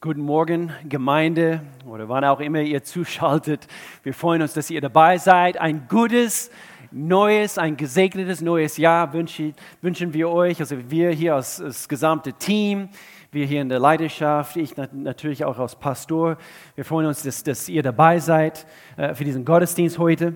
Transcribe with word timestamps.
Guten 0.00 0.22
Morgen, 0.22 0.72
Gemeinde 0.88 1.62
oder 1.86 2.08
wann 2.08 2.24
auch 2.24 2.40
immer 2.40 2.58
ihr 2.58 2.82
zuschaltet. 2.82 3.68
Wir 4.02 4.12
freuen 4.12 4.42
uns, 4.42 4.52
dass 4.52 4.68
ihr 4.68 4.80
dabei 4.80 5.16
seid. 5.16 5.60
Ein 5.60 5.86
gutes, 5.86 6.50
neues, 6.90 7.56
ein 7.56 7.76
gesegnetes 7.76 8.40
neues 8.40 8.78
Jahr 8.78 9.12
wünschen, 9.12 9.54
wir 9.80 10.28
euch. 10.28 10.58
Also 10.58 10.90
wir 10.90 11.10
hier 11.12 11.36
als 11.36 11.58
das 11.58 11.88
gesamte 11.88 12.32
Team, 12.32 12.88
wir 13.30 13.46
hier 13.46 13.62
in 13.62 13.68
der 13.68 13.78
Leidenschaft, 13.78 14.56
ich 14.56 14.76
natürlich 14.76 15.44
auch 15.44 15.60
als 15.60 15.76
Pastor. 15.76 16.36
Wir 16.74 16.84
freuen 16.84 17.06
uns, 17.06 17.22
dass, 17.22 17.44
dass 17.44 17.68
ihr 17.68 17.84
dabei 17.84 18.18
seid 18.18 18.66
äh, 18.96 19.14
für 19.14 19.22
diesen 19.22 19.44
Gottesdienst 19.44 20.00
heute. 20.00 20.34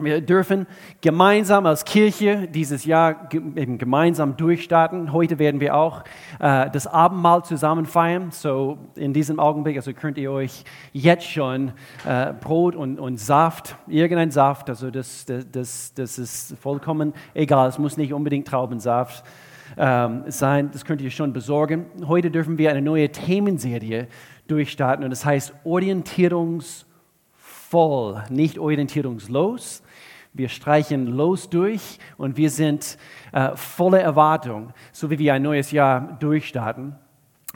Wir 0.00 0.20
dürfen 0.20 0.66
gemeinsam 1.02 1.66
als 1.66 1.84
Kirche 1.84 2.48
dieses 2.48 2.84
Jahr 2.84 3.28
eben 3.32 3.78
gemeinsam 3.78 4.36
durchstarten. 4.36 5.12
Heute 5.12 5.38
werden 5.38 5.60
wir 5.60 5.76
auch 5.76 6.02
äh, 6.40 6.68
das 6.68 6.88
Abendmahl 6.88 7.44
zusammen 7.44 7.86
feiern. 7.86 8.32
So 8.32 8.76
in 8.96 9.12
diesem 9.12 9.38
Augenblick, 9.38 9.76
also 9.76 9.92
könnt 9.92 10.18
ihr 10.18 10.32
euch 10.32 10.64
jetzt 10.92 11.30
schon 11.30 11.74
äh, 12.04 12.32
Brot 12.32 12.74
und, 12.74 12.98
und 12.98 13.20
Saft, 13.20 13.76
irgendein 13.86 14.32
Saft, 14.32 14.68
also 14.68 14.90
das, 14.90 15.26
das, 15.26 15.94
das 15.94 16.18
ist 16.18 16.58
vollkommen 16.58 17.12
egal. 17.32 17.68
Es 17.68 17.78
muss 17.78 17.96
nicht 17.96 18.12
unbedingt 18.12 18.48
Traubensaft 18.48 19.24
ähm, 19.76 20.24
sein. 20.26 20.72
Das 20.72 20.84
könnt 20.84 21.02
ihr 21.02 21.12
schon 21.12 21.32
besorgen. 21.32 21.86
Heute 22.08 22.32
dürfen 22.32 22.58
wir 22.58 22.70
eine 22.70 22.82
neue 22.82 23.12
Themenserie 23.12 24.08
durchstarten 24.48 25.04
und 25.04 25.10
das 25.10 25.24
heißt 25.24 25.54
Orientierungsvoll, 25.62 28.24
nicht 28.28 28.58
orientierungslos. 28.58 29.83
Wir 30.36 30.48
streichen 30.48 31.06
los 31.06 31.48
durch 31.48 32.00
und 32.16 32.36
wir 32.36 32.50
sind 32.50 32.98
äh, 33.30 33.50
voller 33.54 34.00
Erwartung, 34.00 34.72
so 34.90 35.08
wie 35.08 35.20
wir 35.20 35.32
ein 35.32 35.42
neues 35.42 35.70
Jahr 35.70 36.16
durchstarten. 36.18 36.96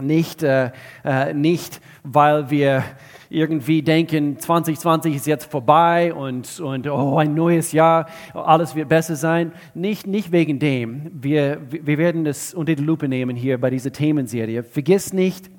Nicht, 0.01 0.45
äh, 0.45 0.71
äh, 1.05 1.35
nicht, 1.35 1.81
weil 2.05 2.51
wir 2.51 2.85
irgendwie 3.31 3.83
denken, 3.83 4.39
2020 4.39 5.17
ist 5.17 5.27
jetzt 5.27 5.51
vorbei 5.51 6.15
und, 6.15 6.61
und 6.61 6.87
oh, 6.87 7.19
ein 7.19 7.35
neues 7.35 7.73
Jahr, 7.73 8.07
alles 8.33 8.77
wird 8.77 8.89
besser 8.89 9.17
sein. 9.17 9.51
Nicht, 9.75 10.07
nicht 10.07 10.31
wegen 10.31 10.61
dem. 10.61 11.11
Wir, 11.13 11.61
wir 11.69 11.99
werden 11.99 12.25
das 12.25 12.55
unter 12.55 12.77
die 12.77 12.85
Lupe 12.85 13.09
nehmen 13.09 13.35
hier 13.35 13.61
bei 13.61 13.71
dieser 13.71 13.91
Themenserie. 13.91 14.63
Vergiss 14.63 15.13
nicht, 15.13 15.51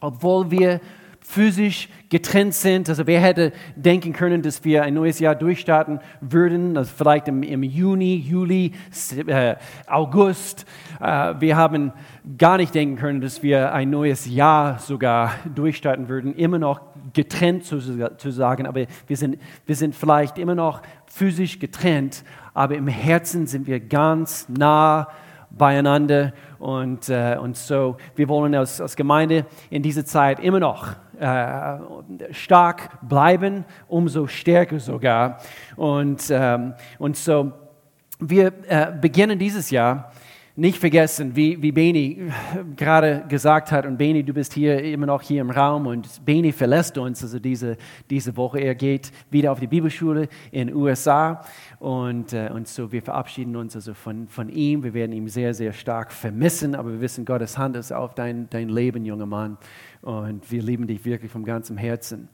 obwohl 0.00 0.50
wir 0.50 0.80
physisch 1.26 1.88
getrennt 2.10 2.54
sind. 2.54 2.88
Also 2.88 3.06
wer 3.06 3.18
hätte 3.18 3.52
denken 3.76 4.12
können, 4.12 4.42
dass 4.42 4.62
wir 4.62 4.82
ein 4.82 4.92
neues 4.94 5.18
Jahr 5.18 5.34
durchstarten 5.34 6.00
würden, 6.20 6.76
also 6.76 6.92
vielleicht 6.94 7.28
im, 7.28 7.42
im 7.42 7.62
Juni, 7.62 8.16
Juli, 8.16 8.72
äh, 9.26 9.56
August. 9.86 10.66
Äh, 11.00 11.34
wir 11.40 11.56
haben 11.56 11.92
gar 12.38 12.58
nicht 12.58 12.74
denken 12.74 12.96
können, 12.96 13.22
dass 13.22 13.42
wir 13.42 13.72
ein 13.72 13.88
neues 13.88 14.26
Jahr 14.26 14.78
sogar 14.78 15.32
durchstarten 15.54 16.08
würden, 16.08 16.34
immer 16.34 16.58
noch 16.58 16.82
getrennt 17.14 17.64
zu, 17.64 17.80
zu 18.16 18.30
sagen, 18.30 18.66
aber 18.66 18.84
wir 19.06 19.16
sind, 19.16 19.38
wir 19.66 19.76
sind 19.76 19.94
vielleicht 19.94 20.38
immer 20.38 20.54
noch 20.54 20.82
physisch 21.06 21.58
getrennt, 21.58 22.22
aber 22.52 22.76
im 22.76 22.86
Herzen 22.86 23.46
sind 23.46 23.66
wir 23.66 23.80
ganz 23.80 24.46
nah 24.48 25.08
beieinander. 25.50 26.32
Und, 26.58 27.08
äh, 27.08 27.38
und 27.40 27.56
so, 27.56 27.96
wir 28.14 28.28
wollen 28.28 28.54
als, 28.54 28.80
als 28.80 28.94
Gemeinde 28.94 29.46
in 29.70 29.82
dieser 29.82 30.04
Zeit 30.04 30.38
immer 30.40 30.60
noch 30.60 30.94
äh, 31.18 32.32
stark 32.32 33.00
bleiben, 33.08 33.64
umso 33.88 34.26
stärker 34.26 34.80
sogar. 34.80 35.38
Und, 35.76 36.30
ähm, 36.30 36.74
und 36.98 37.16
so, 37.16 37.52
wir 38.18 38.52
äh, 38.68 38.92
beginnen 39.00 39.38
dieses 39.38 39.70
Jahr 39.70 40.12
nicht 40.56 40.78
vergessen, 40.78 41.34
wie, 41.34 41.60
wie 41.60 41.72
Beni 41.72 42.30
gerade 42.76 43.24
gesagt 43.28 43.72
hat, 43.72 43.86
und 43.86 43.96
Beni, 43.96 44.22
du 44.22 44.32
bist 44.32 44.52
hier 44.52 44.80
immer 44.84 45.06
noch 45.06 45.20
hier 45.20 45.40
im 45.40 45.50
Raum 45.50 45.88
und 45.88 46.24
Beni 46.24 46.52
verlässt 46.52 46.96
uns 46.96 47.24
also 47.24 47.40
diese, 47.40 47.76
diese 48.08 48.36
Woche. 48.36 48.60
Er 48.60 48.76
geht 48.76 49.10
wieder 49.30 49.50
auf 49.50 49.58
die 49.58 49.66
Bibelschule 49.66 50.28
in 50.52 50.68
den 50.68 50.76
USA 50.76 51.44
und, 51.80 52.32
äh, 52.32 52.50
und 52.54 52.68
so 52.68 52.92
wir 52.92 53.02
verabschieden 53.02 53.56
uns 53.56 53.74
also 53.74 53.94
von, 53.94 54.28
von 54.28 54.48
ihm. 54.48 54.84
Wir 54.84 54.94
werden 54.94 55.10
ihn 55.10 55.26
sehr, 55.26 55.54
sehr 55.54 55.72
stark 55.72 56.12
vermissen, 56.12 56.76
aber 56.76 56.92
wir 56.92 57.00
wissen, 57.00 57.24
Gottes 57.24 57.58
Hand 57.58 57.74
ist 57.74 57.92
auf 57.92 58.14
dein, 58.14 58.48
dein 58.50 58.68
Leben, 58.68 59.04
junger 59.04 59.26
Mann 59.26 59.58
und 60.04 60.50
wir 60.50 60.62
lieben 60.62 60.86
dich 60.86 61.04
wirklich 61.04 61.32
vom 61.32 61.44
ganzen 61.44 61.78
Herzen. 61.78 62.28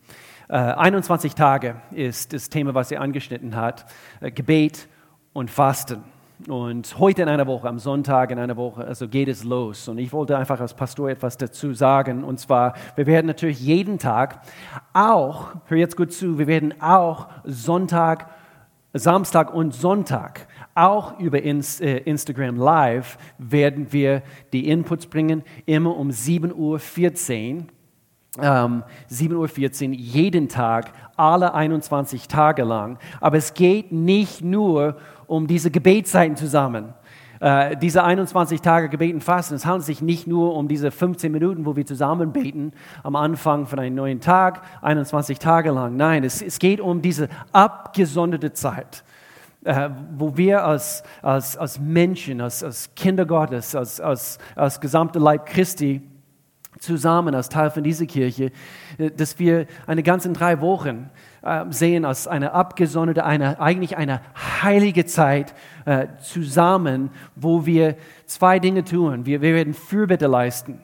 Äh, 0.48 0.56
21 0.56 1.34
Tage 1.34 1.76
ist 1.92 2.32
das 2.32 2.48
Thema, 2.48 2.74
was 2.74 2.90
er 2.90 3.00
angeschnitten 3.00 3.54
hat, 3.54 3.86
äh, 4.20 4.32
Gebet 4.32 4.88
und 5.32 5.50
Fasten. 5.50 6.02
Und 6.48 6.98
heute 6.98 7.22
in 7.22 7.28
einer 7.28 7.46
Woche, 7.46 7.68
am 7.68 7.78
Sonntag 7.78 8.30
in 8.30 8.38
einer 8.38 8.56
Woche, 8.56 8.84
also 8.84 9.06
geht 9.06 9.28
es 9.28 9.44
los. 9.44 9.86
Und 9.88 9.98
ich 9.98 10.12
wollte 10.12 10.36
einfach 10.36 10.58
als 10.58 10.74
Pastor 10.74 11.10
etwas 11.10 11.36
dazu 11.36 11.74
sagen. 11.74 12.24
Und 12.24 12.40
zwar, 12.40 12.74
wir 12.96 13.06
werden 13.06 13.26
natürlich 13.26 13.60
jeden 13.60 13.98
Tag 13.98 14.40
auch, 14.92 15.54
hör 15.66 15.76
jetzt 15.76 15.96
gut 15.96 16.12
zu, 16.12 16.38
wir 16.38 16.46
werden 16.46 16.80
auch 16.80 17.28
Sonntag, 17.44 18.30
Samstag 18.94 19.54
und 19.54 19.74
Sonntag, 19.74 20.48
auch 20.74 21.18
über 21.18 21.42
äh, 21.42 21.98
Instagram 22.04 22.56
Live, 22.56 23.18
werden 23.38 23.92
wir 23.92 24.22
die 24.52 24.68
Inputs 24.68 25.06
bringen, 25.06 25.42
immer 25.66 25.96
um 25.96 26.10
7.14 26.10 27.56
Uhr. 27.56 27.64
Ähm, 28.38 28.84
7.14 29.10 29.88
Uhr 29.88 29.94
jeden 29.94 30.48
Tag, 30.48 30.92
alle 31.16 31.52
21 31.52 32.28
Tage 32.28 32.62
lang. 32.62 32.98
Aber 33.20 33.36
es 33.36 33.54
geht 33.54 33.90
nicht 33.90 34.42
nur 34.42 34.96
um 35.26 35.46
diese 35.46 35.70
Gebetszeiten 35.70 36.36
zusammen. 36.36 36.94
Äh, 37.40 37.76
diese 37.78 38.04
21 38.04 38.60
Tage 38.60 38.90
gebeten 38.90 39.22
fasten, 39.22 39.54
es 39.54 39.64
handelt 39.64 39.84
sich 39.84 40.02
nicht 40.02 40.26
nur 40.26 40.54
um 40.54 40.68
diese 40.68 40.90
15 40.90 41.32
Minuten, 41.32 41.64
wo 41.64 41.74
wir 41.74 41.86
zusammen 41.86 42.32
beten 42.32 42.72
am 43.02 43.16
Anfang 43.16 43.66
von 43.66 43.78
einem 43.78 43.96
neuen 43.96 44.20
Tag, 44.20 44.62
21 44.82 45.38
Tage 45.38 45.70
lang. 45.70 45.96
Nein, 45.96 46.22
es, 46.22 46.42
es 46.42 46.58
geht 46.58 46.80
um 46.80 47.00
diese 47.00 47.30
abgesonderte 47.50 48.52
Zeit. 48.52 49.04
Äh, 49.62 49.90
wo 50.16 50.38
wir 50.38 50.64
als, 50.64 51.02
als, 51.20 51.54
als 51.58 51.78
Menschen, 51.78 52.40
als, 52.40 52.64
als 52.64 52.94
Kinder 52.94 53.26
Gottes, 53.26 53.74
als, 53.74 54.00
als, 54.00 54.38
als 54.56 54.80
gesamte 54.80 55.18
Leib 55.18 55.44
Christi 55.44 56.00
zusammen 56.78 57.34
als 57.34 57.50
Teil 57.50 57.68
von 57.68 57.82
dieser 57.82 58.06
Kirche, 58.06 58.52
äh, 58.96 59.10
dass 59.10 59.38
wir 59.38 59.66
eine 59.86 60.02
ganze 60.02 60.32
drei 60.32 60.62
Wochen 60.62 61.10
äh, 61.42 61.66
sehen 61.68 62.06
als 62.06 62.26
eine 62.26 62.52
abgesonderte, 62.52 63.22
eine, 63.26 63.60
eigentlich 63.60 63.98
eine 63.98 64.22
heilige 64.62 65.04
Zeit 65.04 65.54
zusammen, 66.22 67.10
wo 67.34 67.66
wir 67.66 67.96
zwei 68.26 68.60
Dinge 68.60 68.84
tun. 68.84 69.26
Wir, 69.26 69.40
wir 69.40 69.54
werden 69.54 69.74
Fürbitte 69.74 70.26
leisten 70.26 70.78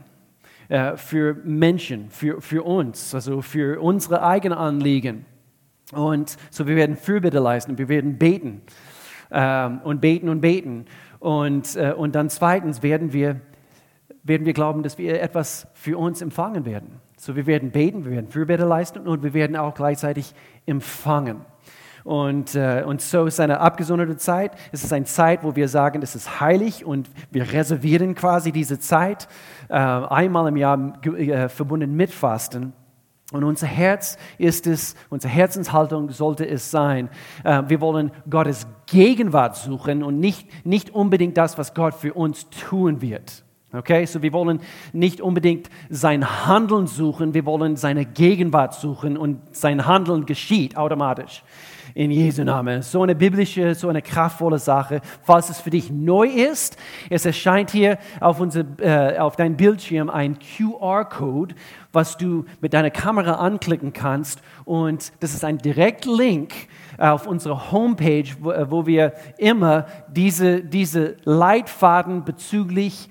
für 0.96 1.34
Menschen, 1.44 2.10
für, 2.10 2.40
für 2.40 2.64
uns, 2.64 3.14
also 3.14 3.40
für 3.40 3.80
unsere 3.80 4.22
eigenen 4.22 4.58
Anliegen. 4.58 5.26
Und 5.92 6.36
so 6.50 6.66
wir 6.66 6.76
werden 6.76 6.96
Fürbitte 6.96 7.38
leisten, 7.38 7.78
wir 7.78 7.88
werden 7.88 8.18
beten 8.18 8.62
ähm, 9.30 9.80
und 9.84 10.00
beten 10.00 10.28
und 10.28 10.40
beten. 10.40 10.86
Und, 11.20 11.76
äh, 11.76 11.92
und 11.92 12.14
dann 12.14 12.28
zweitens 12.28 12.82
werden 12.82 13.12
wir, 13.12 13.40
werden 14.24 14.46
wir 14.46 14.52
glauben, 14.52 14.82
dass 14.82 14.98
wir 14.98 15.20
etwas 15.22 15.68
für 15.74 15.96
uns 15.98 16.22
empfangen 16.22 16.64
werden. 16.64 17.00
So, 17.18 17.36
wir 17.36 17.46
werden 17.46 17.70
beten, 17.70 18.04
wir 18.04 18.12
werden 18.12 18.28
Fürbitte 18.28 18.64
leisten 18.64 19.06
und 19.06 19.22
wir 19.22 19.32
werden 19.32 19.56
auch 19.56 19.74
gleichzeitig 19.74 20.34
empfangen. 20.66 21.40
Und, 22.04 22.54
äh, 22.54 22.84
und 22.86 23.00
so 23.00 23.26
ist 23.26 23.40
eine 23.40 23.58
abgesonderte 23.58 24.16
Zeit. 24.16 24.52
Es 24.70 24.84
ist 24.84 24.92
eine 24.92 25.06
Zeit, 25.06 25.42
wo 25.42 25.56
wir 25.56 25.66
sagen, 25.66 26.02
es 26.02 26.14
ist 26.14 26.40
heilig 26.40 26.84
und 26.84 27.10
wir 27.32 27.52
reservieren 27.52 28.14
quasi 28.14 28.52
diese 28.52 28.78
Zeit 28.78 29.26
äh, 29.68 29.74
einmal 29.74 30.46
im 30.46 30.56
Jahr 30.56 31.04
äh, 31.04 31.48
verbunden 31.48 31.96
mit 31.96 32.12
Fasten. 32.12 32.74
Und 33.32 33.42
unser 33.42 33.66
Herz 33.66 34.18
ist 34.38 34.66
es, 34.66 34.94
unsere 35.10 35.32
Herzenshaltung 35.32 36.10
sollte 36.10 36.46
es 36.46 36.70
sein, 36.70 37.08
äh, 37.42 37.64
wir 37.66 37.80
wollen 37.80 38.12
Gottes 38.30 38.68
Gegenwart 38.86 39.56
suchen 39.56 40.04
und 40.04 40.20
nicht, 40.20 40.48
nicht 40.64 40.90
unbedingt 40.90 41.36
das, 41.36 41.58
was 41.58 41.74
Gott 41.74 41.94
für 41.94 42.14
uns 42.14 42.48
tun 42.50 43.02
wird. 43.02 43.44
Okay, 43.72 44.06
so 44.06 44.22
wir 44.22 44.32
wollen 44.32 44.60
nicht 44.92 45.20
unbedingt 45.20 45.70
sein 45.90 46.46
Handeln 46.46 46.86
suchen, 46.86 47.34
wir 47.34 47.44
wollen 47.44 47.76
seine 47.76 48.04
Gegenwart 48.04 48.74
suchen 48.74 49.16
und 49.16 49.40
sein 49.54 49.86
Handeln 49.86 50.24
geschieht 50.24 50.76
automatisch 50.76 51.42
in 51.96 52.10
Jesu 52.10 52.44
Namen. 52.44 52.82
So 52.82 53.02
eine 53.02 53.14
biblische, 53.14 53.74
so 53.74 53.88
eine 53.88 54.02
kraftvolle 54.02 54.58
Sache. 54.58 55.00
Falls 55.22 55.48
es 55.48 55.60
für 55.60 55.70
dich 55.70 55.90
neu 55.90 56.26
ist, 56.26 56.76
es 57.08 57.24
erscheint 57.24 57.70
hier 57.70 57.96
auf, 58.20 58.38
unser, 58.38 58.64
äh, 58.80 59.18
auf 59.18 59.36
deinem 59.36 59.56
Bildschirm 59.56 60.10
ein 60.10 60.38
QR-Code, 60.38 61.54
was 61.92 62.18
du 62.18 62.44
mit 62.60 62.74
deiner 62.74 62.90
Kamera 62.90 63.36
anklicken 63.36 63.94
kannst. 63.94 64.42
Und 64.66 65.10
das 65.20 65.32
ist 65.32 65.42
ein 65.42 65.56
Direktlink 65.56 66.52
auf 66.98 67.26
unsere 67.26 67.72
Homepage, 67.72 68.28
wo, 68.40 68.52
äh, 68.52 68.70
wo 68.70 68.84
wir 68.84 69.14
immer 69.38 69.86
diese, 70.08 70.62
diese 70.62 71.16
Leitfaden 71.24 72.24
bezüglich 72.24 73.08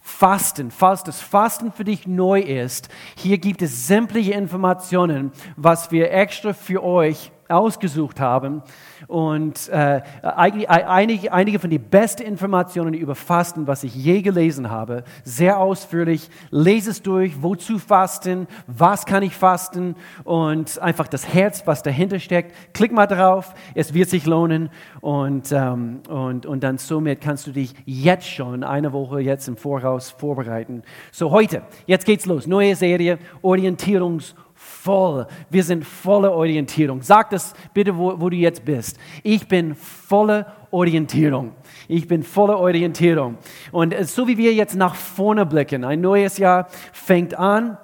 Fasten, 0.00 0.70
falls 0.70 1.02
das 1.02 1.20
Fasten 1.20 1.72
für 1.72 1.84
dich 1.84 2.06
neu 2.06 2.40
ist, 2.40 2.90
hier 3.16 3.38
gibt 3.38 3.60
es 3.60 3.88
sämtliche 3.88 4.32
Informationen, 4.32 5.32
was 5.56 5.90
wir 5.90 6.12
extra 6.12 6.52
für 6.52 6.82
euch 6.82 7.32
ausgesucht 7.50 8.20
haben 8.20 8.62
und 9.06 9.68
äh, 9.68 10.02
einige, 10.22 11.32
einige 11.32 11.58
von 11.58 11.70
den 11.70 11.82
besten 11.82 12.22
Informationen 12.22 12.94
über 12.94 13.14
Fasten, 13.14 13.66
was 13.66 13.84
ich 13.84 13.94
je 13.94 14.22
gelesen 14.22 14.70
habe, 14.70 15.04
sehr 15.24 15.58
ausführlich. 15.58 16.30
Lese 16.50 16.90
es 16.90 17.02
durch, 17.02 17.42
wozu 17.42 17.78
fasten, 17.78 18.46
was 18.66 19.06
kann 19.06 19.22
ich 19.22 19.34
fasten 19.34 19.96
und 20.24 20.78
einfach 20.80 21.08
das 21.08 21.32
Herz, 21.32 21.66
was 21.66 21.82
dahinter 21.82 22.18
steckt. 22.18 22.74
Klick 22.74 22.92
mal 22.92 23.06
drauf, 23.06 23.54
es 23.74 23.94
wird 23.94 24.08
sich 24.10 24.26
lohnen 24.26 24.70
und, 25.00 25.52
ähm, 25.52 26.00
und, 26.08 26.46
und 26.46 26.62
dann 26.62 26.78
somit 26.78 27.20
kannst 27.20 27.46
du 27.46 27.52
dich 27.52 27.74
jetzt 27.84 28.28
schon 28.28 28.64
eine 28.64 28.92
Woche 28.92 29.20
jetzt 29.20 29.48
im 29.48 29.56
Voraus 29.56 30.10
vorbereiten. 30.10 30.82
So 31.10 31.30
heute, 31.30 31.62
jetzt 31.86 32.06
geht's 32.06 32.26
los, 32.26 32.46
neue 32.46 32.76
Serie, 32.76 33.18
Orientierungs- 33.42 34.34
voll. 34.82 35.26
Wir 35.50 35.64
sind 35.64 35.84
volle 35.84 36.30
Orientierung. 36.32 37.02
Sag 37.02 37.30
das 37.30 37.54
bitte, 37.74 37.96
wo, 37.96 38.20
wo 38.20 38.30
du 38.30 38.36
jetzt 38.36 38.64
bist. 38.64 38.98
Ich 39.22 39.46
bin 39.46 39.74
volle 39.74 40.46
Orientierung. 40.70 41.52
Ich 41.88 42.08
bin 42.08 42.22
volle 42.22 42.56
Orientierung. 42.56 43.36
Und 43.72 43.94
so 44.06 44.26
wie 44.26 44.38
wir 44.38 44.54
jetzt 44.54 44.74
nach 44.74 44.94
vorne 44.94 45.44
blicken, 45.44 45.84
ein 45.84 46.00
neues 46.00 46.38
Jahr 46.38 46.68
fängt 46.92 47.34
an. 47.34 47.76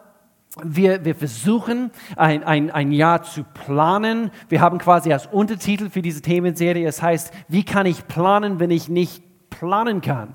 Wir, 0.62 1.04
wir 1.04 1.14
versuchen, 1.14 1.90
ein, 2.16 2.43
ein, 2.43 2.70
ein 2.70 2.90
Jahr 2.93 3.22
zu 3.22 3.44
planen. 3.44 4.31
Wir 4.48 4.62
haben 4.62 4.78
quasi 4.78 5.12
als 5.12 5.26
Untertitel 5.26 5.90
für 5.90 6.00
diese 6.00 6.22
Themenserie, 6.22 6.88
es 6.88 7.02
heißt, 7.02 7.31
wie 7.48 7.62
kann 7.62 7.84
ich 7.84 8.08
planen, 8.08 8.58
wenn 8.58 8.70
ich 8.70 8.88
nicht 8.88 9.22
planen 9.50 10.00
kann? 10.00 10.34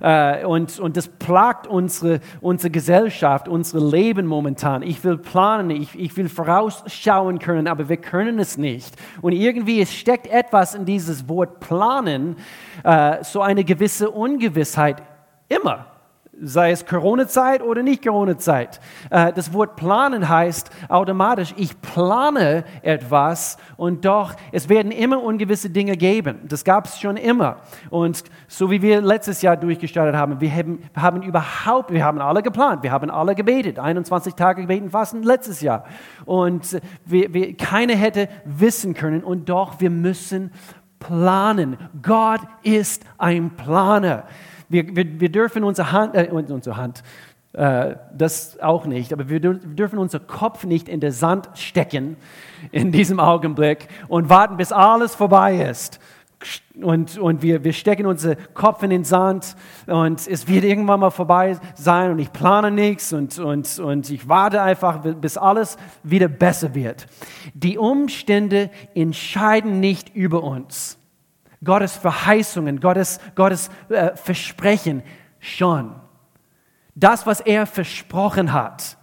Äh, 0.00 0.44
und, 0.44 0.78
und 0.78 0.96
das 0.96 1.08
plagt 1.08 1.66
unsere, 1.66 2.20
unsere 2.40 2.70
Gesellschaft, 2.70 3.48
unser 3.48 3.80
Leben 3.80 4.26
momentan. 4.26 4.82
Ich 4.82 5.02
will 5.04 5.18
planen, 5.18 5.70
ich, 5.70 5.98
ich 5.98 6.16
will 6.16 6.28
vorausschauen 6.28 7.38
können, 7.38 7.68
aber 7.68 7.88
wir 7.88 7.98
können 7.98 8.38
es 8.38 8.58
nicht. 8.58 8.94
Und 9.20 9.32
irgendwie 9.32 9.80
es 9.80 9.92
steckt 9.92 10.26
etwas 10.26 10.74
in 10.74 10.84
dieses 10.84 11.28
Wort 11.28 11.60
planen, 11.60 12.36
äh, 12.84 13.22
so 13.22 13.42
eine 13.42 13.64
gewisse 13.64 14.10
Ungewissheit 14.10 15.02
immer 15.48 15.91
sei 16.42 16.72
es 16.72 16.84
Corona-Zeit 16.84 17.62
oder 17.62 17.82
nicht 17.82 18.04
Corona-Zeit. 18.04 18.80
Äh, 19.10 19.32
das 19.32 19.52
Wort 19.52 19.76
planen 19.76 20.28
heißt 20.28 20.70
automatisch, 20.88 21.54
ich 21.56 21.80
plane 21.80 22.64
etwas 22.82 23.56
und 23.76 24.04
doch, 24.04 24.34
es 24.50 24.68
werden 24.68 24.90
immer 24.90 25.22
ungewisse 25.22 25.70
Dinge 25.70 25.96
geben. 25.96 26.40
Das 26.48 26.64
gab 26.64 26.86
es 26.86 27.00
schon 27.00 27.16
immer. 27.16 27.58
Und 27.90 28.24
so 28.48 28.70
wie 28.70 28.82
wir 28.82 29.00
letztes 29.00 29.40
Jahr 29.42 29.56
durchgestartet 29.56 30.16
haben, 30.16 30.40
wir 30.40 30.52
haben, 30.52 30.82
haben 30.96 31.22
überhaupt, 31.22 31.92
wir 31.92 32.04
haben 32.04 32.18
alle 32.18 32.42
geplant, 32.42 32.82
wir 32.82 32.90
haben 32.90 33.10
alle 33.10 33.34
gebetet, 33.34 33.78
21 33.78 34.34
Tage 34.34 34.62
gebeten, 34.62 34.90
fasten 34.90 35.22
letztes 35.22 35.60
Jahr. 35.60 35.84
Und 36.24 36.80
wir, 37.04 37.32
wir, 37.32 37.56
keiner 37.56 37.94
hätte 37.94 38.28
wissen 38.44 38.94
können 38.94 39.22
und 39.22 39.48
doch, 39.48 39.80
wir 39.80 39.90
müssen 39.90 40.50
planen. 40.98 41.76
Gott 42.02 42.40
ist 42.62 43.04
ein 43.18 43.50
Planer. 43.50 44.24
Wir, 44.72 44.96
wir, 44.96 45.20
wir 45.20 45.28
dürfen 45.30 45.64
unsere 45.64 45.92
Hand, 45.92 46.14
äh, 46.14 46.28
unsere 46.30 46.76
Hand 46.76 47.02
äh, 47.52 47.96
das 48.16 48.58
auch 48.60 48.86
nicht, 48.86 49.12
aber 49.12 49.28
wir 49.28 49.40
dürfen 49.40 49.98
unseren 49.98 50.26
Kopf 50.26 50.64
nicht 50.64 50.88
in 50.88 51.00
den 51.00 51.12
Sand 51.12 51.50
stecken 51.54 52.16
in 52.70 52.92
diesem 52.92 53.20
Augenblick 53.20 53.88
und 54.08 54.30
warten, 54.30 54.56
bis 54.56 54.72
alles 54.72 55.14
vorbei 55.14 55.68
ist. 55.68 56.00
Und, 56.80 57.18
und 57.18 57.42
wir, 57.42 57.62
wir 57.62 57.74
stecken 57.74 58.06
unseren 58.06 58.36
Kopf 58.54 58.82
in 58.82 58.90
den 58.90 59.04
Sand 59.04 59.54
und 59.86 60.26
es 60.26 60.48
wird 60.48 60.64
irgendwann 60.64 61.00
mal 61.00 61.10
vorbei 61.10 61.56
sein 61.74 62.10
und 62.10 62.18
ich 62.18 62.32
plane 62.32 62.70
nichts 62.70 63.12
und, 63.12 63.38
und, 63.38 63.78
und 63.78 64.10
ich 64.10 64.28
warte 64.28 64.62
einfach, 64.62 65.00
bis 65.02 65.36
alles 65.36 65.76
wieder 66.02 66.28
besser 66.28 66.74
wird. 66.74 67.06
Die 67.54 67.76
Umstände 67.76 68.70
entscheiden 68.94 69.78
nicht 69.78 70.16
über 70.16 70.42
uns. 70.42 70.98
Gottes 71.64 71.96
Verheißungen, 71.96 72.80
Gottes, 72.80 73.20
Gottes 73.34 73.70
äh, 73.88 74.16
Versprechen 74.16 75.02
schon. 75.38 75.94
Das, 76.94 77.26
was 77.26 77.40
er 77.40 77.66
versprochen 77.66 78.52
hat, 78.52 78.98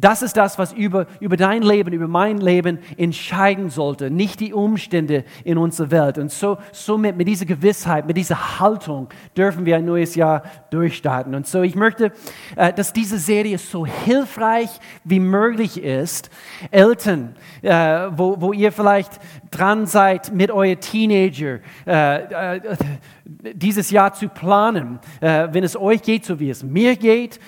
das 0.00 0.22
ist 0.22 0.36
das, 0.36 0.58
was 0.58 0.72
über, 0.72 1.06
über 1.18 1.36
dein 1.36 1.62
Leben, 1.62 1.92
über 1.92 2.06
mein 2.06 2.38
Leben 2.38 2.78
entscheiden 2.96 3.68
sollte, 3.68 4.10
nicht 4.10 4.38
die 4.38 4.52
Umstände 4.54 5.24
in 5.42 5.58
unserer 5.58 5.90
Welt. 5.90 6.18
Und 6.18 6.30
so, 6.30 6.58
somit 6.70 7.16
mit 7.16 7.26
dieser 7.26 7.46
Gewissheit, 7.46 8.06
mit 8.06 8.16
dieser 8.16 8.60
Haltung 8.60 9.08
dürfen 9.36 9.66
wir 9.66 9.76
ein 9.76 9.84
neues 9.84 10.14
Jahr 10.14 10.44
durchstarten. 10.70 11.34
Und 11.34 11.48
so, 11.48 11.62
ich 11.62 11.74
möchte, 11.74 12.12
äh, 12.54 12.72
dass 12.72 12.92
diese 12.92 13.18
Serie 13.18 13.58
so 13.58 13.84
hilfreich 13.84 14.70
wie 15.02 15.18
möglich 15.18 15.82
ist. 15.82 16.30
Eltern, 16.70 17.34
äh, 17.62 17.70
wo, 18.12 18.40
wo 18.40 18.52
ihr 18.52 18.70
vielleicht 18.70 19.18
dran 19.50 19.86
seid 19.86 20.32
mit 20.32 20.52
euren 20.52 20.78
Teenager, 20.78 21.58
äh, 21.86 22.60
dieses 23.54 23.90
Jahr 23.90 24.14
zu 24.14 24.28
planen, 24.28 24.98
wenn 25.20 25.62
es 25.62 25.76
euch 25.76 26.02
geht, 26.02 26.24
so 26.24 26.40
wie 26.40 26.50
es 26.50 26.62
mir 26.62 26.96
geht. 26.96 27.38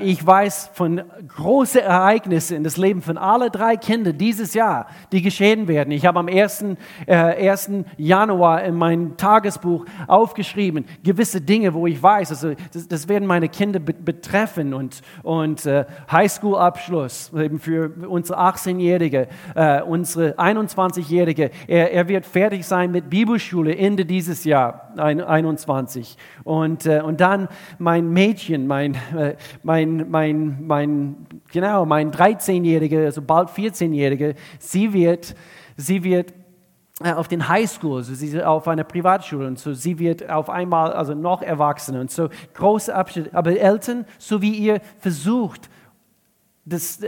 ich 0.00 0.24
weiß 0.24 0.70
von 0.74 1.02
großen 1.28 1.80
Ereignisse 1.80 2.54
in 2.56 2.64
das 2.64 2.76
Leben 2.76 3.02
von 3.02 3.16
allen 3.16 3.50
drei 3.50 3.76
Kindern 3.76 4.18
dieses 4.18 4.54
Jahr, 4.54 4.86
die 5.12 5.22
geschehen 5.22 5.68
werden. 5.68 5.90
Ich 5.92 6.06
habe 6.06 6.18
am 6.18 6.28
1. 6.28 6.64
Äh, 7.06 7.14
1. 7.14 7.70
Januar 7.96 8.62
in 8.64 8.74
mein 8.74 9.16
Tagesbuch 9.16 9.84
aufgeschrieben, 10.06 10.84
gewisse 11.02 11.40
Dinge, 11.40 11.74
wo 11.74 11.86
ich 11.86 12.02
weiß, 12.02 12.30
also 12.30 12.54
das, 12.72 12.88
das 12.88 13.08
werden 13.08 13.26
meine 13.26 13.48
Kinder 13.48 13.78
be 13.78 13.94
betreffen 14.00 14.74
und, 14.74 15.02
und 15.22 15.66
äh, 15.66 15.84
Highschool-Abschluss 16.10 17.32
eben 17.36 17.58
für 17.58 17.90
unsere 18.08 18.40
18-Jährige, 18.40 19.28
äh, 19.54 19.82
unsere 19.82 20.38
21-Jährige. 20.38 21.50
Er, 21.66 21.92
er 21.92 22.08
wird 22.08 22.24
fertig 22.24 22.66
sein 22.66 22.90
mit 22.90 23.10
Bibelschule 23.10 23.76
Ende 23.76 24.04
dieses 24.04 24.44
Jahr, 24.44 24.92
21. 25.30 26.16
Und, 26.44 26.86
äh, 26.86 27.00
und 27.00 27.20
dann 27.20 27.48
mein 27.78 28.10
Mädchen, 28.10 28.66
mein, 28.66 28.94
äh, 29.16 29.36
mein, 29.62 30.10
mein, 30.10 30.66
mein, 30.66 31.26
genau, 31.50 31.86
mein 31.86 32.10
13-Jähriger, 32.10 33.04
also 33.04 33.22
bald 33.22 33.48
14-Jährige, 33.50 34.34
sie 34.58 34.92
wird, 34.92 35.34
sie 35.76 36.04
wird 36.04 36.34
äh, 37.02 37.12
auf 37.12 37.28
den 37.28 37.48
Highschool, 37.48 37.98
also 37.98 38.14
sie 38.14 38.28
ist 38.28 38.42
auf 38.42 38.68
einer 38.68 38.84
Privatschule 38.84 39.46
und 39.46 39.58
so, 39.58 39.72
sie 39.72 39.98
wird 39.98 40.28
auf 40.28 40.50
einmal, 40.50 40.92
also 40.92 41.14
noch 41.14 41.40
Erwachsene 41.40 42.00
und 42.00 42.10
so, 42.10 42.28
große 42.54 42.94
Abschnitte. 42.94 43.34
Aber 43.34 43.56
Eltern, 43.56 44.04
so 44.18 44.42
wie 44.42 44.52
ihr 44.52 44.80
versucht, 44.98 45.70
das, 46.64 47.00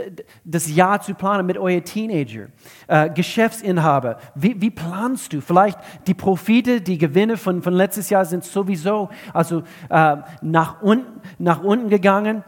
das 0.43 0.73
Jahr 0.73 1.01
zu 1.01 1.13
planen 1.13 1.45
mit 1.45 1.57
euren 1.57 1.83
Teenager. 1.83 2.47
Äh, 2.87 3.09
Geschäftsinhaber, 3.11 4.17
wie, 4.35 4.59
wie, 4.59 4.71
planst 4.71 5.33
du? 5.33 5.41
Vielleicht 5.41 5.77
die 6.07 6.13
Profite, 6.13 6.81
die 6.81 6.97
Gewinne 6.97 7.37
von, 7.37 7.61
von 7.61 7.73
letztes 7.73 8.09
Jahr 8.09 8.25
sind 8.25 8.43
sowieso 8.43 9.09
also, 9.33 9.63
äh, 9.89 10.17
nach, 10.41 10.81
un, 10.81 11.05
nach 11.37 11.63
unten 11.63 11.89
gegangen. 11.89 12.43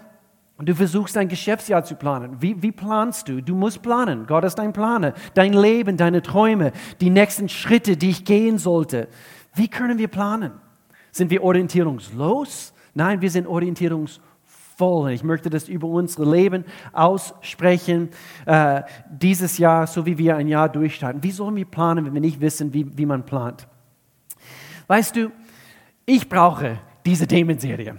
Du 0.57 0.73
versuchst 0.73 1.17
dein 1.17 1.27
Geschäftsjahr 1.27 1.83
zu 1.83 1.95
planen. 1.95 2.37
Wie, 2.39 2.61
wie, 2.61 2.71
planst 2.71 3.27
du? 3.27 3.41
Du 3.41 3.55
musst 3.55 3.81
planen. 3.81 4.25
Gott 4.25 4.45
ist 4.45 4.55
dein 4.55 4.71
Planer. 4.71 5.13
Dein 5.33 5.51
Leben, 5.51 5.97
deine 5.97 6.21
Träume, 6.21 6.71
die 7.01 7.09
nächsten 7.09 7.49
Schritte, 7.49 7.97
die 7.97 8.11
ich 8.11 8.23
gehen 8.23 8.57
sollte. 8.57 9.09
Wie 9.53 9.67
können 9.67 9.97
wir 9.97 10.07
planen? 10.07 10.53
Sind 11.11 11.29
wir 11.29 11.43
orientierungslos? 11.43 12.73
Nein, 12.93 13.21
wir 13.21 13.29
sind 13.29 13.47
orientierungsvoll. 14.79 15.11
Ich 15.11 15.23
möchte 15.23 15.49
das 15.49 15.67
über 15.67 15.87
unser 15.87 16.25
Leben 16.25 16.65
aussprechen. 16.93 18.09
Äh, 18.45 18.83
dieses 19.09 19.57
Jahr, 19.57 19.87
so 19.87 20.05
wie 20.05 20.17
wir 20.17 20.35
ein 20.35 20.47
Jahr 20.47 20.69
durchstarten. 20.69 21.23
Wie 21.23 21.31
sollen 21.31 21.55
wir 21.55 21.65
planen, 21.65 22.05
wenn 22.05 22.13
wir 22.13 22.21
nicht 22.21 22.41
wissen, 22.41 22.73
wie, 22.73 22.97
wie 22.97 23.05
man 23.05 23.25
plant? 23.25 23.67
Weißt 24.87 25.15
du, 25.15 25.31
ich 26.05 26.29
brauche 26.29 26.79
diese 27.05 27.27
Themenserie 27.27 27.97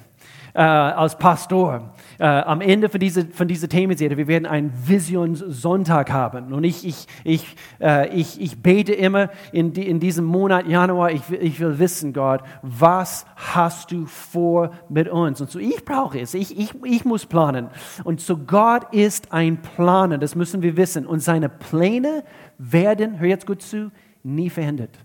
äh, 0.56 0.62
als 0.62 1.18
Pastor. 1.18 1.92
Äh, 2.18 2.24
am 2.24 2.62
Ende 2.62 2.88
von 2.88 2.98
dieser, 2.98 3.26
von 3.26 3.46
dieser 3.46 3.68
Themenserie, 3.68 4.16
wir 4.16 4.26
werden 4.26 4.46
einen 4.46 4.72
Visionssonntag 4.86 6.10
haben. 6.10 6.54
Und 6.54 6.64
ich, 6.64 6.86
ich, 6.86 7.06
ich, 7.24 7.56
äh, 7.78 8.08
ich, 8.08 8.40
ich 8.40 8.62
bete 8.62 8.94
immer 8.94 9.28
in, 9.52 9.74
die, 9.74 9.86
in 9.86 10.00
diesem 10.00 10.24
Monat 10.24 10.66
Januar, 10.66 11.10
ich, 11.10 11.20
ich 11.30 11.60
will 11.60 11.78
wissen, 11.78 12.14
Gott, 12.14 12.40
was 12.62 13.26
hast 13.36 13.92
du 13.92 14.06
vor 14.06 14.70
mit 14.88 15.08
uns? 15.08 15.42
Und 15.42 15.50
so, 15.50 15.58
ich 15.58 15.84
brauche 15.84 16.18
es, 16.18 16.32
ich, 16.32 16.58
ich, 16.58 16.72
ich 16.84 17.04
muss 17.04 17.26
planen. 17.26 17.68
Und 18.04 18.22
so, 18.22 18.38
Gott 18.38 18.94
ist 18.94 19.32
ein 19.32 19.60
Planer, 19.60 20.16
das 20.16 20.34
müssen 20.34 20.62
wir 20.62 20.78
wissen. 20.78 21.06
Und 21.06 21.20
seine 21.20 21.50
Pläne 21.50 22.24
werden, 22.56 23.18
hör 23.18 23.28
jetzt 23.28 23.46
gut 23.46 23.60
zu, 23.60 23.92
nie 24.22 24.48
verändert. 24.48 24.98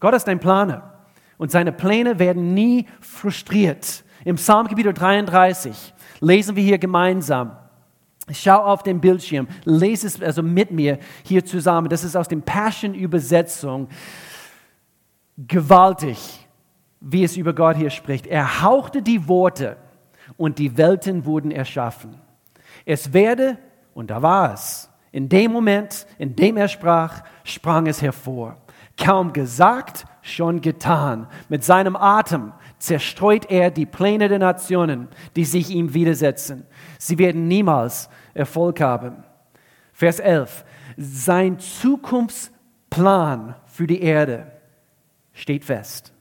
Gott 0.00 0.12
ist 0.12 0.28
ein 0.28 0.38
Planer. 0.38 0.92
Und 1.38 1.50
seine 1.50 1.72
Pläne 1.72 2.18
werden 2.18 2.52
nie 2.52 2.86
frustriert. 3.00 4.03
Im 4.24 4.36
Psalm 4.36 4.68
Kapitel 4.68 4.92
33 4.92 5.94
lesen 6.20 6.56
wir 6.56 6.62
hier 6.62 6.78
gemeinsam. 6.78 7.56
Schau 8.32 8.64
auf 8.64 8.82
den 8.82 9.00
Bildschirm, 9.00 9.46
lese 9.64 10.06
es 10.06 10.22
also 10.22 10.42
mit 10.42 10.70
mir 10.70 10.98
hier 11.24 11.44
zusammen. 11.44 11.90
Das 11.90 12.04
ist 12.04 12.16
aus 12.16 12.28
dem 12.28 12.40
Passion-Übersetzung. 12.40 13.88
Gewaltig, 15.36 16.46
wie 17.00 17.24
es 17.24 17.36
über 17.36 17.52
Gott 17.52 17.76
hier 17.76 17.90
spricht. 17.90 18.26
Er 18.26 18.62
hauchte 18.62 19.02
die 19.02 19.28
Worte 19.28 19.76
und 20.38 20.58
die 20.58 20.78
Welten 20.78 21.26
wurden 21.26 21.50
erschaffen. 21.50 22.14
Es 22.86 23.12
werde, 23.12 23.58
und 23.92 24.10
da 24.10 24.22
war 24.22 24.54
es, 24.54 24.88
In 25.12 25.28
dem 25.28 25.52
Moment, 25.52 26.08
in 26.18 26.34
dem 26.34 26.56
er 26.56 26.66
sprach, 26.66 27.22
sprang 27.44 27.86
es 27.86 28.02
hervor. 28.02 28.56
Kaum 28.96 29.32
gesagt, 29.32 30.06
schon 30.22 30.60
getan. 30.60 31.28
Mit 31.48 31.62
seinem 31.62 31.94
Atem 31.94 32.52
zerstreut 32.84 33.50
er 33.50 33.70
die 33.70 33.86
Pläne 33.86 34.28
der 34.28 34.38
Nationen, 34.38 35.08
die 35.36 35.44
sich 35.44 35.70
ihm 35.70 35.94
widersetzen. 35.94 36.66
Sie 36.98 37.18
werden 37.18 37.48
niemals 37.48 38.08
Erfolg 38.34 38.80
haben. 38.80 39.24
Vers 39.92 40.20
11. 40.20 40.64
Sein 40.96 41.58
Zukunftsplan 41.58 43.56
für 43.66 43.86
die 43.86 44.02
Erde 44.02 44.52
steht 45.32 45.64
fest. 45.64 46.12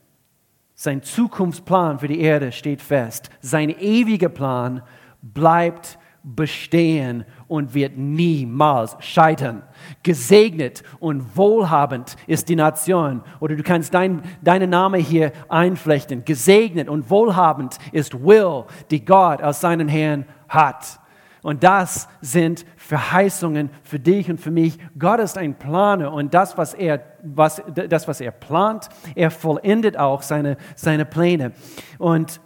Sein 0.74 1.03
Zukunftsplan 1.03 2.00
für 2.00 2.08
die 2.08 2.22
Erde 2.22 2.51
steht 2.51 2.82
fest. 2.82 3.29
Sein 3.41 3.70
ewiger 3.70 4.29
Plan 4.29 4.82
bleibt 5.22 5.98
bestehen 6.24 7.25
und 7.48 7.74
wird 7.74 7.98
niemals 7.98 8.96
scheitern. 9.00 9.62
Gesegnet 10.03 10.84
und 11.00 11.36
wohlhabend 11.36 12.15
ist 12.27 12.48
die 12.48 12.56
Nation. 12.56 13.22
Oder 13.42 13.56
du 13.56 13.63
kannst 13.63 13.94
dein, 13.94 14.22
deinen 14.42 14.70
Namen 14.70 15.01
hier 15.01 15.34
einflechten. 15.50 16.24
Gesegnet 16.24 16.88
und 16.88 17.10
wohlhabend 17.10 17.77
ist 17.92 18.24
Will, 18.24 18.63
die 18.89 19.03
Gott 19.03 19.42
aus 19.42 19.60
seinen 19.60 19.89
Herrn 19.89 20.25
hat. 20.48 21.00
Und 21.42 21.62
das 21.65 22.08
sind 22.22 22.65
Verheißungen 22.77 23.70
für 23.84 24.00
dich 24.00 24.30
und 24.30 24.39
für 24.39 24.50
mich. 24.50 24.77
Gott 24.98 25.20
ist 25.20 25.38
ein 25.38 25.56
Planer 25.56 26.13
und 26.13 26.34
das, 26.34 26.58
was 26.58 26.74
er, 26.74 27.03
was, 27.22 27.62
das, 27.74 28.08
was 28.08 28.22
er 28.22 28.32
plant, 28.32 28.88
er 29.13 29.30
vollendet 29.30 29.98
auch 29.98 30.22
seine, 30.22 30.56
seine 30.77 31.03
Pläne. 31.03 31.51
Und 31.98 32.39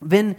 wenn, 0.00 0.34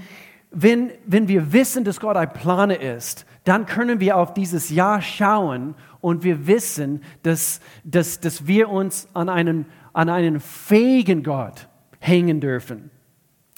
wenn, 0.53 0.91
wenn 1.05 1.27
wir 1.27 1.51
wissen, 1.51 1.83
dass 1.83 2.00
Gott 2.00 2.15
ein 2.15 2.31
Planer 2.31 2.79
ist, 2.79 3.25
dann 3.43 3.65
können 3.65 4.00
wir 4.00 4.17
auf 4.17 4.33
dieses 4.33 4.69
Jahr 4.69 5.01
schauen 5.01 5.75
und 6.00 6.24
wir 6.24 6.48
wissen, 6.48 7.01
dass, 7.24 7.60
dass, 7.83 8.19
dass 8.19 8.48
wir 8.48 8.69
uns 8.69 9.07
an 9.13 9.29
einen, 9.29 9.65
an 9.91 10.10
einen 10.10 10.39
fähigen 10.39 11.24
Gott 11.24 11.67
hängen 12.00 12.39
dürfen. 12.39 12.91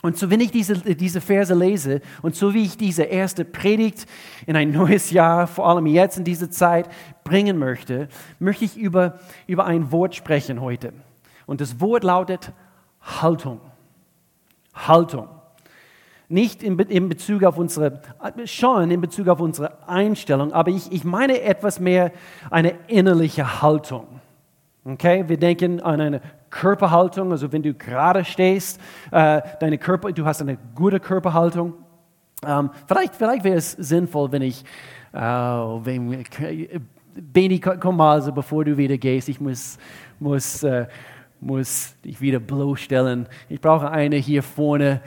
Und 0.02 0.18
so, 0.18 0.30
wenn 0.30 0.40
ich 0.40 0.52
diese, 0.52 0.76
diese 0.96 1.20
Verse 1.20 1.54
lese 1.54 2.02
und 2.22 2.36
so 2.36 2.54
wie 2.54 2.64
ich 2.64 2.78
diese 2.78 3.04
erste 3.04 3.44
Predigt 3.44 4.06
in 4.46 4.56
ein 4.56 4.72
neues 4.72 5.10
Jahr, 5.10 5.48
vor 5.48 5.68
allem 5.68 5.88
jetzt 5.88 6.18
in 6.18 6.24
dieser 6.24 6.50
Zeit, 6.52 6.88
bringen 7.24 7.58
möchte, 7.58 8.08
möchte 8.40 8.66
ich 8.66 8.78
über, 8.78 9.20
über 9.48 9.66
ein 9.66 9.92
Wort 9.92 10.16
sprechen 10.16 10.62
heute. 10.62 10.94
Und 11.48 11.60
das 11.60 11.80
Wort 11.82 12.04
lautet 12.04 12.52
Haltung. 13.02 13.60
Haltung. 14.76 15.28
Nicht 16.28 16.64
in, 16.64 16.78
in 16.80 17.10
Bezug 17.10 17.44
auf 17.44 17.58
unsere, 17.58 18.02
schon 18.46 18.90
in 18.90 19.02
Bezug 19.02 19.28
auf 19.28 19.40
unsere 19.40 19.88
Einstellung, 19.88 20.54
aber 20.54 20.72
ich, 20.72 20.92
ich 20.92 21.04
meine 21.04 21.42
etwas 21.42 21.80
mehr 21.80 22.12
eine 22.50 22.76
innerliche 22.88 23.62
Haltung. 23.62 24.08
Okay, 24.84 25.24
wir 25.28 25.38
denken 25.38 25.82
an 25.82 26.00
eine 26.00 26.22
Körperhaltung, 26.50 27.32
also 27.32 27.52
wenn 27.52 27.64
du 27.64 27.74
gerade 27.74 28.24
stehst, 28.24 28.80
äh, 29.12 29.42
deine 29.60 29.78
Körper, 29.78 30.12
du 30.12 30.26
hast 30.26 30.42
eine 30.42 30.58
gute 30.76 31.00
Körperhaltung. 31.00 31.74
Ähm, 32.46 32.70
vielleicht, 32.88 33.16
vielleicht 33.16 33.44
wäre 33.44 33.58
es 33.58 33.72
sinnvoll, 33.72 34.32
wenn 34.32 34.42
ich, 34.42 34.64
äh, 35.12 35.20
wenn, 35.20 36.24
Beni, 37.16 37.60
komm 37.60 37.98
mal, 37.98 38.14
also 38.14 38.32
bevor 38.32 38.66
du 38.66 38.78
wieder 38.78 38.98
gehst, 38.98 39.30
ich 39.30 39.40
muss, 39.40 39.78
muss, 40.20 40.64
äh, 40.64 40.86
muss 41.40 41.96
dich 42.04 42.22
wieder 42.22 42.40
bloßstellen. 42.40 43.28
Ich 43.50 43.62
brauche 43.62 43.90
eine 43.90 44.18
hier 44.18 44.44
vorne, 44.44 45.02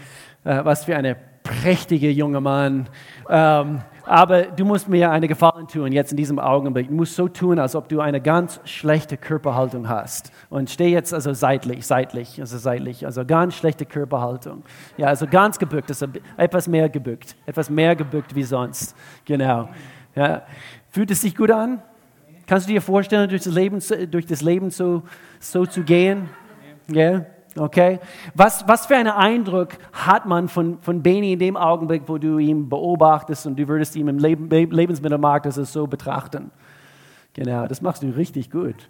äh, 0.49 0.64
was 0.64 0.85
für 0.87 0.97
eine 0.97 1.14
prächtige 1.43 2.11
junge 2.11 2.40
Mann. 2.40 2.88
Ähm, 3.28 3.81
aber 4.05 4.45
du 4.45 4.64
musst 4.64 4.88
mir 4.88 5.11
eine 5.11 5.28
Gefallen 5.28 5.69
tun, 5.69 5.93
jetzt 5.93 6.11
in 6.11 6.17
diesem 6.17 6.38
Augenblick. 6.38 6.88
Du 6.88 6.95
musst 6.95 7.14
so 7.17 7.28
tun, 7.28 7.59
als 7.59 7.75
ob 7.75 7.90
du 7.90 8.00
eine 8.00 8.23
ganz 8.23 8.59
schlechte 8.64 9.19
Körperhaltung 9.19 9.88
hast. 9.90 10.33
Und 10.49 10.71
steh 10.71 10.88
jetzt 10.88 11.12
also 11.12 11.35
seitlich, 11.35 11.87
seitlich, 11.87 12.40
also 12.40 12.57
seitlich, 12.57 13.05
also 13.05 13.26
ganz 13.26 13.57
schlechte 13.57 13.85
Körperhaltung. 13.85 14.62
Ja, 14.97 15.09
also 15.09 15.26
ganz 15.26 15.59
gebückt, 15.59 15.90
also 15.90 16.07
etwas 16.38 16.67
mehr 16.67 16.88
gebückt, 16.88 17.37
etwas 17.45 17.69
mehr 17.69 17.95
gebückt 17.95 18.35
wie 18.35 18.45
sonst. 18.45 18.97
Genau. 19.26 19.69
Ja. 20.14 20.43
Fühlt 20.90 21.11
es 21.11 21.21
sich 21.21 21.37
gut 21.37 21.50
an? 21.50 21.83
Kannst 22.47 22.67
du 22.67 22.73
dir 22.73 22.81
vorstellen, 22.81 23.28
durch 23.28 23.43
das 23.43 23.52
Leben, 23.52 23.83
durch 24.11 24.25
das 24.25 24.40
Leben 24.40 24.71
so, 24.71 25.02
so 25.38 25.67
zu 25.67 25.83
gehen? 25.83 26.31
Ja. 26.88 26.97
Yeah. 26.97 27.38
Okay? 27.57 27.99
Was, 28.35 28.67
was 28.69 28.87
für 28.87 28.97
einen 28.97 29.12
Eindruck 29.12 29.71
hat 29.93 30.26
man 30.26 30.49
von, 30.49 30.81
von 30.81 31.02
Beni 31.02 31.33
in 31.33 31.38
dem 31.38 31.57
Augenblick, 31.57 32.02
wo 32.07 32.19
du 32.19 32.38
ihn 32.38 32.69
beobachtest 32.69 33.47
und 33.47 33.59
du 33.59 33.67
würdest 33.67 33.97
ihn 33.97 34.09
im 34.09 34.19
Leben, 34.19 34.49
Lebensmittelmarkt 34.50 35.47
das 35.47 35.73
so 35.73 35.87
betrachten? 35.87 36.50
Genau, 37.35 37.67
das 37.67 37.81
machst 37.81 38.02
du 38.02 38.09
richtig 38.09 38.50
gut. 38.50 38.88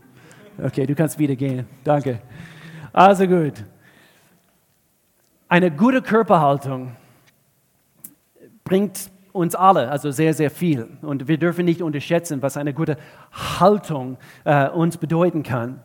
Okay, 0.63 0.87
du 0.87 0.95
kannst 0.95 1.19
wieder 1.19 1.37
gehen. 1.37 1.67
Danke. 1.85 2.21
Also 2.93 3.27
gut. 3.27 3.65
Eine 5.49 5.71
gute 5.71 6.03
Körperhaltung 6.03 6.93
bringt 8.65 9.11
uns 9.33 9.55
alle, 9.55 9.91
also 9.91 10.11
sehr, 10.11 10.35
sehr 10.35 10.51
viel. 10.51 10.89
Und 11.03 11.29
wir 11.29 11.39
dürfen 11.39 11.65
nicht 11.65 11.81
unterschätzen, 11.81 12.43
was 12.43 12.57
eine 12.57 12.75
gute 12.75 12.97
Haltung 13.33 14.19
äh, 14.45 14.69
uns 14.69 14.97
bedeuten 14.99 15.43
kann. 15.43 15.81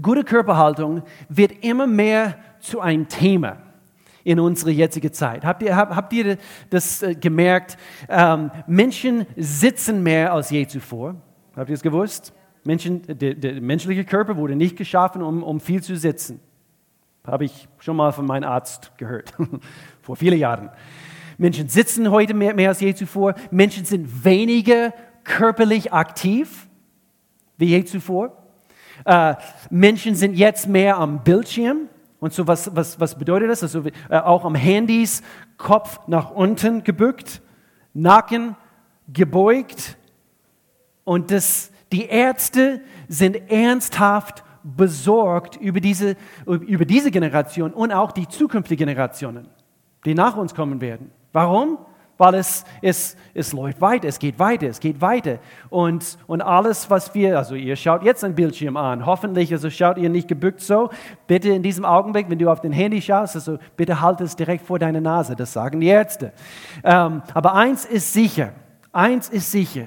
Gute 0.00 0.24
Körperhaltung 0.24 1.02
wird 1.28 1.64
immer 1.64 1.86
mehr 1.86 2.38
zu 2.60 2.80
einem 2.80 3.08
Thema 3.08 3.58
in 4.24 4.38
unserer 4.38 4.70
jetzigen 4.70 5.12
Zeit. 5.12 5.44
Habt 5.44 5.62
ihr, 5.62 5.74
habt, 5.76 5.94
habt 5.94 6.12
ihr 6.12 6.38
das 6.70 7.02
äh, 7.02 7.14
gemerkt? 7.14 7.76
Ähm, 8.08 8.50
Menschen 8.66 9.26
sitzen 9.36 10.02
mehr 10.02 10.32
als 10.32 10.50
je 10.50 10.66
zuvor. 10.66 11.16
Habt 11.56 11.68
ihr 11.68 11.74
es 11.74 11.82
gewusst? 11.82 12.32
Menschen, 12.64 13.02
der, 13.06 13.34
der, 13.34 13.60
menschliche 13.60 14.04
Körper 14.04 14.36
wurde 14.36 14.54
nicht 14.54 14.76
geschaffen, 14.76 15.22
um, 15.22 15.42
um 15.42 15.58
viel 15.58 15.82
zu 15.82 15.96
sitzen. 15.96 16.40
Habe 17.26 17.44
ich 17.44 17.68
schon 17.78 17.96
mal 17.96 18.12
von 18.12 18.26
meinem 18.26 18.48
Arzt 18.48 18.92
gehört, 18.96 19.34
vor 20.02 20.16
vielen 20.16 20.38
Jahren. 20.38 20.70
Menschen 21.38 21.68
sitzen 21.68 22.10
heute 22.10 22.34
mehr, 22.34 22.54
mehr 22.54 22.68
als 22.68 22.80
je 22.80 22.94
zuvor. 22.94 23.34
Menschen 23.50 23.84
sind 23.84 24.24
weniger 24.24 24.92
körperlich 25.24 25.92
aktiv 25.92 26.68
wie 27.56 27.66
je 27.66 27.84
zuvor. 27.84 28.41
Äh, 29.04 29.34
Menschen 29.70 30.14
sind 30.14 30.34
jetzt 30.34 30.68
mehr 30.68 30.98
am 30.98 31.22
Bildschirm. 31.22 31.88
Und 32.20 32.32
so, 32.32 32.46
was, 32.46 32.74
was, 32.74 33.00
was 33.00 33.18
bedeutet 33.18 33.50
das? 33.50 33.62
Also 33.62 33.82
äh, 34.08 34.18
auch 34.18 34.44
am 34.44 34.54
Handys, 34.54 35.22
Kopf 35.56 36.00
nach 36.06 36.30
unten 36.30 36.84
gebückt, 36.84 37.42
Nacken 37.94 38.56
gebeugt. 39.12 39.96
Und 41.04 41.30
das, 41.30 41.70
die 41.90 42.06
Ärzte 42.06 42.80
sind 43.08 43.50
ernsthaft 43.50 44.44
besorgt 44.62 45.56
über 45.56 45.80
diese, 45.80 46.16
über 46.46 46.84
diese 46.84 47.10
Generation 47.10 47.72
und 47.72 47.92
auch 47.92 48.12
die 48.12 48.28
zukünftigen 48.28 48.86
Generationen, 48.86 49.48
die 50.04 50.14
nach 50.14 50.36
uns 50.36 50.54
kommen 50.54 50.80
werden. 50.80 51.10
Warum? 51.32 51.78
Weil 52.22 52.34
es, 52.34 52.64
es, 52.82 53.16
es 53.34 53.52
läuft 53.52 53.80
weiter, 53.80 54.06
es 54.06 54.20
geht 54.20 54.38
weiter, 54.38 54.68
es 54.68 54.78
geht 54.78 55.00
weiter. 55.00 55.40
Und, 55.70 56.16
und 56.28 56.40
alles, 56.40 56.88
was 56.88 57.12
wir, 57.16 57.36
also 57.36 57.56
ihr 57.56 57.74
schaut 57.74 58.04
jetzt 58.04 58.22
ein 58.22 58.36
Bildschirm 58.36 58.76
an, 58.76 59.06
hoffentlich, 59.06 59.52
also 59.52 59.70
schaut 59.70 59.98
ihr 59.98 60.08
nicht 60.08 60.28
gebückt 60.28 60.60
so, 60.60 60.90
bitte 61.26 61.48
in 61.48 61.64
diesem 61.64 61.84
Augenblick, 61.84 62.30
wenn 62.30 62.38
du 62.38 62.48
auf 62.48 62.60
den 62.60 62.70
Handy 62.70 63.02
schaust, 63.02 63.34
also 63.34 63.58
bitte 63.76 64.00
halt 64.00 64.20
es 64.20 64.36
direkt 64.36 64.64
vor 64.64 64.78
deine 64.78 65.00
Nase, 65.00 65.34
das 65.34 65.52
sagen 65.52 65.80
die 65.80 65.88
Ärzte. 65.88 66.32
Ähm, 66.84 67.22
aber 67.34 67.56
eins 67.56 67.84
ist 67.84 68.12
sicher, 68.12 68.52
eins 68.92 69.28
ist 69.28 69.50
sicher, 69.50 69.86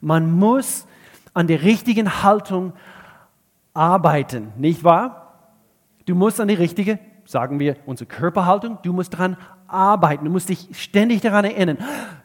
man 0.00 0.30
muss 0.30 0.86
an 1.34 1.48
der 1.48 1.62
richtigen 1.62 2.22
Haltung 2.22 2.74
arbeiten, 3.74 4.52
nicht 4.56 4.84
wahr? 4.84 5.34
Du 6.06 6.14
musst 6.14 6.40
an 6.40 6.46
die 6.46 6.54
richtige, 6.54 7.00
sagen 7.32 7.58
wir, 7.58 7.76
unsere 7.86 8.06
Körperhaltung, 8.06 8.78
du 8.82 8.92
musst 8.92 9.14
daran 9.14 9.38
arbeiten. 9.66 10.26
Du 10.26 10.30
musst 10.30 10.50
dich 10.50 10.68
ständig 10.72 11.22
daran 11.22 11.46
erinnern. 11.46 11.78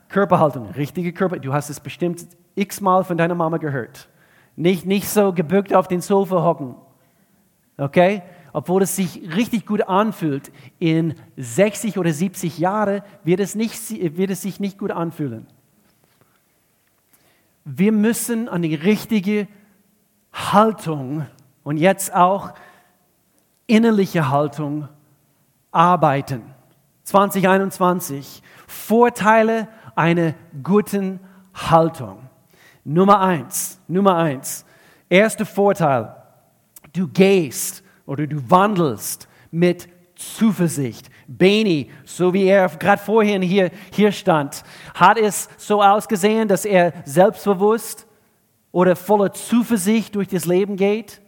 Körperhaltung, 0.10 0.70
richtige 0.72 1.14
Körper. 1.14 1.40
Du 1.40 1.54
hast 1.54 1.70
es 1.70 1.80
bestimmt 1.80 2.28
x-mal 2.56 3.06
von 3.06 3.18
deiner 3.18 3.34
Mama 3.34 3.58
gehört. 3.58 4.10
Nicht, 4.58 4.86
nicht 4.86 5.08
so 5.08 5.32
gebückt 5.32 5.74
auf 5.74 5.88
den 5.88 6.02
Sofa 6.02 6.44
hocken. 6.44 6.76
Okay? 7.78 8.22
Obwohl 8.52 8.82
es 8.82 8.98
sich 8.98 9.34
richtig 9.36 9.66
gut 9.66 9.88
anfühlt, 9.88 10.52
in 10.78 11.16
60 11.38 11.98
oder 11.98 12.12
70 12.12 12.58
Jahren 12.58 13.02
wird 13.24 13.40
es, 13.40 13.58
wird 13.58 14.30
es 14.30 14.42
sich 14.42 14.60
nicht 14.60 14.78
gut 14.78 14.92
anfühlen. 14.92 15.48
Wir 17.64 17.94
müssen 17.94 18.50
an 18.50 18.62
die 18.62 18.76
richtige 18.76 19.48
Haltung 20.34 21.26
und 21.64 21.78
jetzt 21.78 22.14
auch 22.14 22.54
innerliche 23.68 24.30
Haltung 24.30 24.88
arbeiten. 25.72 26.54
2021. 27.04 28.42
Vorteile 28.68 29.68
einer 29.96 30.34
guten 30.64 31.20
Haltung. 31.54 32.30
Nummer 32.84 33.20
eins, 33.22 33.80
Nummer 33.88 34.16
eins. 34.16 34.66
Erster 35.10 35.46
Vorteil. 35.46 36.16
Du 36.94 37.08
gehst 37.08 37.84
oder 38.06 38.28
du 38.28 38.50
wandelst 38.50 39.28
mit 39.52 39.88
Zuversicht. 40.16 41.10
Beni, 41.28 41.92
so 42.06 42.34
wie 42.34 42.46
er 42.46 42.70
gerade 42.70 43.02
vorhin 43.02 43.42
hier, 43.42 43.70
hier 43.92 44.12
stand, 44.12 44.64
hat 44.96 45.18
es 45.18 45.48
so 45.58 45.84
ausgesehen, 45.84 46.48
dass 46.48 46.66
er 46.66 46.94
selbstbewusst 47.06 48.08
oder 48.72 48.96
voller 48.96 49.32
Zuversicht 49.34 50.16
durch 50.16 50.28
das 50.28 50.46
Leben 50.46 50.76
geht? 50.76 51.22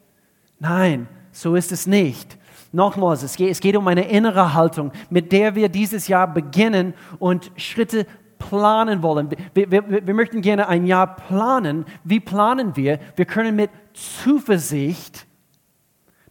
Nein, 0.60 1.08
so 1.32 1.56
ist 1.56 1.72
es 1.72 1.86
nicht. 1.86 2.39
Nochmals, 2.72 3.24
es 3.24 3.36
geht, 3.36 3.52
es 3.52 3.60
geht 3.60 3.76
um 3.76 3.88
eine 3.88 4.10
innere 4.10 4.54
Haltung, 4.54 4.92
mit 5.10 5.32
der 5.32 5.56
wir 5.56 5.70
dieses 5.70 6.08
Jahr 6.08 6.32
beginnen 6.32 6.94
und 7.18 7.52
Schritte 7.56 8.06
planen 8.38 9.02
wollen. 9.02 9.30
Wir, 9.54 9.72
wir, 9.72 10.08
wir 10.08 10.14
möchten 10.14 10.42
gerne 10.42 10.68
ein 10.68 10.86
Jahr 10.86 11.16
planen. 11.16 11.86
Wie 12.04 12.20
planen 12.20 12.76
wir? 12.76 13.00
Wir 13.16 13.26
können 13.26 13.56
mit 13.56 13.72
Zuversicht 13.94 15.26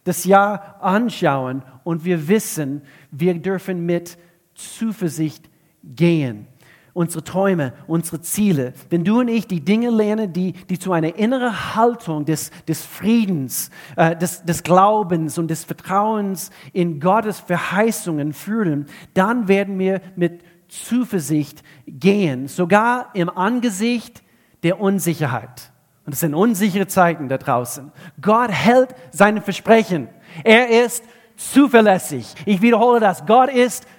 das 0.05 0.23
Jahr 0.23 0.77
anschauen 0.81 1.61
und 1.83 2.05
wir 2.05 2.27
wissen, 2.27 2.81
wir 3.11 3.33
dürfen 3.35 3.85
mit 3.85 4.17
Zuversicht 4.55 5.49
gehen 5.83 6.47
unsere 6.93 7.23
Träume, 7.23 7.73
unsere 7.87 8.21
Ziele. 8.21 8.73
Wenn 8.89 9.03
du 9.03 9.19
und 9.19 9.27
ich 9.27 9.47
die 9.47 9.63
Dinge 9.63 9.89
lernen, 9.89 10.33
die, 10.33 10.53
die 10.53 10.79
zu 10.79 10.91
einer 10.91 11.15
inneren 11.15 11.75
Haltung 11.75 12.25
des, 12.25 12.51
des 12.67 12.85
Friedens, 12.85 13.69
äh, 13.95 14.15
des, 14.15 14.43
des 14.43 14.63
Glaubens 14.63 15.37
und 15.37 15.49
des 15.49 15.63
Vertrauens 15.63 16.51
in 16.73 16.99
Gottes 16.99 17.39
Verheißungen 17.39 18.33
führen, 18.33 18.87
dann 19.13 19.47
werden 19.47 19.77
wir 19.79 20.01
mit 20.15 20.41
Zuversicht 20.67 21.63
gehen, 21.87 22.47
sogar 22.47 23.09
im 23.13 23.29
Angesicht 23.29 24.21
der 24.63 24.79
Unsicherheit. 24.79 25.71
Und 26.05 26.13
es 26.13 26.21
sind 26.21 26.33
unsichere 26.33 26.87
Zeiten 26.87 27.27
da 27.29 27.37
draußen. 27.37 27.91
Gott 28.21 28.51
hält 28.51 28.95
seine 29.11 29.41
Versprechen. 29.41 30.07
Er 30.43 30.83
ist 30.83 31.03
zuverlässig. 31.37 32.33
Ich 32.45 32.61
wiederhole 32.61 32.99
das. 32.99 33.25
Gott 33.25 33.49
ist 33.49 33.85
zuverlässig. 33.85 33.98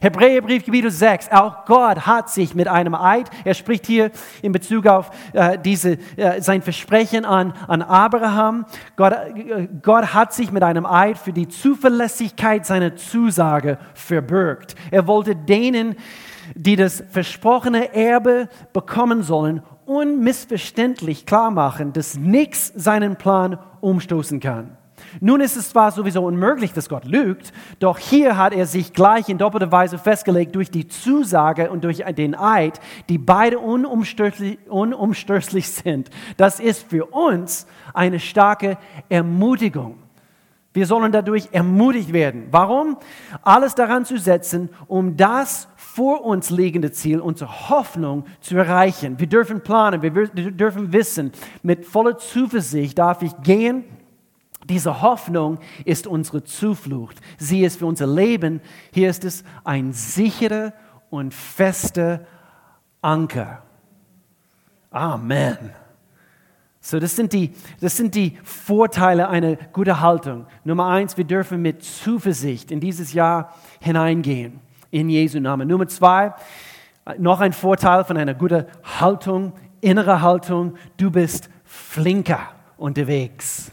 Hebräerbrief 0.00 0.64
Kapitel 0.64 0.90
6, 0.90 1.30
auch 1.32 1.66
Gott 1.66 2.06
hat 2.06 2.30
sich 2.30 2.54
mit 2.54 2.68
einem 2.68 2.94
Eid, 2.94 3.28
er 3.44 3.54
spricht 3.54 3.86
hier 3.86 4.10
in 4.40 4.52
Bezug 4.52 4.86
auf 4.86 5.10
äh, 5.34 5.58
diese, 5.58 5.98
äh, 6.16 6.40
sein 6.40 6.62
Versprechen 6.62 7.24
an, 7.24 7.52
an 7.66 7.82
Abraham, 7.82 8.64
Gott, 8.96 9.12
äh, 9.12 9.68
Gott 9.82 10.14
hat 10.14 10.32
sich 10.32 10.52
mit 10.52 10.62
einem 10.62 10.86
Eid 10.86 11.18
für 11.18 11.32
die 11.32 11.48
Zuverlässigkeit 11.48 12.64
seiner 12.64 12.96
Zusage 12.96 13.78
verbürgt. 13.94 14.74
Er 14.90 15.06
wollte 15.06 15.36
denen, 15.36 15.96
die 16.54 16.76
das 16.76 17.02
versprochene 17.10 17.92
Erbe 17.94 18.48
bekommen 18.72 19.22
sollen, 19.22 19.62
unmissverständlich 19.84 21.26
klar 21.26 21.50
machen, 21.50 21.92
dass 21.92 22.16
nichts 22.16 22.72
seinen 22.74 23.16
Plan 23.16 23.58
umstoßen 23.80 24.40
kann. 24.40 24.77
Nun 25.20 25.40
ist 25.40 25.56
es 25.56 25.70
zwar 25.70 25.90
sowieso 25.90 26.24
unmöglich, 26.24 26.72
dass 26.72 26.88
Gott 26.88 27.04
lügt, 27.04 27.52
doch 27.78 27.98
hier 27.98 28.36
hat 28.36 28.52
er 28.52 28.66
sich 28.66 28.92
gleich 28.92 29.28
in 29.28 29.38
doppelter 29.38 29.72
Weise 29.72 29.98
festgelegt 29.98 30.54
durch 30.54 30.70
die 30.70 30.88
Zusage 30.88 31.70
und 31.70 31.84
durch 31.84 32.04
den 32.16 32.34
Eid, 32.34 32.80
die 33.08 33.18
beide 33.18 33.58
unumstößlich, 33.58 34.58
sind. 35.68 36.10
Das 36.36 36.60
ist 36.60 36.88
für 36.88 37.06
uns 37.06 37.66
eine 37.94 38.20
starke 38.20 38.78
Ermutigung. 39.08 39.96
Wir 40.78 40.86
sollen 40.86 41.10
dadurch 41.10 41.48
ermutigt 41.50 42.12
werden. 42.12 42.48
Warum? 42.50 42.98
Alles 43.42 43.74
daran 43.74 44.04
zu 44.04 44.18
setzen, 44.18 44.68
um 44.86 45.16
das 45.16 45.66
vor 45.76 46.24
uns 46.24 46.50
liegende 46.50 46.92
Ziel, 46.92 47.20
unsere 47.20 47.68
Hoffnung 47.68 48.26
zu 48.40 48.56
erreichen. 48.56 49.18
Wir 49.18 49.26
dürfen 49.26 49.62
planen, 49.62 50.02
wir 50.02 50.10
dürfen 50.28 50.92
wissen, 50.92 51.32
mit 51.62 51.84
voller 51.84 52.18
Zuversicht 52.18 52.98
darf 52.98 53.22
ich 53.22 53.32
gehen 53.42 53.84
diese 54.68 55.02
Hoffnung 55.02 55.58
ist 55.84 56.06
unsere 56.06 56.44
Zuflucht. 56.44 57.18
Sie 57.38 57.64
ist 57.64 57.78
für 57.78 57.86
unser 57.86 58.06
Leben. 58.06 58.60
Hier 58.92 59.10
ist 59.10 59.24
es 59.24 59.44
ein 59.64 59.92
sicherer 59.92 60.72
und 61.10 61.32
fester 61.32 62.20
Anker. 63.00 63.62
Amen. 64.90 65.56
So, 66.80 66.98
das 66.98 67.16
sind, 67.16 67.32
die, 67.32 67.52
das 67.80 67.96
sind 67.96 68.14
die 68.14 68.38
Vorteile 68.42 69.28
einer 69.28 69.56
guten 69.56 70.00
Haltung. 70.00 70.46
Nummer 70.64 70.86
eins, 70.86 71.16
wir 71.16 71.24
dürfen 71.24 71.60
mit 71.60 71.82
Zuversicht 71.82 72.70
in 72.70 72.80
dieses 72.80 73.12
Jahr 73.12 73.54
hineingehen. 73.80 74.60
In 74.90 75.10
Jesu 75.10 75.38
Namen. 75.38 75.68
Nummer 75.68 75.86
zwei, 75.88 76.32
noch 77.18 77.40
ein 77.40 77.52
Vorteil 77.52 78.04
von 78.04 78.16
einer 78.16 78.34
guten 78.34 78.64
Haltung, 79.00 79.52
innere 79.80 80.22
Haltung. 80.22 80.76
Du 80.96 81.10
bist 81.10 81.50
flinker 81.64 82.40
unterwegs. 82.78 83.70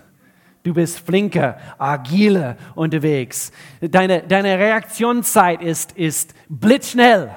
Du 0.66 0.74
bist 0.74 0.98
flinker, 0.98 1.60
agiler 1.78 2.58
unterwegs. 2.74 3.52
Deine, 3.80 4.24
deine 4.24 4.58
Reaktionszeit 4.58 5.62
ist, 5.62 5.92
ist 5.92 6.34
blitzschnell. 6.50 7.30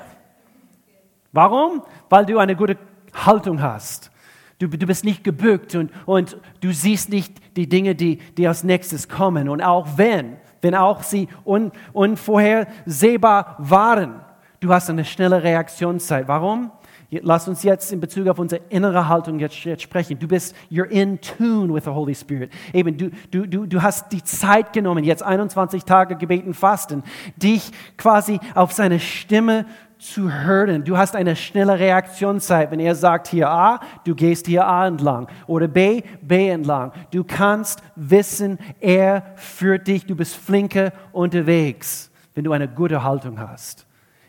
Warum? 1.33 1.83
Weil 2.09 2.25
du 2.25 2.39
eine 2.39 2.57
gute 2.57 2.79
Haltung 3.13 3.61
hast. 3.61 4.11
Du, 4.59 4.67
du 4.67 4.87
bist 4.87 5.05
nicht 5.05 5.25
gebückt 5.25 5.75
und, 5.75 5.91
und 6.07 6.39
du 6.63 6.73
siehst 6.73 7.11
nicht 7.11 7.35
die 7.55 7.69
Dinge, 7.69 7.95
die, 7.95 8.17
die 8.17 8.49
als 8.49 8.65
nächstes 8.65 9.11
kommen. 9.11 9.51
Und 9.51 9.61
auch 9.61 9.87
wenn, 9.97 10.39
wenn 10.63 10.75
auch 10.75 11.03
sie 11.03 11.29
un, 11.45 11.71
unvorhersehbar 11.93 13.57
waren, 13.59 14.23
du 14.61 14.73
hast 14.73 14.89
eine 14.89 15.05
schnelle 15.05 15.43
Reaktionszeit. 15.43 16.29
Warum? 16.29 16.71
Lass 17.11 17.49
uns 17.49 17.63
jetzt 17.63 17.91
in 17.91 18.01
Bezug 18.01 18.29
auf 18.29 18.39
unsere 18.39 18.61
innere 18.69 19.09
Haltung 19.09 19.39
jetzt, 19.39 19.65
jetzt, 19.65 19.83
sprechen. 19.83 20.19
Du 20.19 20.29
bist, 20.29 20.55
you're 20.71 20.85
in 20.85 21.19
tune 21.23 21.73
with 21.73 21.85
the 21.85 21.91
Holy 21.91 22.15
Spirit. 22.15 22.53
Eben, 22.75 22.99
du, 22.99 23.11
du, 23.31 23.47
du, 23.47 23.65
du 23.65 23.83
hast 23.83 24.13
die 24.13 24.23
Zeit 24.23 24.75
genommen, 24.75 25.05
jetzt 25.05 25.23
21 25.23 25.85
Tage 25.85 26.17
gebeten, 26.17 26.53
fasten, 26.53 27.03
dich 27.37 27.71
quasi 27.97 28.39
auf 28.55 28.73
seine 28.73 29.01
Stimme 29.01 29.65
zu 29.99 30.31
hören. 30.31 30.85
Du 30.85 30.99
hast 30.99 31.17
eine 31.17 31.35
schnelle 31.35 31.79
Reaktionszeit. 31.79 32.71
Wenn 32.71 32.79
er 32.79 32.95
sagt 32.95 33.29
hier 33.29 33.49
A, 33.49 33.81
du 34.05 34.15
gehst 34.15 34.47
hier 34.47 34.67
A 34.67 34.87
entlang 34.87 35.29
oder 35.47 35.67
B, 35.67 36.03
B 36.21 36.51
entlang. 36.51 36.93
Du 37.11 37.25
kannst 37.25 37.83
wissen, 37.97 38.59
er 38.81 39.33
führt 39.37 39.89
dich. 39.89 40.05
Du 40.05 40.15
bist 40.15 40.37
flinke 40.37 40.93
unterwegs, 41.13 42.11
wenn 42.35 42.45
du 42.45 42.53
eine 42.53 42.69
gute 42.69 43.03
Haltung 43.03 43.41
hast 43.41 43.88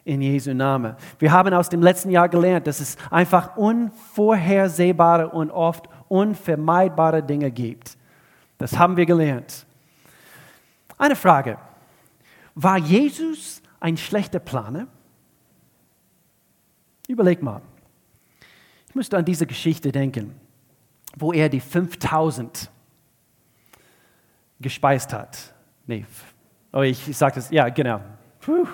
in 0.09 0.23
Jesu 0.23 0.55
Namen. 0.55 0.95
Wir 1.19 1.31
haben 1.31 1.53
aus 1.53 1.69
dem 1.69 1.83
letzten 1.83 2.09
Jahr 2.09 2.27
gelernt, 2.27 2.65
dass 2.65 2.79
es 2.79 2.97
einfach 3.11 3.55
unvorhersehbare 3.57 5.29
und 5.29 5.51
oft 5.51 5.87
unvermeidbare 6.07 7.21
Dinge 7.21 7.51
gibt. 7.51 7.95
Das 8.57 8.77
haben 8.77 8.97
wir 8.97 9.05
gelernt. 9.05 9.67
Eine 10.97 11.15
Frage. 11.15 11.59
War 12.55 12.77
Jesus 12.77 13.61
ein 13.79 13.97
schlechter 13.97 14.39
Planer? 14.39 14.87
Überleg 17.07 17.43
mal. 17.43 17.61
Ich 18.87 18.95
müsste 18.95 19.15
an 19.15 19.25
diese 19.25 19.45
Geschichte 19.45 19.91
denken, 19.91 20.33
wo 21.17 21.31
er 21.33 21.49
die 21.49 21.59
5000 21.59 22.71
gespeist 24.59 25.13
hat. 25.13 25.53
Nee, 25.85 26.05
oh, 26.73 26.81
ich 26.81 27.15
sage 27.15 27.35
das, 27.35 27.51
ja, 27.51 27.69
genau. 27.69 28.01
Puh 28.41 28.67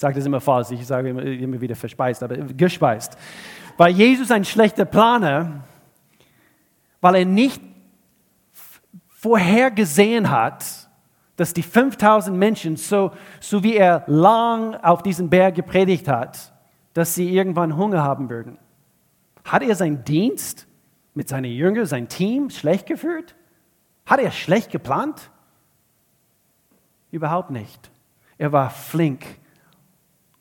sage 0.00 0.14
das 0.14 0.24
immer 0.24 0.40
falsch, 0.40 0.70
ich 0.70 0.86
sage 0.86 1.10
immer, 1.10 1.22
immer 1.22 1.60
wieder 1.60 1.76
verspeist, 1.76 2.22
aber 2.22 2.36
gespeist. 2.36 3.18
Weil 3.76 3.92
Jesus 3.92 4.30
ein 4.30 4.46
schlechter 4.46 4.86
Planer, 4.86 5.64
weil 7.02 7.16
er 7.16 7.24
nicht 7.26 7.60
vorhergesehen 9.08 10.30
hat, 10.30 10.64
dass 11.36 11.52
die 11.52 11.62
5000 11.62 12.34
Menschen, 12.34 12.76
so, 12.76 13.12
so 13.40 13.62
wie 13.62 13.76
er 13.76 14.04
lang 14.06 14.74
auf 14.76 15.02
diesem 15.02 15.28
Berg 15.28 15.54
gepredigt 15.54 16.08
hat, 16.08 16.50
dass 16.94 17.14
sie 17.14 17.28
irgendwann 17.34 17.76
Hunger 17.76 18.02
haben 18.02 18.30
würden. 18.30 18.58
Hat 19.44 19.62
er 19.62 19.74
seinen 19.74 20.02
Dienst 20.04 20.66
mit 21.12 21.28
seinen 21.28 21.52
Jüngern, 21.52 21.84
sein 21.84 22.08
Team 22.08 22.48
schlecht 22.48 22.86
geführt? 22.86 23.34
Hat 24.06 24.20
er 24.20 24.30
schlecht 24.30 24.70
geplant? 24.70 25.30
Überhaupt 27.10 27.50
nicht. 27.50 27.90
Er 28.38 28.52
war 28.52 28.70
flink 28.70 29.39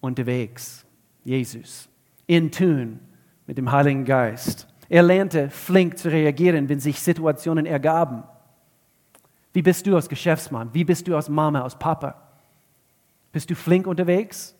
unterwegs, 0.01 0.85
Jesus, 1.23 1.89
in 2.27 2.51
Tun 2.51 2.99
mit 3.47 3.57
dem 3.57 3.71
Heiligen 3.71 4.05
Geist. 4.05 4.67
Er 4.89 5.03
lernte 5.03 5.49
flink 5.49 5.97
zu 5.97 6.09
reagieren, 6.09 6.69
wenn 6.69 6.79
sich 6.79 6.99
Situationen 6.99 7.65
ergaben. 7.65 8.23
Wie 9.53 9.61
bist 9.61 9.85
du 9.85 9.95
als 9.95 10.09
Geschäftsmann? 10.09 10.73
Wie 10.73 10.83
bist 10.83 11.07
du 11.07 11.15
als 11.15 11.29
Mama, 11.29 11.61
als 11.61 11.77
Papa? 11.77 12.15
Bist 13.31 13.49
du 13.49 13.55
flink 13.55 13.87
unterwegs? 13.87 14.55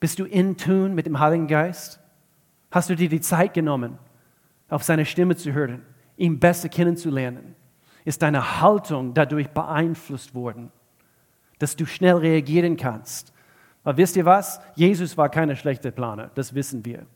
Bist 0.00 0.18
du 0.18 0.24
in 0.24 0.56
Tun 0.56 0.94
mit 0.94 1.06
dem 1.06 1.18
Heiligen 1.18 1.46
Geist? 1.46 2.00
Hast 2.70 2.90
du 2.90 2.94
dir 2.94 3.08
die 3.08 3.20
Zeit 3.20 3.54
genommen, 3.54 3.98
auf 4.68 4.82
seine 4.82 5.06
Stimme 5.06 5.36
zu 5.36 5.52
hören, 5.52 5.82
ihn 6.16 6.38
besser 6.38 6.68
kennenzulernen? 6.68 7.54
Ist 8.04 8.22
deine 8.22 8.60
Haltung 8.60 9.14
dadurch 9.14 9.48
beeinflusst 9.50 10.34
worden, 10.34 10.70
dass 11.58 11.76
du 11.76 11.86
schnell 11.86 12.16
reagieren 12.16 12.76
kannst 12.76 13.32
aber 13.88 13.96
wisst 13.96 14.16
ihr 14.16 14.26
was? 14.26 14.60
Jesus 14.74 15.16
war 15.16 15.30
keine 15.30 15.56
schlechte 15.56 15.90
Planer, 15.90 16.30
das 16.34 16.52
wissen 16.52 16.84
wir. 16.84 17.06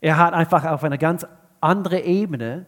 Er 0.00 0.18
hat 0.18 0.34
einfach 0.34 0.64
auf 0.64 0.82
einer 0.82 0.98
ganz 0.98 1.24
anderen 1.60 2.02
Ebene 2.02 2.66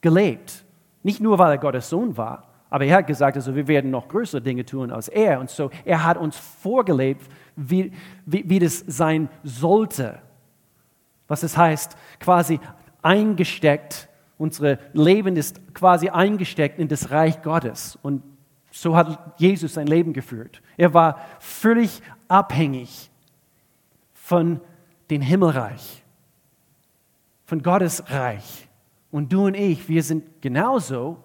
gelebt. 0.00 0.64
Nicht 1.02 1.20
nur, 1.20 1.40
weil 1.40 1.50
er 1.50 1.58
Gottes 1.58 1.90
Sohn 1.90 2.16
war, 2.16 2.44
aber 2.70 2.84
er 2.84 2.98
hat 2.98 3.08
gesagt, 3.08 3.36
also 3.36 3.56
wir 3.56 3.66
werden 3.66 3.90
noch 3.90 4.06
größere 4.06 4.40
Dinge 4.40 4.64
tun 4.64 4.92
als 4.92 5.08
er. 5.08 5.40
Und 5.40 5.50
so, 5.50 5.70
er 5.84 6.04
hat 6.04 6.16
uns 6.16 6.36
vorgelebt, 6.36 7.26
wie, 7.56 7.90
wie, 8.26 8.48
wie 8.48 8.60
das 8.60 8.78
sein 8.86 9.28
sollte. 9.42 10.20
Was 11.26 11.42
es 11.42 11.56
heißt, 11.56 11.96
quasi 12.20 12.60
eingesteckt, 13.02 14.08
unser 14.38 14.78
Leben 14.92 15.34
ist 15.34 15.74
quasi 15.74 16.10
eingesteckt 16.10 16.78
in 16.78 16.86
das 16.86 17.10
Reich 17.10 17.42
Gottes. 17.42 17.98
Und 18.02 18.22
so 18.72 18.96
hat 18.96 19.38
Jesus 19.38 19.74
sein 19.74 19.86
Leben 19.86 20.12
geführt. 20.12 20.62
Er 20.76 20.94
war 20.94 21.20
völlig 21.38 22.02
abhängig 22.26 23.10
von 24.14 24.60
dem 25.10 25.20
Himmelreich, 25.20 26.02
von 27.44 27.62
Gottes 27.62 28.02
Reich. 28.10 28.68
Und 29.10 29.32
du 29.32 29.46
und 29.46 29.54
ich, 29.54 29.88
wir 29.88 30.02
sind 30.02 30.40
genauso, 30.40 31.22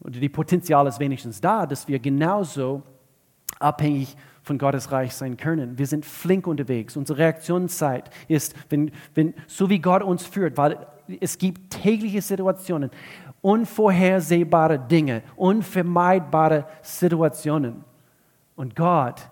oder 0.00 0.18
die 0.18 0.28
Potenzial 0.30 0.86
ist 0.86 0.98
wenigstens 0.98 1.40
da, 1.40 1.66
dass 1.66 1.86
wir 1.86 1.98
genauso 1.98 2.82
abhängig 3.58 4.16
von 4.42 4.56
Gottes 4.58 4.90
Reich 4.90 5.14
sein 5.14 5.36
können. 5.36 5.78
Wir 5.78 5.86
sind 5.86 6.06
flink 6.06 6.46
unterwegs. 6.46 6.96
Unsere 6.96 7.18
Reaktionszeit 7.18 8.10
ist, 8.28 8.54
wenn, 8.70 8.90
wenn, 9.14 9.34
so 9.46 9.68
wie 9.68 9.78
Gott 9.80 10.02
uns 10.02 10.26
führt, 10.26 10.56
weil 10.56 10.86
es 11.20 11.36
gibt 11.38 11.74
tägliche 11.82 12.22
Situationen, 12.22 12.90
unvorhersehbare 13.44 14.78
Dinge, 14.78 15.22
unvermeidbare 15.36 16.66
Situationen. 16.80 17.84
Und 18.56 18.74
Gott, 18.74 19.28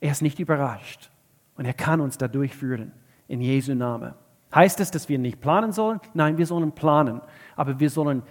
er 0.00 0.12
ist 0.12 0.22
nicht 0.22 0.40
überrascht 0.40 1.10
und 1.56 1.66
er 1.66 1.74
kann 1.74 2.00
uns 2.00 2.16
da 2.16 2.26
durchführen 2.26 2.92
in 3.28 3.42
Jesu 3.42 3.74
Namen. 3.74 4.14
Heißt 4.54 4.80
es, 4.80 4.90
dass 4.90 5.10
wir 5.10 5.18
nicht 5.18 5.42
planen 5.42 5.72
sollen? 5.72 6.00
Nein, 6.14 6.38
wir 6.38 6.46
sollen 6.46 6.72
planen. 6.72 7.20
Aber 7.54 7.78
wir 7.78 7.90
sollen 7.90 8.22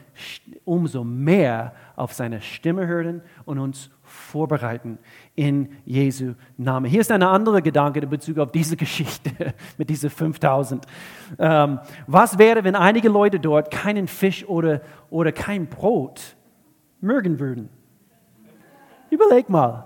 umso 0.65 1.03
mehr 1.03 1.73
auf 1.95 2.13
seine 2.13 2.41
Stimme 2.41 2.87
hören 2.87 3.21
und 3.45 3.59
uns 3.59 3.91
vorbereiten 4.13 4.99
in 5.35 5.69
Jesu 5.85 6.35
Namen. 6.57 6.89
Hier 6.89 7.01
ist 7.01 7.11
ein 7.11 7.23
anderer 7.23 7.61
Gedanke 7.61 7.99
in 7.99 8.09
Bezug 8.09 8.37
auf 8.37 8.51
diese 8.51 8.77
Geschichte 8.83 9.31
mit 9.77 9.89
diesen 9.89 10.09
5000. 10.09 10.85
Ähm, 11.39 11.79
was 12.07 12.37
wäre, 12.37 12.63
wenn 12.63 12.75
einige 12.75 13.09
Leute 13.09 13.39
dort 13.39 13.71
keinen 13.71 14.07
Fisch 14.07 14.45
oder, 14.47 14.81
oder 15.09 15.31
kein 15.31 15.67
Brot 15.67 16.35
mögen 17.01 17.39
würden? 17.39 17.69
Überleg 19.09 19.49
mal. 19.49 19.85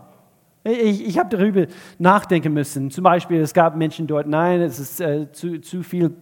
Ich, 0.64 1.06
ich 1.06 1.18
habe 1.18 1.30
darüber 1.30 1.66
nachdenken 1.98 2.54
müssen. 2.54 2.92
Zum 2.92 3.04
Beispiel, 3.04 3.40
es 3.40 3.54
gab 3.54 3.78
Menschen 3.78 4.08
dort, 4.08 4.28
nein, 4.28 4.62
es 4.62 4.80
ist 4.80 5.00
äh, 5.00 5.32
zu, 5.32 5.62
zu 5.62 5.84
viel 5.84 6.14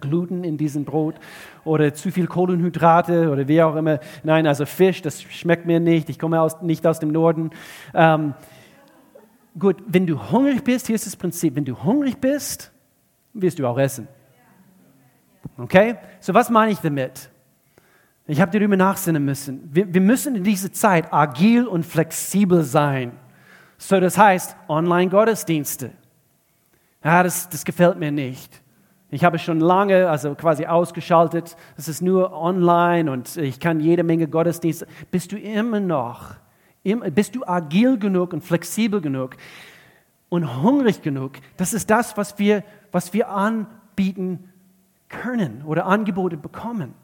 Gluten 0.00 0.44
in 0.44 0.58
diesem 0.58 0.84
Brot 0.84 1.14
oder 1.64 1.94
zu 1.94 2.10
viel 2.10 2.26
Kohlenhydrate 2.26 3.30
oder 3.30 3.48
wie 3.48 3.62
auch 3.62 3.76
immer. 3.76 4.00
Nein, 4.22 4.46
also 4.46 4.66
Fisch, 4.66 5.00
das 5.00 5.22
schmeckt 5.22 5.64
mir 5.64 5.80
nicht. 5.80 6.10
Ich 6.10 6.18
komme 6.18 6.40
aus, 6.40 6.60
nicht 6.60 6.86
aus 6.86 6.98
dem 6.98 7.10
Norden. 7.10 7.50
Ähm, 7.94 8.34
gut, 9.58 9.82
wenn 9.86 10.06
du 10.06 10.30
hungrig 10.30 10.62
bist, 10.64 10.86
hier 10.86 10.96
ist 10.96 11.06
das 11.06 11.16
Prinzip, 11.16 11.56
wenn 11.56 11.64
du 11.64 11.82
hungrig 11.82 12.18
bist, 12.18 12.72
wirst 13.32 13.58
du 13.58 13.66
auch 13.66 13.78
essen. 13.78 14.06
Okay? 15.56 15.96
So 16.20 16.34
was 16.34 16.50
meine 16.50 16.72
ich 16.72 16.78
damit? 16.78 17.30
Ich 18.26 18.40
habe 18.40 18.56
darüber 18.56 18.76
nachsinnen 18.76 19.24
müssen. 19.24 19.68
Wir, 19.72 19.92
wir 19.92 20.00
müssen 20.00 20.36
in 20.36 20.44
dieser 20.44 20.72
Zeit 20.72 21.12
agil 21.12 21.66
und 21.66 21.84
flexibel 21.84 22.62
sein. 22.62 23.12
So, 23.78 23.98
das 23.98 24.18
heißt, 24.18 24.56
Online-Gottesdienste. 24.68 25.90
Ja, 27.02 27.22
das, 27.22 27.48
das 27.48 27.64
gefällt 27.64 27.98
mir 27.98 28.12
nicht. 28.12 28.60
Ich 29.10 29.24
habe 29.24 29.38
schon 29.38 29.58
lange, 29.58 30.08
also 30.08 30.34
quasi 30.34 30.66
ausgeschaltet. 30.66 31.56
Es 31.76 31.88
ist 31.88 32.00
nur 32.00 32.32
online 32.32 33.10
und 33.10 33.36
ich 33.36 33.58
kann 33.58 33.80
jede 33.80 34.04
Menge 34.04 34.28
Gottesdienste. 34.28 34.86
Bist 35.10 35.32
du 35.32 35.38
immer 35.38 35.80
noch, 35.80 36.34
bist 36.82 37.34
du 37.34 37.44
agil 37.44 37.98
genug 37.98 38.32
und 38.32 38.44
flexibel 38.44 39.00
genug 39.00 39.36
und 40.28 40.62
hungrig 40.62 41.02
genug? 41.02 41.32
Das 41.56 41.72
ist 41.72 41.90
das, 41.90 42.16
was 42.16 42.38
wir, 42.38 42.62
was 42.92 43.12
wir 43.12 43.30
anbieten 43.30 44.50
können 45.08 45.62
oder 45.66 45.86
Angebote 45.86 46.36
bekommen. 46.36 46.94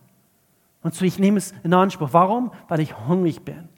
Und 0.82 0.94
so 0.94 1.04
ich 1.04 1.18
nehme 1.18 1.38
es 1.38 1.52
in 1.64 1.74
Anspruch. 1.74 2.10
Warum? 2.12 2.52
Weil 2.68 2.78
ich 2.78 2.96
hungrig 3.08 3.42
bin, 3.42 3.68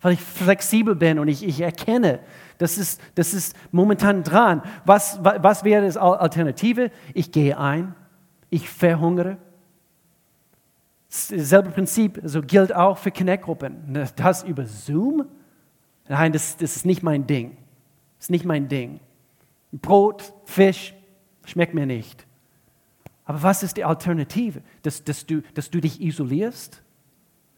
weil 0.00 0.12
ich 0.14 0.20
flexibel 0.20 0.94
bin 0.94 1.18
und 1.18 1.28
ich, 1.28 1.46
ich 1.46 1.60
erkenne, 1.60 2.20
das 2.58 2.78
ist, 2.78 3.00
das 3.14 3.34
ist 3.34 3.56
momentan 3.72 4.22
dran. 4.22 4.62
Was, 4.84 5.22
was 5.22 5.64
wäre 5.64 5.84
das 5.84 5.96
Alternative? 5.96 6.90
Ich 7.14 7.32
gehe 7.32 7.58
ein, 7.58 7.94
ich 8.50 8.68
verhungere. 8.68 9.38
Dasselbe 11.08 11.70
Prinzip 11.70 12.20
also 12.22 12.42
gilt 12.42 12.74
auch 12.74 12.98
für 12.98 13.10
Connect-Gruppen. 13.10 14.08
Das 14.16 14.42
über 14.42 14.66
Zoom? 14.66 15.26
Nein, 16.08 16.32
das, 16.32 16.56
das 16.56 16.76
ist 16.76 16.86
nicht 16.86 17.02
mein 17.02 17.26
Ding. 17.26 17.56
Das 18.18 18.26
ist 18.26 18.30
nicht 18.30 18.44
mein 18.44 18.68
Ding. 18.68 19.00
Brot, 19.72 20.32
Fisch, 20.44 20.94
schmeckt 21.44 21.74
mir 21.74 21.86
nicht. 21.86 22.26
Aber 23.24 23.42
was 23.42 23.62
ist 23.62 23.76
die 23.76 23.84
Alternative? 23.84 24.62
Dass, 24.82 25.02
dass, 25.04 25.26
du, 25.26 25.42
dass 25.54 25.70
du 25.70 25.80
dich 25.80 26.00
isolierst? 26.00 26.82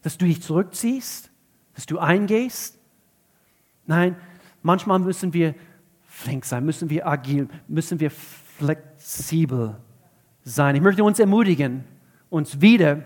Dass 0.03 0.17
du 0.17 0.25
dich 0.25 0.43
zurückziehst? 0.43 1.31
Dass 1.79 1.87
du 1.87 2.01
eingehst? 2.01 2.77
Nein, 3.87 4.17
Manchmal 4.63 4.99
müssen 4.99 5.33
wir 5.33 5.55
flink 6.05 6.45
sein, 6.45 6.65
müssen 6.65 6.91
wir 6.91 7.07
agil, 7.07 7.49
müssen 7.69 8.01
wir 8.01 8.11
flexibel 8.11 9.77
sein. 10.43 10.75
Ich 10.75 10.83
möchte 10.83 11.05
uns 11.05 11.19
ermutigen, 11.19 11.85
uns 12.29 12.61
wieder 12.61 13.03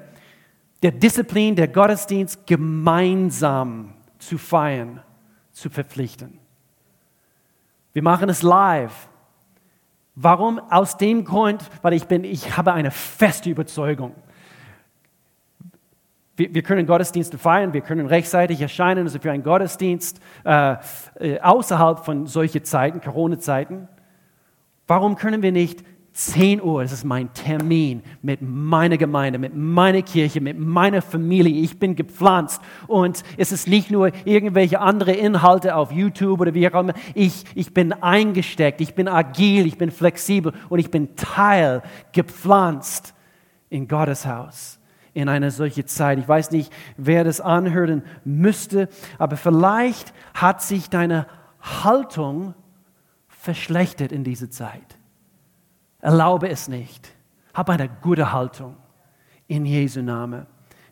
der 0.83 0.93
Disziplin 0.93 1.55
der 1.55 1.69
Gottesdienst 1.69 2.47
gemeinsam 2.47 3.95
zu 4.19 4.39
feiern, 4.39 5.03
zu 5.53 5.69
verpflichten. 5.69 6.39
Wir 7.93 8.03
machen 8.03 8.29
es 8.29 8.43
live. 8.43 9.09
Warum? 10.15 10.59
Aus 10.59 10.97
dem 10.97 11.25
Grund, 11.25 11.71
weil 11.83 11.93
ich 11.93 12.07
bin, 12.07 12.25
ich 12.25 12.57
habe 12.57 12.73
eine 12.73 12.91
feste 12.91 13.51
Überzeugung. 13.51 14.15
Wir, 16.37 16.55
wir, 16.55 16.63
können 16.63 16.87
Gottesdienste 16.87 17.37
feiern, 17.37 17.75
wir 17.75 17.83
können 17.83 18.07
rechtzeitig 18.07 18.61
erscheinen, 18.61 19.05
also 19.05 19.19
für 19.19 19.31
einen 19.31 19.43
Gottesdienst 19.43 20.19
äh, 20.45 20.77
äh, 21.21 21.41
außerhalb 21.41 22.05
von 22.05 22.27
solchen 22.27 22.65
Zeiten, 22.65 23.03
Corona-Zeiten. 23.03 23.87
Warum 24.87 25.17
können 25.17 25.43
wir 25.43 25.53
nicht 25.53 25.85
10 26.15 26.63
Uhr, 26.63 26.83
das 26.83 26.93
ist 26.93 27.05
mein 27.05 27.33
Termin 27.33 28.03
mit 28.21 28.41
meiner 28.43 28.99
Gemeinde, 28.99 29.39
mit 29.39 29.57
meiner 29.57 30.03
Kirche, 30.03 30.43
mit 30.43 30.59
meiner 30.59 31.01
Familie. 31.01 31.63
Ich 31.63 31.79
bin 31.79 31.97
gepflanzt 31.97 32.61
und 32.87 33.23
es 33.39 33.51
ist 33.51 33.67
nicht 33.67 33.91
nur 33.91 34.11
irgendwelche 34.27 34.81
andere 34.81 35.13
Inhalte 35.13 35.75
auf 35.75 35.91
YouTube 35.91 36.41
oder 36.41 36.53
wie 36.53 36.69
auch 36.69 36.81
immer. 36.81 36.93
Ich, 37.15 37.45
ich 37.55 37.73
bin 37.73 37.95
eingesteckt, 37.95 38.83
ich 38.83 38.95
bin 38.95 39.09
agil, 39.09 39.67
ich 39.67 39.79
bin 39.79 39.91
flexibel 39.91 40.53
und 40.69 40.79
ich 40.79 40.91
bin 40.91 41.17
Teil, 41.17 41.83
gepflanzt 42.13 43.15
in 43.71 43.89
Gottes 43.89 44.27
Haus 44.27 44.79
in 45.15 45.29
eine 45.29 45.51
solche 45.51 45.85
Zeit. 45.85 46.19
Ich 46.19 46.29
weiß 46.29 46.51
nicht, 46.51 46.73
wer 46.97 47.25
das 47.25 47.41
anhören 47.41 48.03
müsste, 48.25 48.89
aber 49.19 49.37
vielleicht 49.37 50.13
hat 50.35 50.63
sich 50.63 50.91
deine 50.91 51.27
Haltung 51.61 52.55
verschlechtert 53.29 54.13
in 54.13 54.25
dieser 54.25 54.51
Zeit. 54.51 54.99
Erlaube 56.01 56.49
es 56.49 56.69
nicht. 56.69 57.15
Hab 57.55 57.69
eine 57.69 57.89
gute 57.89 58.33
Haltung 58.33 58.77
in 59.47 59.67
Jesu 59.67 60.01
Name. 60.03 60.47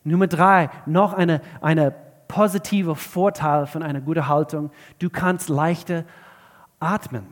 Nummer 0.05 0.27
drei, 0.27 0.71
noch 0.87 1.13
eine, 1.13 1.41
eine 1.61 1.95
positive 2.29 2.95
Vorteil 2.95 3.67
von 3.67 3.83
einer 3.83 4.01
guten 4.01 4.29
Haltung. 4.29 4.71
Du 4.99 5.11
kannst 5.11 5.49
leichter 5.49 6.05
atmen. 6.79 7.27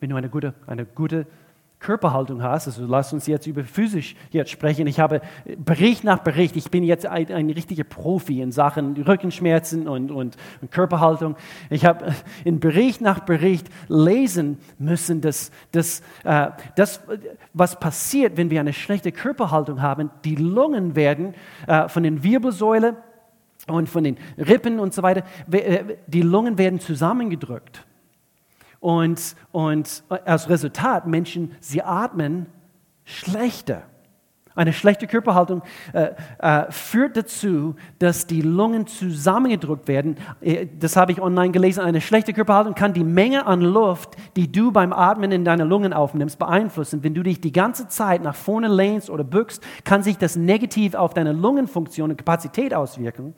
Wenn 0.00 0.10
du 0.10 0.16
eine 0.16 0.28
gute, 0.28 0.54
eine 0.66 0.86
gute 0.86 1.26
Körperhaltung 1.80 2.42
hast, 2.42 2.66
also 2.66 2.84
lass 2.84 3.10
uns 3.14 3.26
jetzt 3.26 3.46
über 3.46 3.64
physisch 3.64 4.14
jetzt 4.30 4.50
sprechen. 4.50 4.86
Ich 4.86 5.00
habe 5.00 5.22
Bericht 5.56 6.04
nach 6.04 6.18
Bericht, 6.18 6.54
ich 6.56 6.70
bin 6.70 6.84
jetzt 6.84 7.06
ein, 7.06 7.32
ein 7.32 7.48
richtiger 7.48 7.84
Profi 7.84 8.42
in 8.42 8.52
Sachen 8.52 8.94
Rückenschmerzen 9.02 9.88
und, 9.88 10.10
und, 10.10 10.36
und 10.60 10.70
Körperhaltung. 10.70 11.36
Ich 11.70 11.86
habe 11.86 12.14
in 12.44 12.60
Bericht 12.60 13.00
nach 13.00 13.20
Bericht 13.20 13.68
lesen 13.88 14.58
müssen, 14.78 15.22
dass, 15.22 15.50
dass 15.72 16.02
äh, 16.24 16.48
das, 16.76 17.00
was 17.54 17.80
passiert, 17.80 18.36
wenn 18.36 18.50
wir 18.50 18.60
eine 18.60 18.74
schlechte 18.74 19.10
Körperhaltung 19.10 19.80
haben, 19.80 20.10
die 20.26 20.36
Lungen 20.36 20.96
werden 20.96 21.34
äh, 21.66 21.88
von 21.88 22.02
den 22.02 22.22
Wirbelsäule 22.22 22.96
und 23.68 23.88
von 23.88 24.04
den 24.04 24.18
Rippen 24.36 24.80
und 24.80 24.92
so 24.92 25.02
weiter, 25.02 25.22
äh, 25.50 25.96
die 26.06 26.22
Lungen 26.22 26.58
werden 26.58 26.78
zusammengedrückt. 26.78 27.86
Und, 28.80 29.36
und 29.52 30.02
als 30.24 30.48
Resultat, 30.48 31.06
Menschen, 31.06 31.52
sie 31.60 31.82
atmen 31.82 32.46
schlechter. 33.04 33.82
Eine 34.56 34.72
schlechte 34.72 35.06
Körperhaltung 35.06 35.62
äh, 35.92 36.10
äh, 36.38 36.70
führt 36.70 37.16
dazu, 37.16 37.76
dass 38.00 38.26
die 38.26 38.42
Lungen 38.42 38.86
zusammengedrückt 38.86 39.86
werden. 39.86 40.16
Äh, 40.40 40.66
das 40.78 40.96
habe 40.96 41.12
ich 41.12 41.22
online 41.22 41.52
gelesen. 41.52 41.80
Eine 41.80 42.00
schlechte 42.00 42.32
Körperhaltung 42.32 42.74
kann 42.74 42.92
die 42.92 43.04
Menge 43.04 43.46
an 43.46 43.60
Luft, 43.60 44.16
die 44.36 44.50
du 44.50 44.72
beim 44.72 44.92
Atmen 44.92 45.30
in 45.30 45.44
deine 45.44 45.64
Lungen 45.64 45.92
aufnimmst, 45.92 46.38
beeinflussen. 46.38 47.04
Wenn 47.04 47.14
du 47.14 47.22
dich 47.22 47.40
die 47.40 47.52
ganze 47.52 47.86
Zeit 47.88 48.22
nach 48.22 48.34
vorne 48.34 48.66
lehnst 48.66 49.08
oder 49.08 49.22
bückst, 49.22 49.62
kann 49.84 50.02
sich 50.02 50.18
das 50.18 50.34
negativ 50.34 50.94
auf 50.94 51.14
deine 51.14 51.32
Lungenfunktion 51.32 52.10
und 52.10 52.16
Kapazität 52.16 52.74
auswirken. 52.74 53.34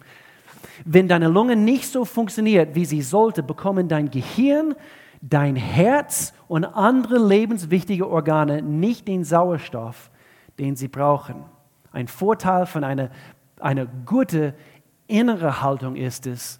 Wenn 0.85 1.09
deine 1.09 1.29
Lunge 1.29 1.57
nicht 1.57 1.89
so 1.89 2.07
funktioniert, 2.07 2.75
wie 2.75 2.87
sie 2.87 3.03
sollte, 3.03 3.43
bekommen 3.43 3.87
dein 3.87 4.11
Gehirn, 4.11 4.75
dein 5.23 5.57
Herz 5.57 6.35
und 6.49 6.65
andere 6.65 7.17
lebenswichtige 7.17 8.11
Organe 8.11 8.61
nicht 8.61 9.09
den 9.09 9.25
Sauerstoff, 9.25 10.11
den 10.59 10.77
sie 10.77 10.89
brauchen. 10.89 11.45
Ein 11.93 12.09
Vorteil 12.09 12.67
von 12.67 12.85
einer, 12.85 13.11
einer 13.61 13.87
guten 13.87 14.53
inneren 15.07 15.63
Haltung 15.63 15.97
ist 15.97 16.27
es, 16.27 16.59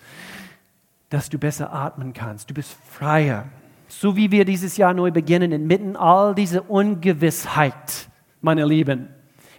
dass 1.11 1.29
du 1.29 1.39
besser 1.39 1.73
atmen 1.73 2.13
kannst. 2.13 2.49
Du 2.49 2.55
bist 2.55 2.77
freier. 2.89 3.47
So 3.89 4.17
wie 4.17 4.31
wir 4.31 4.45
dieses 4.45 4.77
Jahr 4.77 4.95
neu 4.95 5.11
beginnen, 5.11 5.53
inmitten 5.53 5.97
all 5.97 6.35
dieser 6.35 6.71
Ungewissheit, 6.71 8.09
meine 8.41 8.65
Lieben, 8.65 9.09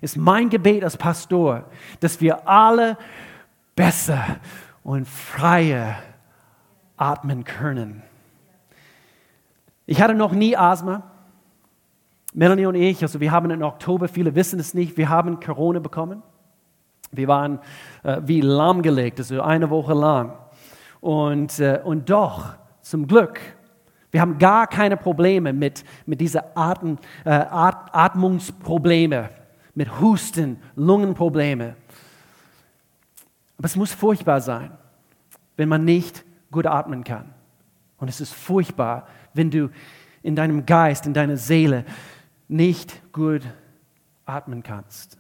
ist 0.02 0.18
mein 0.18 0.50
Gebet 0.50 0.84
als 0.84 0.98
Pastor, 0.98 1.66
dass 2.00 2.20
wir 2.20 2.48
alle 2.48 2.98
besser 3.76 4.38
und 4.84 5.08
freier 5.08 5.98
atmen 6.98 7.44
können. 7.44 8.02
Ich 9.86 10.02
hatte 10.02 10.14
noch 10.14 10.32
nie 10.32 10.56
Asthma. 10.56 11.04
Melanie 12.34 12.66
und 12.66 12.76
ich, 12.76 13.02
also 13.02 13.20
wir 13.20 13.32
haben 13.32 13.52
im 13.52 13.62
Oktober, 13.62 14.08
viele 14.08 14.34
wissen 14.34 14.60
es 14.60 14.74
nicht, 14.74 14.98
wir 14.98 15.10
haben 15.10 15.40
Corona 15.40 15.80
bekommen. 15.80 16.24
Wir 17.12 17.28
waren 17.28 17.60
äh, 18.02 18.22
wie 18.24 18.42
lahmgelegt, 18.42 19.20
also 19.20 19.42
eine 19.42 19.70
Woche 19.70 19.94
lang. 19.94 20.34
Und, 21.00 21.60
äh, 21.60 21.80
und 21.84 22.10
doch, 22.10 22.56
zum 22.82 23.08
Glück, 23.08 23.40
wir 24.10 24.22
haben 24.22 24.40
gar 24.40 24.68
keine 24.68 24.98
Probleme 24.98 25.54
mit, 25.54 25.84
mit 26.06 26.22
diesen 26.22 26.42
Atem, 26.56 26.98
äh, 27.24 27.30
Atmungsprobleme, 27.32 29.30
mit 29.76 30.00
Husten, 30.00 30.60
Lungenprobleme. 30.76 31.76
Aber 33.58 33.66
es 33.66 33.76
muss 33.76 33.92
furchtbar 33.92 34.42
sein, 34.42 34.72
wenn 35.56 35.70
man 35.70 35.86
nicht 35.86 36.24
gut 36.52 36.66
atmen 36.66 37.04
kann. 37.04 37.34
Und 37.98 38.08
es 38.08 38.22
ist 38.22 38.34
furchtbar, 38.34 39.08
wenn 39.34 39.50
du 39.50 39.70
in 40.22 40.36
deinem 40.36 40.66
Geist, 40.66 41.06
in 41.06 41.14
deiner 41.14 41.38
Seele 41.38 41.86
nicht 42.48 43.02
gut 43.12 43.42
atmen 44.26 44.64
kannst. 44.64 45.18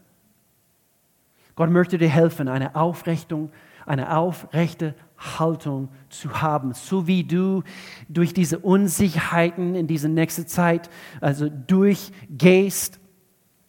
Gott 1.55 1.69
möchte 1.69 1.97
dir 1.97 2.09
helfen, 2.09 2.47
eine 2.47 2.75
Aufrichtung, 2.75 3.51
eine 3.85 4.15
aufrechte 4.17 4.95
Haltung 5.17 5.89
zu 6.09 6.41
haben, 6.41 6.73
so 6.73 7.05
wie 7.05 7.23
du 7.23 7.63
durch 8.09 8.33
diese 8.33 8.59
Unsicherheiten 8.59 9.75
in 9.75 9.87
dieser 9.87 10.09
nächsten 10.09 10.47
Zeit 10.47 10.89
also 11.21 11.49
durchgehst 11.49 12.99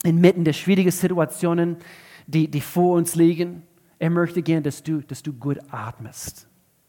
inmitten 0.04 0.44
der 0.44 0.52
schwierigen 0.52 0.90
Situationen, 0.90 1.76
die, 2.26 2.50
die 2.50 2.60
vor 2.60 2.96
uns 2.96 3.14
liegen. 3.14 3.62
Er 3.98 4.10
möchte 4.10 4.42
gern, 4.42 4.62
dass 4.62 4.82
du, 4.82 5.00
dass 5.00 5.22
du 5.22 5.32
gut 5.32 5.58
atmest. 5.70 6.46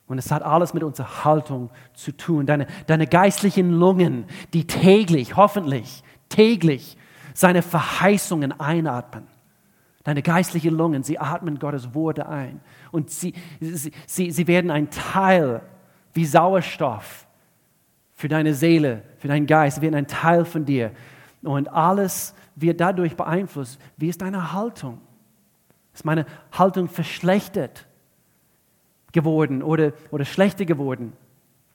Und 0.08 0.20
es 0.20 0.32
hat 0.32 0.44
alles 0.44 0.74
mit 0.74 0.84
unserer 0.84 1.26
Haltung 1.26 1.72
zu 1.94 2.12
tun. 2.12 2.46
Deine, 2.46 2.68
deine 2.88 3.08
geistlichen 3.08 3.72
Lungen, 3.72 4.26
die 4.54 4.68
täglich, 4.68 5.36
hoffentlich 5.36 6.04
täglich 6.30 6.98
seine 7.34 7.62
Verheißungen 7.62 8.60
einatmen. 8.60 9.28
Deine 10.04 10.22
geistlichen 10.22 10.76
Lungen, 10.76 11.02
sie 11.02 11.18
atmen 11.18 11.58
Gottes 11.58 11.96
Worte 11.96 12.30
ein. 12.30 12.62
Und 12.92 13.10
sie, 13.10 13.34
sie, 13.60 13.92
sie, 14.06 14.32
sie 14.32 14.48
werden 14.48 14.70
ein 14.70 14.92
Teil 14.92 15.62
wie 16.14 16.26
Sauerstoff 16.26 17.26
für 18.14 18.28
deine 18.28 18.54
Seele, 18.54 19.02
für 19.18 19.28
deinen 19.28 19.48
Geist. 19.48 19.78
Sie 19.78 19.82
werden 19.82 19.96
ein 19.96 20.08
Teil 20.08 20.46
von 20.46 20.66
dir. 20.66 20.92
Und 21.42 21.68
alles 21.68 22.36
wird 22.56 22.80
dadurch 22.80 23.16
beeinflusst. 23.16 23.80
Wie 23.98 24.08
ist 24.08 24.22
deine 24.22 24.54
Haltung? 24.54 25.02
Ist 25.94 26.06
meine 26.06 26.28
Haltung 26.52 26.88
verschlechtert 26.88 27.88
geworden 29.16 29.64
oder, 29.64 29.94
oder 30.12 30.26
schlechter 30.26 30.66
geworden? 30.66 31.14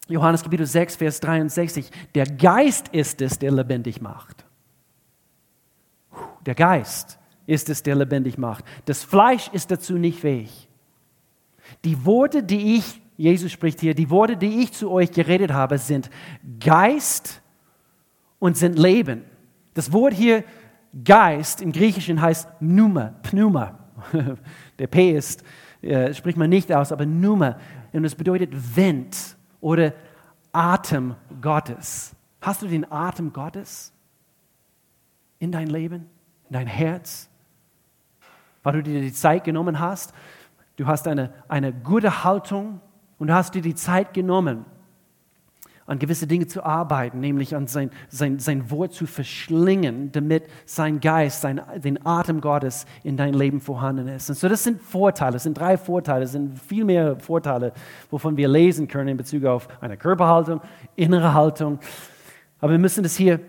Johannes 0.07 0.43
Kapitel 0.43 0.67
6, 0.67 0.97
Vers 0.97 1.21
63. 1.21 1.91
Der 2.15 2.27
Geist 2.27 2.89
ist 2.89 3.21
es, 3.21 3.39
der 3.39 3.51
lebendig 3.51 4.01
macht. 4.01 4.45
Der 6.47 6.55
Geist 6.55 7.19
ist 7.47 7.69
es, 7.69 7.83
der 7.83 7.97
lebendig 7.97 8.39
macht. 8.39 8.65
Das 8.85 9.03
Fleisch 9.03 9.49
ist 9.53 9.71
dazu 9.71 9.95
nicht 9.95 10.21
fähig. 10.21 10.69
Die 11.85 12.05
Worte, 12.05 12.43
die 12.43 12.77
ich, 12.77 13.01
Jesus 13.17 13.53
spricht 13.53 13.81
hier, 13.81 13.95
die 13.95 14.11
Worte, 14.11 14.37
die 14.37 14.63
ich 14.63 14.73
zu 14.73 14.91
euch 14.91 15.11
geredet 15.11 15.53
habe, 15.53 15.79
sind 15.79 16.11
Geist 16.59 17.41
und 18.39 18.57
sind 18.57 18.79
Leben. 18.79 19.25
Das 19.75 19.93
Wort 19.93 20.15
hier 20.15 20.45
Geist 21.05 21.63
im 21.63 21.73
Griechischen 21.73 22.21
heißt 22.21 22.49
Pneuma, 22.59 23.15
Pneuma. 23.23 23.79
Der 24.79 24.87
P 24.87 25.13
ist, 25.13 25.45
äh, 25.83 26.13
spricht 26.15 26.37
man 26.37 26.51
nicht 26.51 26.73
aus, 26.73 26.93
aber 26.93 27.05
Pneuma. 27.05 27.57
Und 27.93 28.05
es 28.05 28.15
bedeutet 28.15 28.51
Wind 28.77 29.37
oder 29.61 29.93
Atem 30.53 31.15
Gottes. 31.41 32.15
Hast 32.41 32.63
du 32.63 32.67
den 32.67 32.91
Atem 32.91 33.33
Gottes 33.33 33.93
in 35.39 35.53
dein 35.53 35.69
Leben, 35.69 36.07
in 36.49 36.53
dein 36.53 36.67
Herz? 36.67 37.29
Weil 38.63 38.75
du 38.75 38.83
dir 38.83 39.01
die 39.01 39.13
Zeit 39.13 39.45
genommen 39.45 39.79
hast, 39.79 40.13
du 40.77 40.87
hast 40.87 41.09
eine, 41.09 41.33
eine 41.49 41.73
gute 41.73 42.25
Haltung 42.25 42.81
und 43.19 43.29
du 43.29 43.35
hast 43.35 43.55
dir 43.55 43.63
die 43.63 43.75
Zeit 43.75 44.13
genommen, 44.15 44.65
an 45.91 45.99
gewisse 45.99 46.29
Dinge 46.29 46.47
zu 46.47 46.65
arbeiten, 46.65 47.19
nämlich 47.19 47.57
an 47.57 47.67
sein, 47.67 47.91
sein, 48.09 48.39
sein 48.39 48.71
Wort 48.71 48.93
zu 48.93 49.07
verschlingen, 49.07 50.13
damit 50.13 50.45
sein 50.65 51.01
Geist, 51.01 51.41
sein, 51.41 51.61
den 51.79 52.07
Atem 52.07 52.41
Gottes 52.41 52.87
in 53.03 53.17
dein 53.17 53.35
Leben 53.35 53.61
vorhanden 53.61 54.07
ist. 54.07 54.31
Und 54.31 54.37
so, 54.37 54.49
das 54.49 54.63
sind 54.63 54.81
Vorteile, 54.81 55.33
das 55.33 55.43
sind 55.43 55.59
drei 55.59 55.77
Vorteile, 55.77 56.21
das 56.21 56.31
sind 56.31 56.57
viel 56.61 56.85
mehr 56.85 57.19
Vorteile, 57.19 57.73
wovon 58.09 58.37
wir 58.37 58.47
lesen 58.47 58.87
können 58.87 59.09
in 59.09 59.17
Bezug 59.17 59.45
auf 59.47 59.67
eine 59.81 59.97
Körperhaltung, 59.97 60.61
innere 60.95 61.35
Haltung. 61.35 61.81
Aber 62.61 62.71
wir 62.71 62.79
müssen 62.79 63.03
das 63.03 63.17
hier 63.17 63.41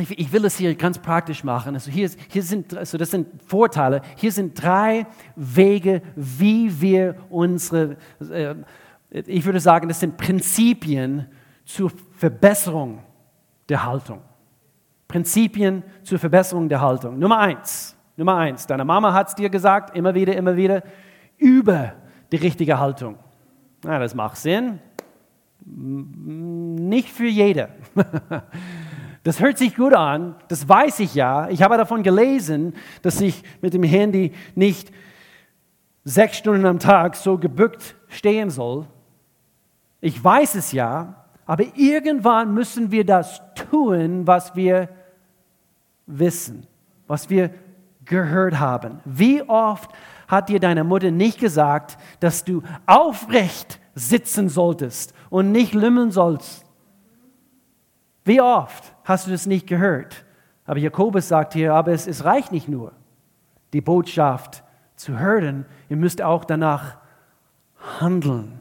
ich, 0.00 0.32
will 0.32 0.42
das 0.42 0.56
hier 0.56 0.76
ganz 0.76 0.98
praktisch 0.98 1.42
machen. 1.42 1.74
Also 1.74 1.90
hier, 1.90 2.08
hier 2.28 2.42
sind, 2.42 2.76
also 2.76 2.98
das 2.98 3.10
sind 3.10 3.26
Vorteile. 3.44 4.02
Hier 4.16 4.30
sind 4.30 4.60
drei 4.62 5.06
Wege, 5.34 6.02
wie 6.14 6.80
wir 6.80 7.16
unsere, 7.30 7.96
äh, 8.30 8.54
ich 9.10 9.44
würde 9.44 9.58
sagen, 9.58 9.88
das 9.88 9.98
sind 9.98 10.16
Prinzipien 10.16 11.26
zur 11.68 11.92
Verbesserung 12.16 13.00
der 13.68 13.84
Haltung. 13.84 14.22
Prinzipien 15.06 15.84
zur 16.02 16.18
Verbesserung 16.18 16.66
der 16.68 16.80
Haltung. 16.80 17.18
Nummer 17.18 17.38
eins, 17.38 17.94
Nummer 18.16 18.36
eins, 18.36 18.66
deine 18.66 18.86
Mama 18.86 19.12
hat 19.12 19.28
es 19.28 19.34
dir 19.34 19.50
gesagt, 19.50 19.94
immer 19.94 20.14
wieder, 20.14 20.34
immer 20.34 20.56
wieder, 20.56 20.82
über 21.36 21.92
die 22.32 22.36
richtige 22.36 22.78
Haltung. 22.78 23.18
Na, 23.84 23.98
das 23.98 24.14
macht 24.14 24.38
Sinn. 24.38 24.80
Nicht 25.64 27.10
für 27.10 27.28
jede. 27.28 27.68
Das 29.24 29.40
hört 29.40 29.58
sich 29.58 29.76
gut 29.76 29.92
an, 29.92 30.36
das 30.46 30.66
weiß 30.66 31.00
ich 31.00 31.14
ja. 31.14 31.50
Ich 31.50 31.60
habe 31.60 31.76
davon 31.76 32.02
gelesen, 32.02 32.74
dass 33.02 33.20
ich 33.20 33.42
mit 33.60 33.74
dem 33.74 33.82
Handy 33.82 34.32
nicht 34.54 34.90
sechs 36.04 36.38
Stunden 36.38 36.64
am 36.64 36.78
Tag 36.78 37.14
so 37.14 37.36
gebückt 37.36 37.94
stehen 38.06 38.48
soll. 38.48 38.86
Ich 40.00 40.22
weiß 40.22 40.54
es 40.54 40.72
ja, 40.72 41.17
aber 41.48 41.64
irgendwann 41.76 42.52
müssen 42.52 42.90
wir 42.90 43.06
das 43.06 43.40
tun, 43.54 44.26
was 44.26 44.54
wir 44.54 44.90
wissen, 46.06 46.66
was 47.06 47.30
wir 47.30 47.50
gehört 48.04 48.60
haben. 48.60 49.00
Wie 49.06 49.42
oft 49.42 49.90
hat 50.28 50.50
dir 50.50 50.60
deine 50.60 50.84
Mutter 50.84 51.10
nicht 51.10 51.40
gesagt, 51.40 51.96
dass 52.20 52.44
du 52.44 52.62
aufrecht 52.84 53.80
sitzen 53.94 54.50
solltest 54.50 55.14
und 55.30 55.50
nicht 55.50 55.72
lümmeln 55.72 56.10
sollst? 56.10 56.66
Wie 58.26 58.42
oft 58.42 58.94
hast 59.04 59.26
du 59.26 59.30
das 59.30 59.46
nicht 59.46 59.66
gehört? 59.66 60.26
Aber 60.66 60.78
Jakobus 60.78 61.28
sagt 61.28 61.54
hier, 61.54 61.72
aber 61.72 61.92
es, 61.92 62.06
es 62.06 62.26
reicht 62.26 62.52
nicht 62.52 62.68
nur, 62.68 62.92
die 63.72 63.80
Botschaft 63.80 64.62
zu 64.96 65.18
hören, 65.18 65.64
ihr 65.88 65.96
müsst 65.96 66.20
auch 66.20 66.44
danach 66.44 66.98
handeln. 68.00 68.60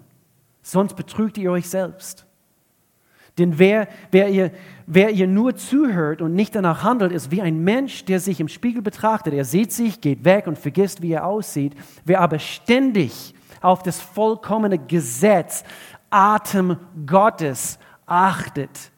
Sonst 0.62 0.94
betrügt 0.94 1.38
ihr 1.38 1.52
euch 1.52 1.70
selbst. 1.70 2.27
Denn 3.38 3.60
wer, 3.60 3.88
wer, 4.12 4.30
ihr, 4.30 4.52
wer 4.88 5.12
ihr 5.12 5.28
nur 5.28 5.56
zuhört 5.56 6.22
und 6.22 6.34
nicht 6.34 6.56
danach 6.56 6.84
handelt, 6.84 7.12
ist 7.12 7.30
wie 7.30 7.42
ein 7.42 7.64
Mensch, 7.64 8.06
der 8.06 8.20
sich 8.20 8.40
im 8.40 8.48
Spiegel 8.48 8.82
betrachtet. 8.82 9.34
Er 9.34 9.46
sieht 9.46 9.72
sich, 9.72 10.02
geht 10.02 10.26
weg 10.26 10.48
und 10.48 10.58
vergisst, 10.58 11.02
wie 11.02 11.12
er 11.12 11.26
aussieht. 11.26 11.74
Wer 12.04 12.22
aber 12.22 12.40
ständig 12.40 13.36
auf 13.62 13.84
das 13.84 14.02
vollkommene 14.02 14.80
Gesetz, 14.80 15.64
Atem 16.10 16.78
Gottes 17.06 17.78
achtet, 18.06 18.92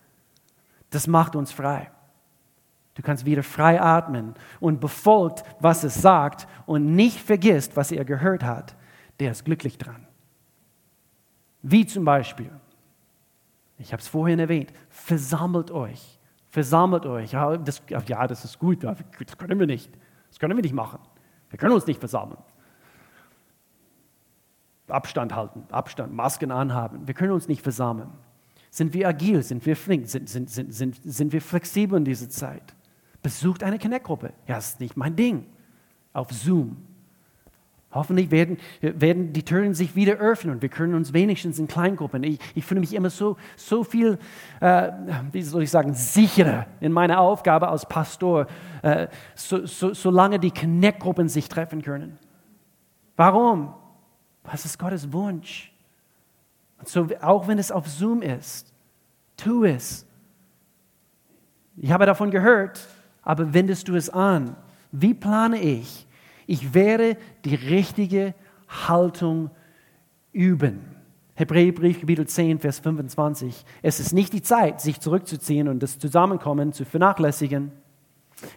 das 0.91 1.07
macht 1.07 1.35
uns 1.35 1.51
frei. 1.51 1.91
Du 2.95 3.01
kannst 3.01 3.25
wieder 3.25 3.43
frei 3.43 3.81
atmen 3.81 4.35
und 4.59 4.79
befolgt, 4.79 5.43
was 5.59 5.83
es 5.83 5.95
sagt 5.95 6.47
und 6.65 6.95
nicht 6.95 7.19
vergisst, 7.19 7.75
was 7.75 7.91
er 7.91 8.05
gehört 8.05 8.43
hat. 8.43 8.75
Der 9.19 9.31
ist 9.31 9.45
glücklich 9.45 9.77
dran. 9.77 10.05
Wie 11.61 11.85
zum 11.85 12.05
Beispiel, 12.05 12.51
ich 13.79 13.93
habe 13.93 14.01
es 14.01 14.07
vorhin 14.07 14.39
erwähnt, 14.39 14.73
versammelt 14.89 15.71
euch. 15.71 16.19
Versammelt 16.49 17.05
euch. 17.05 17.31
Ja 17.31 17.57
das, 17.57 17.81
ja, 17.87 18.27
das 18.27 18.45
ist 18.45 18.59
gut, 18.59 18.83
das 18.83 19.37
können 19.37 19.59
wir 19.59 19.67
nicht. 19.67 19.91
Das 20.29 20.39
können 20.39 20.55
wir 20.55 20.61
nicht 20.61 20.75
machen. 20.75 20.99
Wir 21.49 21.57
können 21.57 21.73
uns 21.73 21.87
nicht 21.87 21.99
versammeln. 21.99 22.39
Abstand 24.87 25.35
halten, 25.35 25.63
Abstand, 25.71 26.13
Masken 26.13 26.51
anhaben. 26.51 27.07
Wir 27.07 27.13
können 27.13 27.31
uns 27.31 27.47
nicht 27.47 27.61
versammeln. 27.61 28.09
Sind 28.71 28.93
wir 28.93 29.07
agil? 29.07 29.41
Sind 29.43 29.65
wir 29.65 29.75
flink? 29.75 30.07
Sind, 30.07 30.29
sind, 30.29 30.49
sind, 30.49 30.73
sind, 30.73 30.99
sind 31.03 31.33
wir 31.33 31.41
flexibel 31.41 31.97
in 31.97 32.05
dieser 32.05 32.29
Zeit? 32.29 32.75
Besucht 33.21 33.63
eine 33.63 33.79
Connect-Gruppe. 33.79 34.33
Ja, 34.47 34.55
das 34.55 34.69
ist 34.69 34.79
nicht 34.79 34.97
mein 34.97 35.15
Ding. 35.15 35.45
Auf 36.13 36.31
Zoom. 36.31 36.77
Hoffentlich 37.91 38.29
werden, 38.29 38.57
werden 38.81 39.33
die 39.33 39.43
Türen 39.43 39.73
sich 39.73 39.95
wieder 39.95 40.17
öffnen 40.17 40.53
und 40.53 40.61
wir 40.61 40.69
können 40.69 40.93
uns 40.93 41.11
wenigstens 41.11 41.57
in 41.57 41.67
Kleingruppen. 41.67 42.23
Ich, 42.23 42.39
ich 42.53 42.63
fühle 42.63 42.81
mich 42.81 42.93
immer 42.93 43.09
so, 43.09 43.35
so 43.57 43.83
viel, 43.83 44.19
äh, 44.59 44.91
wie 45.31 45.41
soll 45.41 45.63
ich 45.63 45.71
sagen, 45.71 45.95
sicherer 45.95 46.67
in 46.81 46.91
meiner 46.91 47.19
Aufgabe 47.19 47.67
als 47.67 47.87
Pastor, 47.87 48.45
äh, 48.83 49.07
so, 49.33 49.65
so, 49.65 49.95
solange 49.95 50.39
die 50.39 50.51
Connect-Gruppen 50.51 51.29
sich 51.29 51.49
treffen 51.49 51.81
können. 51.81 52.19
Warum? 53.15 53.73
Was 54.43 54.65
ist 54.65 54.77
Gottes 54.77 55.11
Wunsch? 55.11 55.73
Und 56.77 56.87
so, 56.87 57.07
auch 57.21 57.47
wenn 57.47 57.57
es 57.57 57.71
auf 57.71 57.87
Zoom 57.87 58.21
ist, 58.21 58.71
tu 59.35 59.63
es. 59.63 60.05
Ich 61.75 61.91
habe 61.91 62.05
davon 62.05 62.29
gehört, 62.29 62.87
aber 63.23 63.51
wendest 63.51 63.87
du 63.87 63.95
es 63.95 64.11
an? 64.11 64.55
Wie 64.91 65.15
plane 65.15 65.59
ich? 65.59 66.05
Ich 66.49 66.73
werde 66.73 67.15
die 67.45 67.53
richtige 67.53 68.33
Haltung 68.87 69.51
üben. 70.31 70.81
Hebräerbrief, 71.35 71.99
Kapitel 71.99 72.25
10, 72.25 72.57
Vers 72.57 72.79
25. 72.79 73.63
Es 73.83 73.99
ist 73.99 74.13
nicht 74.13 74.33
die 74.33 74.41
Zeit, 74.41 74.81
sich 74.81 74.99
zurückzuziehen 74.99 75.67
und 75.67 75.83
das 75.83 75.99
Zusammenkommen 75.99 76.73
zu 76.73 76.85
vernachlässigen, 76.85 77.71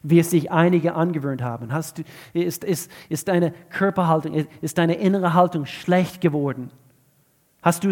wie 0.02 0.20
es 0.20 0.30
sich 0.30 0.50
einige 0.50 0.94
angewöhnt 0.94 1.42
haben. 1.42 1.70
Hast 1.70 1.98
du, 1.98 2.02
ist, 2.32 2.64
ist, 2.64 2.90
ist 3.10 3.28
deine 3.28 3.52
Körperhaltung, 3.68 4.46
ist 4.62 4.78
deine 4.78 4.94
innere 4.94 5.34
Haltung 5.34 5.66
schlecht 5.66 6.22
geworden? 6.22 6.70
Hast, 7.60 7.86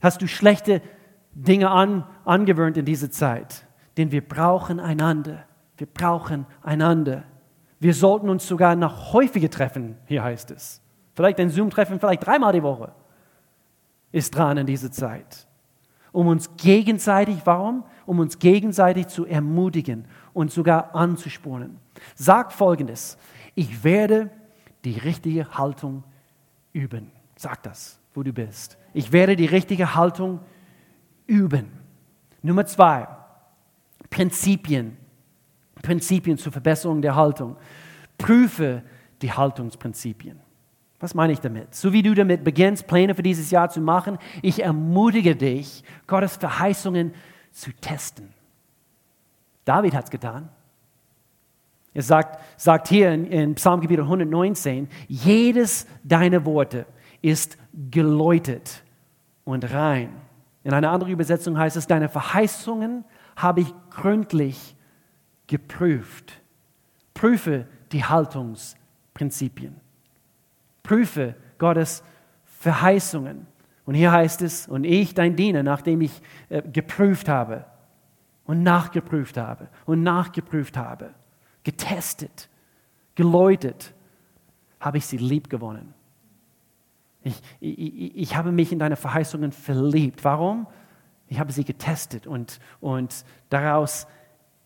hast 0.00 0.20
du 0.20 0.26
schlechte 0.26 0.82
Dinge 1.32 1.70
an, 1.70 2.04
angewöhnt 2.24 2.76
in 2.76 2.86
dieser 2.86 3.12
Zeit? 3.12 3.68
Denn 3.96 4.10
wir 4.10 4.26
brauchen 4.26 4.80
einander. 4.80 5.44
Wir 5.76 5.86
brauchen 5.86 6.44
einander. 6.64 7.22
Wir 7.82 7.94
sollten 7.94 8.28
uns 8.28 8.46
sogar 8.46 8.76
noch 8.76 9.12
häufiger 9.12 9.50
treffen, 9.50 9.96
hier 10.06 10.22
heißt 10.22 10.52
es. 10.52 10.80
Vielleicht 11.14 11.40
ein 11.40 11.50
Zoom-Treffen, 11.50 11.98
vielleicht 11.98 12.24
dreimal 12.24 12.52
die 12.52 12.62
Woche 12.62 12.92
ist 14.12 14.36
dran 14.36 14.56
in 14.56 14.66
dieser 14.66 14.92
Zeit. 14.92 15.48
Um 16.12 16.28
uns 16.28 16.56
gegenseitig, 16.56 17.38
warum? 17.44 17.82
Um 18.06 18.20
uns 18.20 18.38
gegenseitig 18.38 19.08
zu 19.08 19.26
ermutigen 19.26 20.04
und 20.32 20.52
sogar 20.52 20.94
anzuspornen. 20.94 21.80
Sag 22.14 22.52
folgendes: 22.52 23.18
Ich 23.56 23.82
werde 23.82 24.30
die 24.84 24.98
richtige 24.98 25.58
Haltung 25.58 26.04
üben. 26.72 27.10
Sag 27.34 27.64
das, 27.64 27.98
wo 28.14 28.22
du 28.22 28.32
bist. 28.32 28.78
Ich 28.94 29.10
werde 29.10 29.34
die 29.34 29.46
richtige 29.46 29.96
Haltung 29.96 30.38
üben. 31.26 31.66
Nummer 32.42 32.64
zwei: 32.64 33.08
Prinzipien 34.08 34.96
Prinzipien 35.82 36.38
zur 36.38 36.52
Verbesserung 36.52 37.02
der 37.02 37.16
Haltung. 37.16 37.56
Prüfe 38.18 38.82
die 39.20 39.32
Haltungsprinzipien. 39.32 40.40
Was 41.00 41.14
meine 41.14 41.32
ich 41.32 41.40
damit? 41.40 41.74
So 41.74 41.92
wie 41.92 42.02
du 42.02 42.14
damit 42.14 42.44
beginnst, 42.44 42.86
Pläne 42.86 43.14
für 43.14 43.24
dieses 43.24 43.50
Jahr 43.50 43.68
zu 43.68 43.80
machen, 43.80 44.18
ich 44.40 44.62
ermutige 44.62 45.34
dich, 45.34 45.82
Gottes 46.06 46.36
Verheißungen 46.36 47.12
zu 47.50 47.72
testen. 47.72 48.28
David 49.64 49.94
hat 49.94 50.04
es 50.04 50.10
getan. 50.10 50.48
Er 51.94 52.02
sagt, 52.02 52.38
sagt 52.56 52.88
hier 52.88 53.10
in, 53.10 53.26
in 53.26 53.54
Psalmgebiet 53.56 53.98
119, 53.98 54.88
jedes 55.08 55.86
deiner 56.04 56.44
Worte 56.46 56.86
ist 57.20 57.58
geläutet 57.90 58.82
und 59.44 59.70
rein. 59.72 60.10
In 60.64 60.72
einer 60.72 60.90
anderen 60.90 61.12
Übersetzung 61.12 61.58
heißt 61.58 61.76
es, 61.76 61.86
deine 61.86 62.08
Verheißungen 62.08 63.04
habe 63.36 63.62
ich 63.62 63.74
gründlich 63.90 64.76
geprüft. 65.52 66.40
Prüfe 67.12 67.66
die 67.92 68.02
Haltungsprinzipien. 68.02 69.78
Prüfe 70.82 71.36
Gottes 71.58 72.02
Verheißungen. 72.46 73.46
Und 73.84 73.94
hier 73.94 74.12
heißt 74.12 74.40
es, 74.40 74.66
und 74.66 74.84
ich, 74.84 75.12
dein 75.12 75.36
Diener, 75.36 75.62
nachdem 75.62 76.00
ich 76.00 76.22
äh, 76.48 76.62
geprüft 76.62 77.28
habe 77.28 77.66
und 78.46 78.62
nachgeprüft 78.62 79.36
habe 79.36 79.68
und 79.84 80.02
nachgeprüft 80.02 80.78
habe, 80.78 81.10
getestet, 81.64 82.48
geläutet, 83.14 83.92
habe 84.80 84.96
ich 84.96 85.04
sie 85.04 85.18
lieb 85.18 85.50
gewonnen. 85.50 85.92
Ich, 87.24 87.42
ich, 87.60 88.16
ich 88.16 88.36
habe 88.36 88.52
mich 88.52 88.72
in 88.72 88.78
deine 88.78 88.96
Verheißungen 88.96 89.52
verliebt. 89.52 90.24
Warum? 90.24 90.66
Ich 91.28 91.38
habe 91.38 91.52
sie 91.52 91.64
getestet 91.64 92.26
und, 92.26 92.58
und 92.80 93.26
daraus 93.50 94.06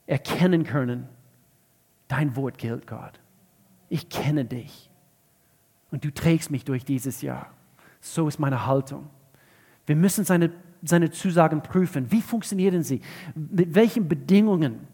erkennen 0.07 0.65
können, 0.65 1.09
dein 2.09 2.37
Wort 2.37 2.59
gilt, 2.59 2.87
Gott. 2.87 3.21
Ich 3.89 4.09
kenne 4.09 4.45
dich 4.45 4.91
und 5.91 6.05
du 6.05 6.13
trägst 6.13 6.51
mich 6.51 6.65
durch 6.65 6.85
dieses 6.85 7.23
Jahr. 7.23 7.49
So 8.01 8.29
ist 8.29 8.39
meine 8.39 8.67
Haltung. 8.67 9.09
Wir 9.87 9.97
müssen 9.97 10.25
seine, 10.25 10.51
seine 10.83 11.11
Zusagen 11.11 11.63
prüfen. 11.63 12.11
Wie 12.11 12.21
funktionieren 12.21 12.83
sie? 12.83 13.01
Mit 13.35 13.75
welchen 13.75 14.09
Bedingungen 14.09 14.87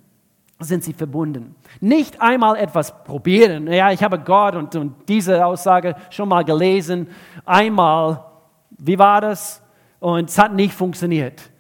sind 0.61 0.85
sie 0.85 0.93
verbunden? 0.93 1.55
Nicht 1.81 2.21
einmal 2.21 2.57
etwas 2.57 3.05
probieren. 3.05 3.67
Ja, 3.67 3.91
ich 3.91 4.03
habe 4.03 4.19
Gott 4.19 4.55
und, 4.55 4.75
und 4.77 5.09
diese 5.09 5.45
Aussage 5.45 5.95
schon 6.11 6.29
mal 6.29 6.45
gelesen. 6.45 7.09
Einmal, 7.45 8.25
wie 8.71 8.99
war 8.99 9.21
das? 9.21 9.63
Und 9.99 10.29
es 10.29 10.39
hat 10.39 10.55
nicht 10.55 10.75
funktioniert. 10.75 11.51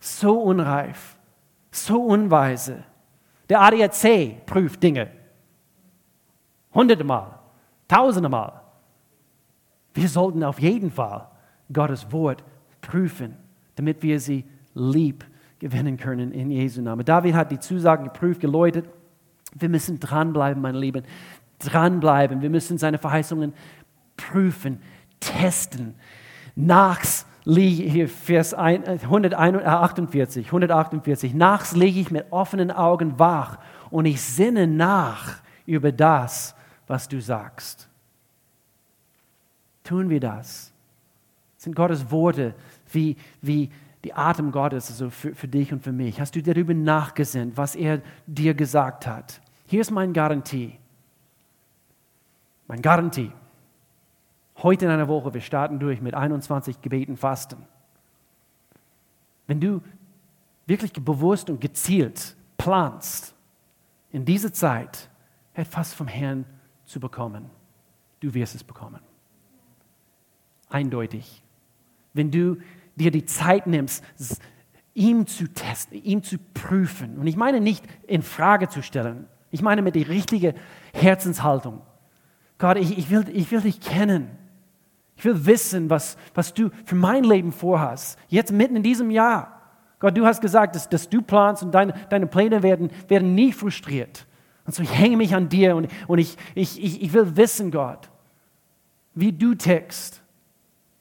So 0.00 0.40
unreif, 0.40 1.16
so 1.70 2.02
unweise. 2.02 2.84
Der 3.52 3.60
ADAC 3.60 4.46
prüft 4.46 4.82
Dinge. 4.82 5.10
Hunderte 6.72 7.04
Mal, 7.04 7.38
tausende 7.86 8.30
Mal. 8.30 8.62
Wir 9.92 10.08
sollten 10.08 10.42
auf 10.42 10.58
jeden 10.58 10.90
Fall 10.90 11.28
Gottes 11.70 12.10
Wort 12.10 12.42
prüfen, 12.80 13.36
damit 13.74 14.02
wir 14.02 14.18
sie 14.20 14.46
lieb 14.72 15.26
gewinnen 15.58 15.98
können 15.98 16.32
in 16.32 16.50
Jesu 16.50 16.80
Namen. 16.80 17.04
David 17.04 17.34
hat 17.34 17.50
die 17.52 17.60
Zusagen 17.60 18.04
geprüft, 18.04 18.40
geläutet. 18.40 18.88
Wir 19.52 19.68
müssen 19.68 20.00
dranbleiben, 20.00 20.62
meine 20.62 20.78
Lieben. 20.78 21.04
Dranbleiben. 21.58 22.40
Wir 22.40 22.48
müssen 22.48 22.78
seine 22.78 22.96
Verheißungen 22.96 23.52
prüfen, 24.16 24.80
testen, 25.20 25.94
nachs 26.54 27.26
hier 27.44 28.08
Vers 28.08 28.54
148, 28.54 30.46
148. 30.46 31.34
Nachts 31.34 31.74
lege 31.74 32.00
ich 32.00 32.10
mit 32.10 32.30
offenen 32.30 32.70
Augen 32.70 33.18
wach 33.18 33.58
und 33.90 34.06
ich 34.06 34.20
sinne 34.22 34.66
nach 34.66 35.40
über 35.66 35.92
das, 35.92 36.54
was 36.86 37.08
du 37.08 37.20
sagst. 37.20 37.88
Tun 39.84 40.08
wir 40.08 40.20
das? 40.20 40.72
das 41.56 41.64
sind 41.64 41.74
Gottes 41.74 42.10
Worte 42.10 42.54
wie, 42.92 43.16
wie 43.40 43.70
die 44.04 44.14
Atem 44.14 44.52
Gottes 44.52 44.90
also 44.90 45.10
für, 45.10 45.34
für 45.34 45.48
dich 45.48 45.72
und 45.72 45.82
für 45.82 45.92
mich? 45.92 46.20
Hast 46.20 46.34
du 46.34 46.42
darüber 46.42 46.74
nachgesinnt, 46.74 47.56
was 47.56 47.74
er 47.74 48.00
dir 48.26 48.54
gesagt 48.54 49.06
hat? 49.06 49.40
Hier 49.66 49.80
ist 49.80 49.90
meine 49.90 50.12
Garantie. 50.12 50.78
Meine 52.66 52.82
Garantie. 52.82 53.32
Heute 54.58 54.84
in 54.84 54.90
einer 54.90 55.08
Woche, 55.08 55.34
wir 55.34 55.40
starten 55.40 55.78
durch 55.78 56.00
mit 56.00 56.14
21 56.14 56.80
Gebeten 56.80 57.16
Fasten. 57.16 57.66
Wenn 59.46 59.60
du 59.60 59.82
wirklich 60.66 60.92
bewusst 60.92 61.50
und 61.50 61.60
gezielt 61.60 62.36
planst, 62.58 63.34
in 64.10 64.24
dieser 64.24 64.52
Zeit 64.52 65.10
etwas 65.54 65.94
vom 65.94 66.06
Herrn 66.06 66.44
zu 66.84 67.00
bekommen, 67.00 67.50
du 68.20 68.34
wirst 68.34 68.54
es 68.54 68.62
bekommen. 68.62 69.00
Eindeutig. 70.68 71.42
Wenn 72.12 72.30
du 72.30 72.58
dir 72.94 73.10
die 73.10 73.24
Zeit 73.24 73.66
nimmst, 73.66 74.04
ihm 74.94 75.26
zu 75.26 75.48
testen, 75.48 76.02
ihm 76.02 76.22
zu 76.22 76.36
prüfen. 76.54 77.18
Und 77.18 77.26
ich 77.26 77.36
meine 77.36 77.60
nicht 77.60 77.84
in 78.06 78.22
Frage 78.22 78.68
zu 78.68 78.82
stellen. 78.82 79.26
Ich 79.50 79.62
meine 79.62 79.82
mit 79.82 79.94
der 79.94 80.08
richtigen 80.08 80.54
Herzenshaltung. 80.92 81.80
Gott, 82.58 82.76
ich, 82.76 82.96
ich, 82.96 83.10
will, 83.10 83.24
ich 83.32 83.50
will 83.50 83.60
dich 83.60 83.80
kennen. 83.80 84.30
Ich 85.22 85.26
will 85.26 85.46
wissen, 85.46 85.88
was, 85.88 86.16
was 86.34 86.52
du 86.52 86.70
für 86.84 86.96
mein 86.96 87.22
Leben 87.22 87.52
vorhast. 87.52 88.18
Jetzt 88.26 88.50
mitten 88.50 88.74
in 88.74 88.82
diesem 88.82 89.08
Jahr. 89.08 89.62
Gott, 90.00 90.18
du 90.18 90.26
hast 90.26 90.40
gesagt, 90.40 90.74
dass, 90.74 90.88
dass 90.88 91.08
du 91.08 91.22
planst 91.22 91.62
und 91.62 91.72
deine, 91.72 91.94
deine 92.10 92.26
Pläne 92.26 92.64
werden, 92.64 92.90
werden 93.06 93.36
nie 93.36 93.52
frustriert. 93.52 94.26
Und 94.66 94.74
so 94.74 94.82
ich 94.82 94.92
hänge 94.92 95.16
mich 95.16 95.32
an 95.36 95.48
dir 95.48 95.76
und, 95.76 95.86
und 96.08 96.18
ich, 96.18 96.36
ich, 96.56 96.82
ich, 96.82 97.02
ich 97.02 97.12
will 97.12 97.36
wissen, 97.36 97.70
Gott, 97.70 98.10
wie 99.14 99.30
du 99.30 99.54
tickst, 99.54 100.24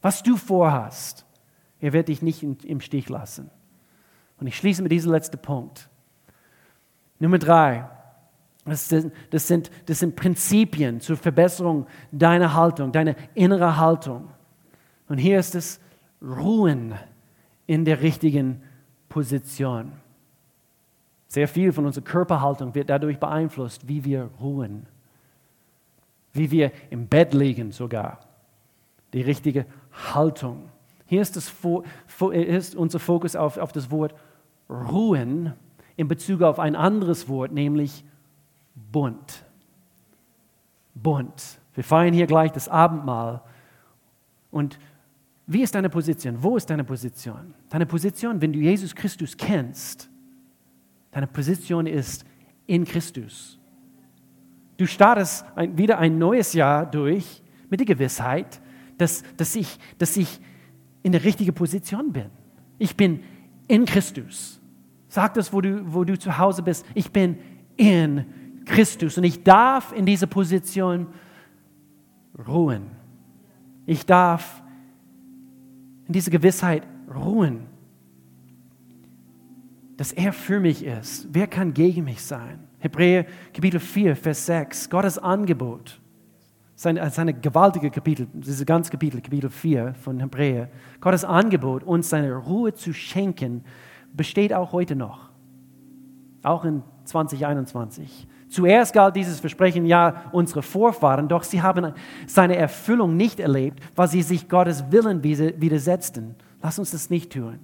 was 0.03 0.21
du 0.21 0.37
vorhast. 0.37 1.25
Er 1.79 1.91
wird 1.91 2.09
dich 2.09 2.21
nicht 2.21 2.43
im 2.43 2.79
Stich 2.79 3.09
lassen. 3.09 3.49
Und 4.39 4.45
ich 4.45 4.55
schließe 4.55 4.83
mit 4.83 4.91
diesem 4.91 5.11
letzten 5.11 5.39
Punkt. 5.39 5.89
Nummer 7.17 7.39
drei. 7.39 7.89
Das 8.65 8.87
sind, 8.87 9.11
das, 9.31 9.47
sind, 9.47 9.71
das 9.87 9.99
sind 9.99 10.15
Prinzipien 10.15 11.01
zur 11.01 11.17
Verbesserung 11.17 11.87
deiner 12.11 12.53
Haltung, 12.53 12.91
deiner 12.91 13.15
inneren 13.33 13.77
Haltung. 13.77 14.29
Und 15.07 15.17
hier 15.17 15.39
ist 15.39 15.55
es 15.55 15.79
Ruhen 16.21 16.93
in 17.65 17.85
der 17.85 18.01
richtigen 18.01 18.61
Position. 19.09 19.93
Sehr 21.27 21.47
viel 21.47 21.71
von 21.71 21.85
unserer 21.85 22.03
Körperhaltung 22.03 22.75
wird 22.75 22.89
dadurch 22.89 23.19
beeinflusst, 23.19 23.87
wie 23.87 24.03
wir 24.05 24.29
ruhen, 24.39 24.85
wie 26.33 26.51
wir 26.51 26.71
im 26.89 27.07
Bett 27.07 27.33
liegen 27.33 27.71
sogar. 27.71 28.19
Die 29.13 29.21
richtige 29.21 29.65
Haltung. 30.13 30.69
Hier 31.05 31.21
ist, 31.21 31.35
das, 31.35 31.53
ist 32.31 32.75
unser 32.75 32.99
Fokus 32.99 33.35
auf, 33.35 33.57
auf 33.57 33.71
das 33.71 33.91
Wort 33.91 34.13
ruhen 34.69 35.53
in 35.97 36.07
Bezug 36.07 36.41
auf 36.41 36.59
ein 36.59 36.75
anderes 36.75 37.27
Wort, 37.27 37.51
nämlich 37.51 38.05
bunt. 38.75 39.45
Bunt. 40.93 41.59
Wir 41.73 41.83
feiern 41.83 42.13
hier 42.13 42.27
gleich 42.27 42.51
das 42.51 42.67
Abendmahl. 42.67 43.41
Und 44.51 44.77
wie 45.47 45.61
ist 45.61 45.75
deine 45.75 45.89
Position? 45.89 46.41
Wo 46.41 46.57
ist 46.57 46.69
deine 46.69 46.83
Position? 46.83 47.53
Deine 47.69 47.85
Position, 47.85 48.41
wenn 48.41 48.53
du 48.53 48.59
Jesus 48.59 48.93
Christus 48.93 49.35
kennst, 49.35 50.09
deine 51.11 51.27
Position 51.27 51.87
ist 51.87 52.25
in 52.67 52.85
Christus. 52.85 53.59
Du 54.77 54.85
startest 54.85 55.45
ein, 55.55 55.77
wieder 55.77 55.97
ein 55.99 56.17
neues 56.17 56.53
Jahr 56.53 56.85
durch 56.85 57.41
mit 57.69 57.79
der 57.79 57.87
Gewissheit, 57.87 58.61
dass, 58.97 59.23
dass, 59.37 59.55
ich, 59.55 59.79
dass 59.97 60.17
ich 60.17 60.39
in 61.03 61.11
der 61.11 61.23
richtigen 61.23 61.53
Position 61.53 62.11
bin. 62.11 62.29
Ich 62.77 62.95
bin 62.95 63.23
in 63.67 63.85
Christus. 63.85 64.59
Sag 65.07 65.33
das, 65.33 65.51
wo 65.51 65.61
du, 65.61 65.93
wo 65.93 66.03
du 66.03 66.17
zu 66.17 66.37
Hause 66.37 66.63
bist. 66.63 66.85
Ich 66.93 67.11
bin 67.11 67.37
in 67.77 68.17
Christus 68.19 68.40
und 69.17 69.23
ich 69.23 69.43
darf 69.43 69.91
in 69.93 70.05
dieser 70.05 70.27
Position 70.27 71.07
ruhen. 72.47 72.91
Ich 73.85 74.05
darf 74.05 74.61
in 76.07 76.13
dieser 76.13 76.31
Gewissheit 76.31 76.83
ruhen, 77.13 77.67
dass 79.97 80.11
er 80.11 80.33
für 80.33 80.59
mich 80.59 80.83
ist. 80.83 81.27
Wer 81.31 81.47
kann 81.47 81.73
gegen 81.73 82.05
mich 82.05 82.21
sein? 82.21 82.59
Hebräer 82.79 83.25
Kapitel 83.53 83.79
4, 83.79 84.15
Vers 84.15 84.45
6, 84.45 84.89
Gottes 84.89 85.17
Angebot. 85.17 85.99
Seine, 86.75 87.07
seine 87.11 87.33
gewaltige 87.33 87.91
Kapitel, 87.91 88.27
dieses 88.33 88.65
ganze 88.65 88.89
Kapitel, 88.89 89.21
Kapitel 89.21 89.51
4 89.51 89.93
von 89.93 90.19
Hebräer. 90.19 90.69
Gottes 90.99 91.23
Angebot, 91.23 91.83
uns 91.83 92.09
seine 92.09 92.33
Ruhe 92.35 92.73
zu 92.73 92.91
schenken, 92.93 93.63
besteht 94.13 94.51
auch 94.51 94.71
heute 94.71 94.95
noch. 94.95 95.29
Auch 96.41 96.65
in 96.65 96.81
2021. 97.05 98.27
Zuerst 98.51 98.91
galt 98.93 99.15
dieses 99.15 99.39
Versprechen 99.39 99.85
ja 99.85 100.25
unsere 100.33 100.61
Vorfahren, 100.61 101.29
doch 101.29 101.43
sie 101.43 101.61
haben 101.61 101.93
seine 102.27 102.57
Erfüllung 102.57 103.15
nicht 103.15 103.39
erlebt, 103.39 103.79
weil 103.95 104.09
sie 104.09 104.21
sich 104.21 104.49
Gottes 104.49 104.91
Willen 104.91 105.23
widersetzten. 105.23 106.35
Lass 106.61 106.77
uns 106.77 106.91
das 106.91 107.09
nicht 107.09 107.31
tun. 107.31 107.59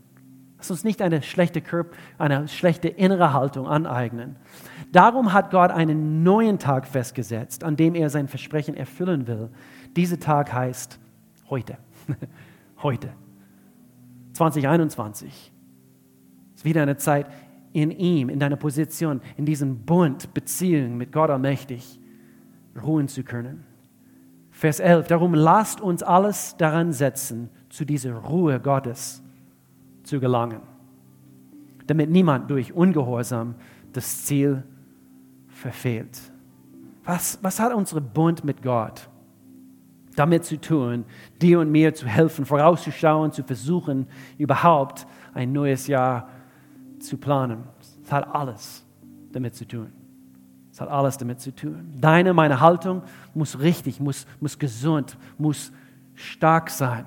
Lass 0.57 0.71
uns 0.71 0.85
nicht 0.85 1.01
eine 1.01 1.21
schlechte, 1.21 1.59
Körper, 1.59 1.93
eine 2.17 2.47
schlechte 2.47 2.88
innere 2.88 3.33
Haltung 3.33 3.67
aneignen. 3.67 4.38
Darum 4.93 5.33
hat 5.33 5.51
Gott 5.51 5.71
einen 5.71 6.23
neuen 6.23 6.57
Tag 6.57 6.88
festgesetzt, 6.88 7.65
an 7.65 7.75
dem 7.75 7.93
er 7.93 8.09
sein 8.09 8.29
Versprechen 8.29 8.77
erfüllen 8.77 9.27
will. 9.27 9.49
Dieser 9.97 10.21
Tag 10.21 10.53
heißt 10.53 10.99
heute. 11.49 11.77
heute. 12.81 13.09
2021. 14.31 15.51
Es 16.53 16.61
ist 16.61 16.65
wieder 16.65 16.81
eine 16.81 16.95
Zeit, 16.95 17.27
in 17.74 17.91
ihm, 17.91 18.30
in 18.30 18.39
deiner 18.39 18.55
Position, 18.55 19.22
in 19.36 19.45
diesem 19.45 19.86
Bund, 19.86 20.34
Beziehung 20.34 20.97
mit 20.97 21.11
Gott 21.11 21.30
allmächtig 21.30 21.99
ruhen 22.82 23.07
zu 23.07 23.24
können. 23.24 23.63
Vers 24.51 24.80
11, 24.80 25.07
darum 25.07 25.34
lasst 25.34 25.82
uns 25.82 26.01
alles 26.01 26.55
daran 26.57 26.91
setzen, 26.91 27.49
zu 27.70 27.86
dieser 27.86 28.13
Ruhe 28.15 28.59
Gottes 28.59 29.22
zu 30.03 30.20
gelangen, 30.20 30.61
damit 31.86 32.09
niemand 32.09 32.49
durch 32.49 32.74
Ungehorsam 32.74 33.55
das 33.93 34.26
Ziel 34.26 34.63
verfehlt. 35.47 36.20
Was, 37.03 37.39
was 37.41 37.59
hat 37.59 37.74
unser 37.74 38.01
Bund 38.01 38.43
mit 38.43 38.61
Gott 38.63 39.09
damit 40.18 40.45
zu 40.45 40.59
tun, 40.59 41.05
dir 41.39 41.59
und 41.59 41.72
mir 41.72 41.93
zu 41.93 42.07
helfen, 42.07 42.43
vorauszuschauen, 42.43 43.32
zu 43.32 43.43
versuchen, 43.43 44.07
überhaupt 44.39 45.05
ein 45.34 45.51
neues 45.53 45.86
Jahr 45.86 46.28
zu 46.99 47.17
planen? 47.17 47.63
Es 48.03 48.11
hat 48.11 48.33
alles 48.33 48.85
damit 49.31 49.55
zu 49.55 49.67
tun. 49.67 49.91
Es 50.71 50.81
hat 50.81 50.89
alles 50.89 51.17
damit 51.17 51.39
zu 51.39 51.55
tun. 51.55 51.93
Deine, 51.99 52.33
meine 52.33 52.59
Haltung 52.59 53.01
muss 53.33 53.59
richtig, 53.59 53.99
muss, 53.99 54.27
muss 54.39 54.59
gesund, 54.59 55.17
muss 55.37 55.71
stark 56.13 56.69
sein, 56.69 57.05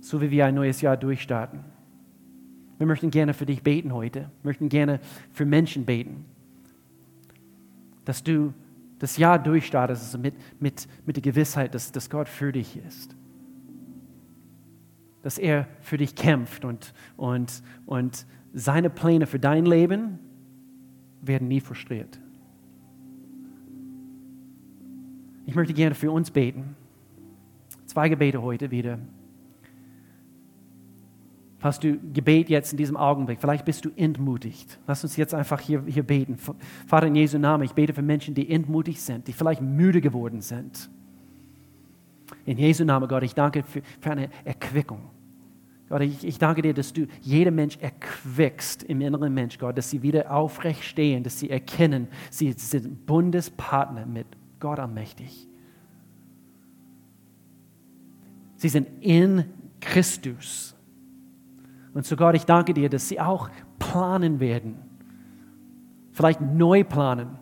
so 0.00 0.20
wie 0.20 0.30
wir 0.30 0.46
ein 0.46 0.54
neues 0.54 0.80
Jahr 0.80 0.96
durchstarten. 0.96 1.60
Wir 2.78 2.86
möchten 2.86 3.10
gerne 3.10 3.34
für 3.34 3.46
dich 3.46 3.62
beten 3.62 3.92
heute, 3.92 4.30
möchten 4.42 4.68
gerne 4.68 5.00
für 5.32 5.44
Menschen 5.44 5.84
beten, 5.84 6.24
dass 8.04 8.22
du 8.22 8.52
das 8.98 9.16
Jahr 9.16 9.38
durchstartest 9.38 10.02
also 10.02 10.18
mit, 10.18 10.34
mit, 10.60 10.88
mit 11.04 11.16
der 11.16 11.22
Gewissheit, 11.22 11.74
dass, 11.74 11.92
dass 11.92 12.08
Gott 12.08 12.28
für 12.28 12.52
dich 12.52 12.76
ist. 12.76 13.14
Dass 15.22 15.38
er 15.38 15.68
für 15.80 15.98
dich 15.98 16.14
kämpft 16.14 16.64
und, 16.64 16.94
und, 17.16 17.62
und 17.84 18.26
seine 18.52 18.90
Pläne 18.90 19.26
für 19.26 19.38
dein 19.38 19.66
Leben 19.66 20.18
werden 21.20 21.48
nie 21.48 21.60
frustriert. 21.60 22.20
Ich 25.46 25.54
möchte 25.54 25.74
gerne 25.74 25.94
für 25.94 26.10
uns 26.10 26.30
beten. 26.30 26.76
Zwei 27.86 28.08
Gebete 28.08 28.42
heute 28.42 28.70
wieder. 28.70 28.98
Falls 31.58 31.78
du 31.78 31.96
Gebet 32.12 32.48
jetzt 32.48 32.72
in 32.72 32.76
diesem 32.76 32.96
Augenblick, 32.96 33.40
vielleicht 33.40 33.64
bist 33.64 33.84
du 33.84 33.90
entmutigt. 33.94 34.80
Lass 34.86 35.04
uns 35.04 35.16
jetzt 35.16 35.32
einfach 35.32 35.60
hier, 35.60 35.82
hier 35.86 36.02
beten. 36.02 36.36
Vater 36.86 37.06
in 37.06 37.14
Jesu 37.14 37.38
Namen, 37.38 37.62
ich 37.62 37.72
bete 37.72 37.94
für 37.94 38.02
Menschen, 38.02 38.34
die 38.34 38.50
entmutigt 38.50 39.00
sind, 39.00 39.28
die 39.28 39.32
vielleicht 39.32 39.60
müde 39.60 40.00
geworden 40.00 40.40
sind. 40.40 40.90
In 42.46 42.58
Jesu 42.58 42.84
Namen, 42.84 43.08
Gott, 43.08 43.22
ich 43.22 43.34
danke 43.34 43.62
für, 43.62 43.82
für 44.00 44.10
eine 44.10 44.28
Erquickung. 44.44 45.11
Gott, 45.92 46.00
ich, 46.00 46.24
ich 46.24 46.38
danke 46.38 46.62
dir, 46.62 46.72
dass 46.72 46.94
du 46.94 47.06
jeden 47.20 47.54
Mensch 47.54 47.76
erquickst 47.76 48.82
im 48.84 49.02
inneren 49.02 49.34
Mensch, 49.34 49.58
Gott, 49.58 49.76
dass 49.76 49.90
sie 49.90 50.00
wieder 50.00 50.34
aufrecht 50.34 50.84
stehen, 50.84 51.22
dass 51.22 51.38
sie 51.38 51.50
erkennen, 51.50 52.08
sie 52.30 52.50
sind 52.52 53.04
Bundespartner 53.04 54.06
mit 54.06 54.26
Gott 54.58 54.78
allmächtig. 54.78 55.46
Sie 58.56 58.70
sind 58.70 58.88
in 59.00 59.44
Christus. 59.82 60.74
Und 61.92 62.06
so 62.06 62.16
Gott, 62.16 62.36
ich 62.36 62.46
danke 62.46 62.72
dir, 62.72 62.88
dass 62.88 63.10
sie 63.10 63.20
auch 63.20 63.50
planen 63.78 64.40
werden. 64.40 64.76
Vielleicht 66.12 66.40
neu 66.40 66.84
planen. 66.84 67.36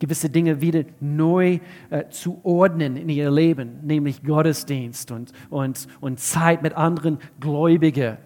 Gewisse 0.00 0.28
Dinge 0.28 0.60
wieder 0.60 0.84
neu 0.98 1.60
äh, 1.90 2.08
zu 2.08 2.40
ordnen 2.42 2.96
in 2.96 3.08
ihr 3.08 3.30
Leben, 3.30 3.78
nämlich 3.82 4.24
Gottesdienst 4.24 5.12
und, 5.12 5.32
und, 5.50 5.86
und 6.00 6.18
Zeit 6.18 6.62
mit 6.62 6.74
anderen 6.74 7.18
Gläubigen. 7.38 8.16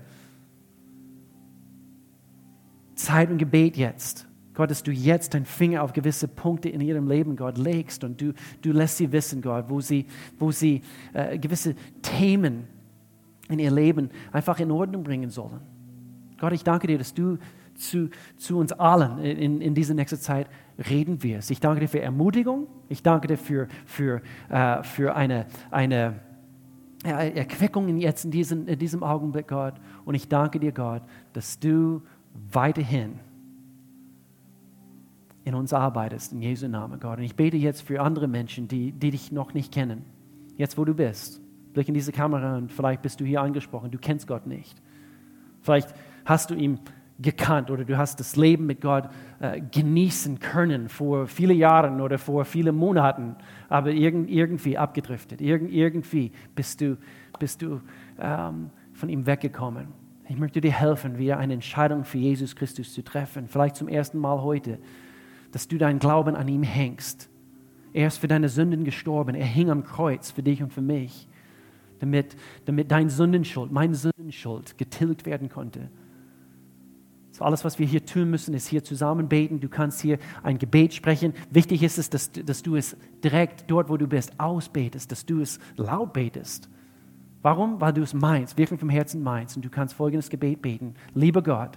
Zeit 2.94 3.30
und 3.30 3.38
Gebet 3.38 3.76
jetzt. 3.76 4.26
Gott, 4.54 4.70
dass 4.70 4.84
du 4.84 4.92
jetzt 4.92 5.34
deinen 5.34 5.44
Finger 5.44 5.82
auf 5.82 5.92
gewisse 5.92 6.28
Punkte 6.28 6.68
in 6.68 6.80
ihrem 6.80 7.08
Leben, 7.08 7.36
Gott, 7.36 7.58
legst 7.58 8.04
und 8.04 8.20
du, 8.20 8.32
du 8.62 8.72
lässt 8.72 8.96
sie 8.98 9.10
wissen, 9.10 9.42
Gott, 9.42 9.64
wo 9.68 9.80
sie, 9.80 10.06
wo 10.38 10.52
sie 10.52 10.80
äh, 11.12 11.38
gewisse 11.38 11.74
Themen 12.02 12.68
in 13.48 13.58
ihr 13.58 13.72
Leben 13.72 14.10
einfach 14.32 14.60
in 14.60 14.70
Ordnung 14.70 15.02
bringen 15.02 15.28
sollen. 15.28 15.60
Gott, 16.38 16.52
ich 16.52 16.62
danke 16.62 16.86
dir, 16.86 16.98
dass 16.98 17.12
du 17.12 17.38
zu, 17.74 18.10
zu 18.36 18.58
uns 18.58 18.72
allen 18.72 19.18
in, 19.18 19.60
in 19.60 19.74
dieser 19.74 19.94
nächsten 19.94 20.18
Zeit 20.18 20.48
reden 20.78 21.22
wirst. 21.22 21.50
Ich 21.50 21.60
danke 21.60 21.80
dir 21.80 21.88
für 21.88 22.00
Ermutigung. 22.00 22.66
Ich 22.88 23.02
danke 23.02 23.28
dir 23.28 23.38
für, 23.38 23.68
für, 23.86 24.22
äh, 24.48 24.82
für 24.82 25.14
eine, 25.14 25.46
eine 25.70 26.20
Erquickung 27.04 27.98
jetzt 27.98 28.24
in 28.24 28.30
diesem, 28.30 28.66
in 28.66 28.78
diesem 28.78 29.02
Augenblick, 29.02 29.48
Gott. 29.48 29.74
Und 30.04 30.14
ich 30.14 30.28
danke 30.28 30.58
dir, 30.58 30.72
Gott, 30.72 31.02
dass 31.34 31.58
du 31.60 32.02
weiterhin 32.50 33.20
in 35.44 35.54
uns 35.54 35.72
arbeitest, 35.74 36.32
in 36.32 36.40
Jesu 36.40 36.66
Namen, 36.68 36.98
Gott. 37.00 37.18
Und 37.18 37.24
ich 37.24 37.36
bete 37.36 37.58
jetzt 37.58 37.82
für 37.82 38.00
andere 38.00 38.26
Menschen, 38.26 38.68
die, 38.68 38.92
die 38.92 39.10
dich 39.10 39.30
noch 39.30 39.52
nicht 39.52 39.72
kennen, 39.72 40.04
jetzt 40.56 40.78
wo 40.78 40.84
du 40.84 40.94
bist. 40.94 41.40
Blick 41.74 41.88
in 41.88 41.94
diese 41.94 42.12
Kamera 42.12 42.56
und 42.56 42.72
vielleicht 42.72 43.02
bist 43.02 43.20
du 43.20 43.24
hier 43.24 43.42
angesprochen, 43.42 43.90
du 43.90 43.98
kennst 43.98 44.26
Gott 44.26 44.46
nicht. 44.46 44.80
Vielleicht 45.60 45.94
hast 46.24 46.50
du 46.50 46.54
ihn 46.54 46.80
gekannt 47.18 47.70
oder 47.70 47.84
du 47.84 47.96
hast 47.96 48.18
das 48.18 48.36
Leben 48.36 48.66
mit 48.66 48.80
Gott 48.80 49.08
äh, 49.40 49.60
genießen 49.60 50.40
können 50.40 50.88
vor 50.88 51.26
vielen 51.26 51.56
Jahren 51.56 52.00
oder 52.00 52.18
vor 52.18 52.44
vielen 52.44 52.74
Monaten, 52.74 53.36
aber 53.68 53.90
irgend, 53.90 54.28
irgendwie 54.28 54.76
abgedriftet. 54.76 55.40
Irgend, 55.40 55.72
irgendwie 55.72 56.32
bist 56.54 56.80
du, 56.80 56.96
bist 57.38 57.62
du 57.62 57.80
ähm, 58.18 58.70
von 58.92 59.08
ihm 59.08 59.26
weggekommen. 59.26 59.88
Ich 60.28 60.38
möchte 60.38 60.60
dir 60.60 60.72
helfen, 60.72 61.18
wieder 61.18 61.38
eine 61.38 61.54
Entscheidung 61.54 62.04
für 62.04 62.18
Jesus 62.18 62.56
Christus 62.56 62.92
zu 62.92 63.02
treffen. 63.02 63.46
Vielleicht 63.46 63.76
zum 63.76 63.88
ersten 63.88 64.18
Mal 64.18 64.42
heute, 64.42 64.78
dass 65.52 65.68
du 65.68 65.78
deinen 65.78 65.98
Glauben 65.98 66.34
an 66.34 66.48
ihm 66.48 66.62
hängst. 66.62 67.28
Er 67.92 68.08
ist 68.08 68.18
für 68.18 68.28
deine 68.28 68.48
Sünden 68.48 68.84
gestorben. 68.84 69.36
Er 69.36 69.46
hing 69.46 69.70
am 69.70 69.84
Kreuz 69.84 70.30
für 70.30 70.42
dich 70.42 70.62
und 70.62 70.72
für 70.72 70.82
mich 70.82 71.28
damit, 72.00 72.36
damit 72.64 72.90
dein 72.90 73.08
Sündenschuld, 73.08 73.72
meine 73.72 73.94
Sündenschuld 73.94 74.76
getilgt 74.78 75.26
werden 75.26 75.48
konnte. 75.48 75.88
So 77.34 77.44
alles, 77.44 77.64
was 77.64 77.80
wir 77.80 77.86
hier 77.86 78.06
tun 78.06 78.30
müssen, 78.30 78.54
ist 78.54 78.68
hier 78.68 78.84
zusammen 78.84 79.28
beten. 79.28 79.58
Du 79.58 79.68
kannst 79.68 80.00
hier 80.00 80.18
ein 80.44 80.56
Gebet 80.56 80.94
sprechen. 80.94 81.34
Wichtig 81.50 81.82
ist 81.82 81.98
es, 81.98 82.08
dass, 82.08 82.30
dass 82.30 82.62
du 82.62 82.76
es 82.76 82.96
direkt 83.24 83.68
dort, 83.68 83.88
wo 83.88 83.96
du 83.96 84.06
bist, 84.06 84.38
ausbetest, 84.38 85.10
dass 85.10 85.26
du 85.26 85.40
es 85.40 85.58
laut 85.76 86.12
betest. 86.12 86.68
Warum? 87.42 87.80
Weil 87.80 87.92
du 87.92 88.02
es 88.02 88.14
meinst, 88.14 88.56
wirklich 88.56 88.78
vom 88.78 88.88
Herzen 88.88 89.20
meinst. 89.24 89.56
Und 89.56 89.64
du 89.64 89.68
kannst 89.68 89.94
folgendes 89.94 90.30
Gebet 90.30 90.62
beten. 90.62 90.94
Lieber 91.12 91.42
Gott, 91.42 91.76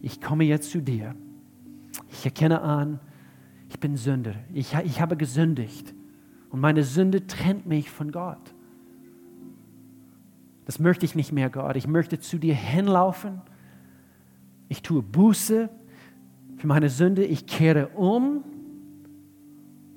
ich 0.00 0.20
komme 0.20 0.44
jetzt 0.44 0.70
zu 0.70 0.80
dir. 0.80 1.16
Ich 2.12 2.24
erkenne 2.24 2.60
an, 2.60 3.00
ich 3.70 3.80
bin 3.80 3.96
Sünder. 3.96 4.36
Ich, 4.52 4.74
ich 4.84 5.00
habe 5.00 5.16
gesündigt. 5.16 5.92
Und 6.50 6.60
meine 6.60 6.84
Sünde 6.84 7.26
trennt 7.26 7.66
mich 7.66 7.90
von 7.90 8.12
Gott. 8.12 8.54
Das 10.66 10.78
möchte 10.78 11.04
ich 11.04 11.16
nicht 11.16 11.32
mehr, 11.32 11.50
Gott. 11.50 11.74
Ich 11.74 11.88
möchte 11.88 12.20
zu 12.20 12.38
dir 12.38 12.54
hinlaufen 12.54 13.42
ich 14.74 14.82
tue 14.82 15.02
Buße 15.02 15.70
für 16.56 16.66
meine 16.66 16.88
Sünde, 16.88 17.24
ich 17.24 17.46
kehre 17.46 17.90
um 17.90 18.42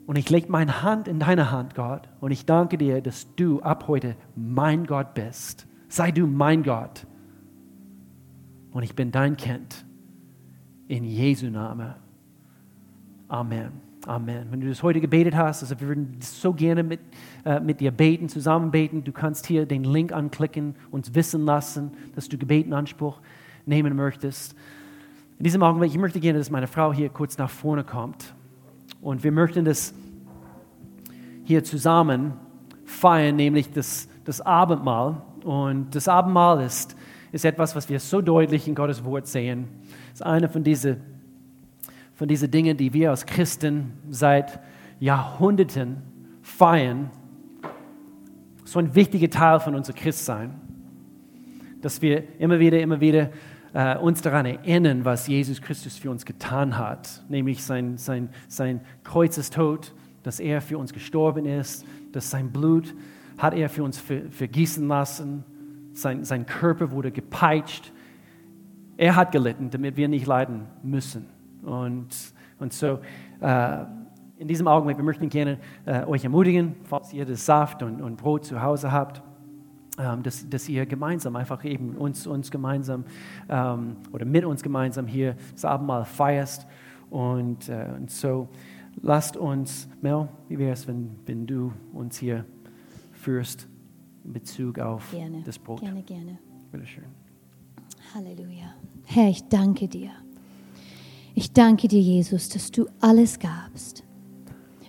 und 0.06 0.18
ich 0.18 0.30
lege 0.30 0.52
meine 0.52 0.84
Hand 0.84 1.08
in 1.08 1.18
deine 1.18 1.50
Hand, 1.50 1.74
Gott. 1.74 2.08
Und 2.22 2.30
ich 2.30 2.46
danke 2.46 2.78
dir, 2.78 3.02
dass 3.02 3.34
du 3.36 3.60
ab 3.62 3.86
heute 3.88 4.16
mein 4.36 4.86
Gott 4.86 5.16
bist. 5.16 5.66
Sei 5.88 6.12
du 6.12 6.28
mein 6.28 6.62
Gott. 6.62 7.08
Und 8.72 8.84
ich 8.84 8.94
bin 8.94 9.10
dein 9.10 9.36
Kind. 9.36 9.84
In 10.88 11.04
Jesu 11.04 11.48
Namen. 11.48 11.96
Amen. 13.30 13.72
Amen. 14.06 14.46
Wenn 14.52 14.62
du 14.62 14.68
das 14.68 14.84
heute 14.84 15.02
gebetet 15.02 15.36
hast, 15.36 15.64
also 15.64 15.80
wir 15.80 15.88
würden 15.88 16.18
so 16.22 16.54
gerne 16.54 16.84
mit, 16.84 17.00
äh, 17.46 17.60
mit 17.60 17.80
dir 17.80 17.90
beten, 17.90 18.30
zusammen 18.30 18.70
beten. 18.70 19.04
Du 19.04 19.12
kannst 19.12 19.48
hier 19.48 19.66
den 19.66 19.84
Link 19.84 20.14
anklicken, 20.14 20.76
uns 20.92 21.16
wissen 21.16 21.46
lassen, 21.46 21.92
dass 22.14 22.30
du 22.30 22.38
Gebet 22.38 22.68
in 22.68 22.74
Anspruch 22.74 23.20
nehmen 23.68 23.96
möchtest. 23.96 24.56
In 25.38 25.44
diesem 25.44 25.62
Augenblick, 25.62 25.92
ich 25.92 25.98
möchte 25.98 26.20
gerne, 26.20 26.40
dass 26.40 26.50
meine 26.50 26.68
Frau 26.68 26.94
hier 26.94 27.10
kurz 27.10 27.38
nach 27.38 27.50
vorne 27.50 27.84
kommt. 27.84 28.34
Und 29.02 29.24
wir 29.24 29.32
möchten 29.32 29.66
das 29.66 29.94
hier 31.44 31.64
zusammen 31.64 32.34
feiern, 32.86 33.36
nämlich 33.36 33.72
das, 33.72 34.10
das 34.24 34.42
Abendmahl. 34.42 35.22
Und 35.44 35.94
das 35.94 36.08
Abendmahl 36.08 36.64
ist, 36.64 36.96
ist 37.32 37.46
etwas, 37.46 37.76
was 37.76 37.88
wir 37.90 38.00
so 38.00 38.22
deutlich 38.22 38.68
in 38.68 38.74
Gottes 38.74 39.04
Wort 39.04 39.28
sehen. 39.28 39.68
Es 40.14 40.22
ist 40.22 40.26
eine 40.26 40.50
von 40.50 40.64
diesen 40.64 40.98
von 42.18 42.28
diese 42.28 42.50
Dingen, 42.50 42.76
die 42.76 42.92
wir 42.94 43.12
als 43.12 43.28
Christen 43.28 43.94
seit 44.10 44.60
Jahrhunderten 45.00 45.98
feiern. 46.42 47.12
So 48.66 48.80
ein 48.80 48.96
wichtiger 48.96 49.30
Teil 49.30 49.60
von 49.60 49.76
unserem 49.76 50.00
Christsein, 50.00 50.56
dass 51.80 52.02
wir 52.02 52.24
immer 52.40 52.58
wieder, 52.58 52.80
immer 52.82 53.00
wieder 53.00 53.30
äh, 53.78 53.96
uns 53.96 54.24
daran 54.24 54.48
erinnern, 54.48 55.06
was 55.06 55.28
Jesus 55.28 55.62
Christus 55.62 55.98
für 55.98 56.10
uns 56.10 56.26
getan 56.26 56.80
hat, 56.80 57.24
nämlich 57.30 57.64
sein, 57.64 57.98
sein, 57.98 58.30
sein 58.48 58.82
Kreuzestod, 59.04 59.94
dass 60.24 60.40
er 60.40 60.62
für 60.62 60.80
uns 60.80 60.94
gestorben 60.94 61.46
ist, 61.46 61.86
dass 62.12 62.32
sein 62.32 62.52
Blut 62.52 62.96
hat 63.38 63.54
er 63.54 63.70
für 63.70 63.84
uns 63.84 64.00
vergießen 64.00 64.88
lassen, 64.88 65.44
sein, 65.94 66.24
sein 66.24 66.48
Körper 66.48 66.90
wurde 66.90 67.12
gepeitscht. 67.12 67.94
Er 68.98 69.16
hat 69.16 69.32
gelitten, 69.32 69.70
damit 69.70 69.96
wir 69.96 70.08
nicht 70.08 70.26
leiden 70.26 70.66
müssen. 70.82 71.28
Und, 71.62 72.08
und 72.58 72.74
so, 72.74 72.98
äh, 73.42 73.84
in 74.40 74.48
diesem 74.48 74.68
Augenblick, 74.68 74.98
wir 74.98 75.04
möchten 75.04 75.30
gerne 75.30 75.60
äh, 75.86 76.04
euch 76.06 76.24
ermutigen, 76.24 76.78
falls 76.86 77.14
ihr 77.14 77.28
das 77.28 77.46
Saft 77.46 77.84
und, 77.84 78.02
und 78.02 78.18
Brot 78.18 78.44
zu 78.44 78.60
Hause 78.60 78.92
habt, 78.92 79.22
ähm, 79.98 80.22
dass, 80.22 80.48
dass 80.48 80.70
ihr 80.70 80.86
gemeinsam, 80.86 81.36
einfach 81.36 81.66
eben 81.66 81.96
uns, 81.96 82.28
uns 82.28 82.52
gemeinsam 82.52 83.04
ähm, 83.50 83.96
oder 84.12 84.26
mit 84.26 84.46
uns 84.46 84.62
gemeinsam 84.62 85.08
hier 85.08 85.36
das 85.54 85.66
Abendmahl 85.66 86.06
feierst. 86.06 86.68
Und, 87.10 87.68
äh, 87.70 87.88
und 87.96 88.12
so 88.12 88.48
lasst 89.02 89.38
uns, 89.38 89.88
Mel, 90.02 90.28
wie 90.50 90.60
wäre 90.60 90.74
es, 90.74 90.88
wenn, 90.88 91.16
wenn 91.26 91.48
du 91.48 91.74
uns 91.94 92.18
hier 92.18 92.46
führst 93.12 93.68
in 94.24 94.34
Bezug 94.34 94.80
auf 94.80 95.10
gerne, 95.12 95.42
das 95.44 95.58
Brot? 95.58 95.82
Gerne, 95.82 96.04
gerne. 96.04 96.38
Bitte 96.72 96.86
schön. 96.86 97.06
Halleluja. 98.14 98.74
Herr, 99.06 99.30
ich 99.30 99.48
danke 99.48 99.88
dir. 99.88 100.12
Ich 101.34 101.54
danke 101.54 101.88
dir, 101.88 102.02
Jesus, 102.02 102.50
dass 102.50 102.72
du 102.72 102.88
alles 103.00 103.40
gabst. 103.40 104.04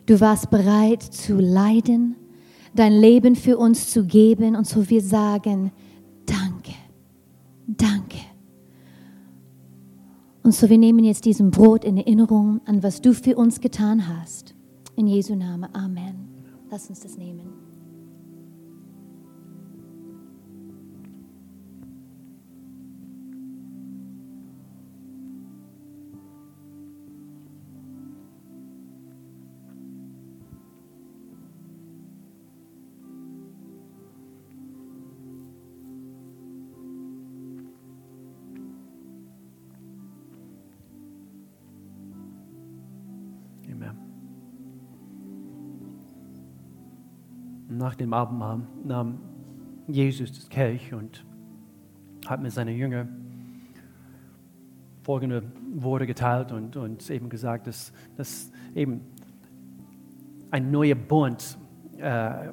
Du 0.06 0.20
warst 0.20 0.50
bereit 0.50 1.02
zu 1.02 1.38
leiden 1.38 2.16
dein 2.78 2.92
Leben 2.92 3.34
für 3.34 3.58
uns 3.58 3.90
zu 3.90 4.04
geben. 4.04 4.56
Und 4.56 4.66
so 4.66 4.88
wir 4.88 5.02
sagen, 5.02 5.72
danke, 6.26 6.72
danke. 7.66 8.18
Und 10.42 10.54
so 10.54 10.68
wir 10.70 10.78
nehmen 10.78 11.04
jetzt 11.04 11.24
diesen 11.24 11.50
Brot 11.50 11.84
in 11.84 11.96
Erinnerung 11.96 12.60
an, 12.64 12.82
was 12.82 13.00
du 13.00 13.12
für 13.12 13.36
uns 13.36 13.60
getan 13.60 14.08
hast. 14.08 14.54
In 14.96 15.06
Jesu 15.06 15.34
Namen, 15.34 15.68
Amen. 15.74 16.28
Lass 16.70 16.88
uns 16.88 17.00
das 17.00 17.16
nehmen. 17.16 17.67
Dem 47.98 48.12
Abendmahl 48.12 48.60
nahm 48.84 49.18
Jesus 49.86 50.32
das 50.32 50.48
Kelch 50.48 50.92
und 50.92 51.24
hat 52.26 52.42
mit 52.42 52.52
seinen 52.52 52.76
Jüngern 52.76 53.08
folgende 55.02 55.42
Worte 55.74 56.06
geteilt 56.06 56.52
und, 56.52 56.76
und 56.76 57.08
eben 57.10 57.28
gesagt, 57.30 57.66
dass, 57.66 57.92
dass 58.16 58.52
eben 58.74 59.00
ein 60.50 60.70
neuer 60.70 60.94
Bund 60.94 61.56
äh, 61.96 62.48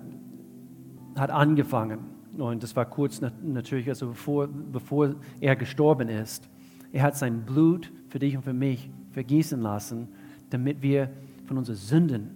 hat 1.17 1.31
angefangen. 1.31 1.99
Und 2.37 2.63
das 2.63 2.75
war 2.75 2.85
kurz 2.85 3.21
natürlich, 3.21 3.87
also 3.87 4.07
bevor, 4.07 4.47
bevor 4.47 5.15
er 5.39 5.55
gestorben 5.55 6.09
ist. 6.09 6.49
Er 6.91 7.03
hat 7.03 7.17
sein 7.17 7.41
Blut 7.45 7.91
für 8.09 8.19
dich 8.19 8.35
und 8.35 8.43
für 8.43 8.53
mich 8.53 8.89
vergießen 9.11 9.59
lassen, 9.61 10.07
damit 10.49 10.81
wir 10.81 11.09
von 11.45 11.57
unseren 11.57 11.75
Sünden 11.75 12.31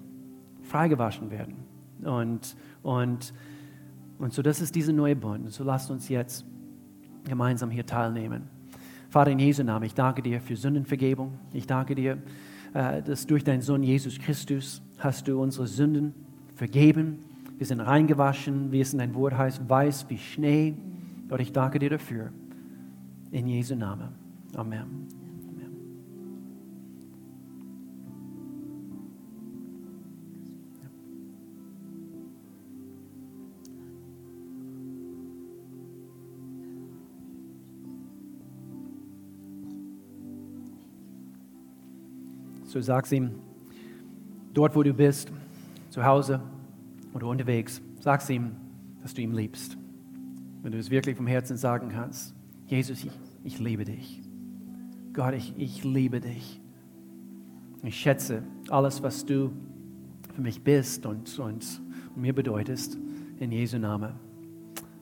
freigewaschen 0.64 1.32
werden. 1.32 1.56
Und 2.04 2.56
und, 2.84 3.34
und 4.18 4.34
so, 4.34 4.42
das 4.42 4.62
ist 4.62 4.76
dieser 4.76 4.94
neue 4.94 5.16
Bund. 5.16 5.46
Und 5.46 5.52
so 5.52 5.64
lasst 5.64 5.92
uns 5.92 6.10
jetzt 6.10 6.46
gemeinsam 7.26 7.70
hier 7.70 7.86
teilnehmen. 7.86 8.44
Vater, 9.10 9.32
in 9.32 9.40
Jesu 9.40 9.64
Namen, 9.64 9.86
ich 9.86 9.94
danke 9.94 10.22
dir 10.22 10.40
für 10.40 10.56
Sündenvergebung. 10.56 11.34
Ich 11.54 11.66
danke 11.66 11.96
dir, 11.96 12.20
äh, 12.74 13.02
dass 13.02 13.26
durch 13.26 13.44
deinen 13.44 13.62
Sohn 13.62 13.84
Jesus 13.84 14.20
Christus 14.20 14.82
hast 15.00 15.28
du 15.28 15.42
unsere 15.42 15.68
Sünden 15.68 16.14
vergeben. 16.56 17.20
Wir 17.58 17.66
sind 17.66 17.82
reingewaschen, 17.82 18.72
wie 18.72 18.82
es 18.82 18.94
in 18.94 19.00
dein 19.00 19.16
Wort 19.16 19.38
heißt, 19.38 19.68
weiß 19.68 20.10
wie 20.10 20.18
Schnee. 20.18 20.76
Gott, 21.28 21.42
ich 21.42 21.52
danke 21.52 21.80
dir 21.80 21.90
dafür. 21.90 22.32
In 23.32 23.48
Jesu 23.48 23.76
Namen. 23.76 24.10
Amen. 24.56 25.19
So 42.70 42.80
sag's 42.80 43.12
ihm, 43.12 43.32
dort 44.54 44.76
wo 44.76 44.84
du 44.84 44.94
bist, 44.94 45.32
zu 45.90 46.06
Hause 46.06 46.40
oder 47.16 47.26
unterwegs, 47.26 47.82
sag's 48.00 48.30
ihm, 48.30 48.52
dass 49.02 49.16
du 49.16 49.24
ihn 49.24 49.34
liebst. 49.34 49.76
Wenn 50.62 50.74
du 50.74 50.78
es 50.78 50.92
wirklich 50.92 51.18
vom 51.18 51.26
Herzen 51.26 51.58
sagen 51.58 51.90
kannst, 51.90 52.36
Jesus, 52.68 53.04
ich, 53.04 53.12
ich 53.44 53.58
liebe 53.58 53.86
dich. 53.86 54.22
Gott, 55.14 55.34
ich, 55.34 55.56
ich 55.58 55.84
liebe 55.84 56.20
dich. 56.20 56.62
Ich 57.82 57.96
schätze 57.96 58.44
alles, 58.70 59.02
was 59.02 59.26
du 59.26 59.52
für 60.36 60.42
mich 60.42 60.64
bist 60.64 61.08
und, 61.08 61.40
und, 61.40 61.82
mir 62.16 62.36
bedeutest. 62.36 63.00
In 63.40 63.52
Jesu 63.52 63.80
Namen. 63.80 64.12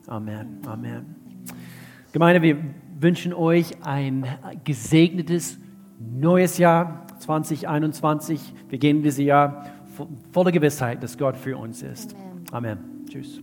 Amen. 0.06 0.56
Amen. 0.64 1.04
Gemeinde, 2.12 2.40
wir 2.40 2.56
wünschen 2.98 3.34
euch 3.34 3.84
ein 3.84 4.24
gesegnetes 4.64 5.58
neues 6.00 6.56
Jahr. 6.56 7.07
2021. 7.18 8.40
Wir 8.68 8.78
gehen 8.78 8.98
in 8.98 9.02
dieses 9.02 9.24
Jahr 9.24 9.66
voller 10.32 10.52
Gewissheit, 10.52 11.02
dass 11.02 11.18
Gott 11.18 11.36
für 11.36 11.56
uns 11.56 11.82
ist. 11.82 12.14
Amen. 12.52 12.78
Amen. 12.78 13.06
Tschüss. 13.08 13.40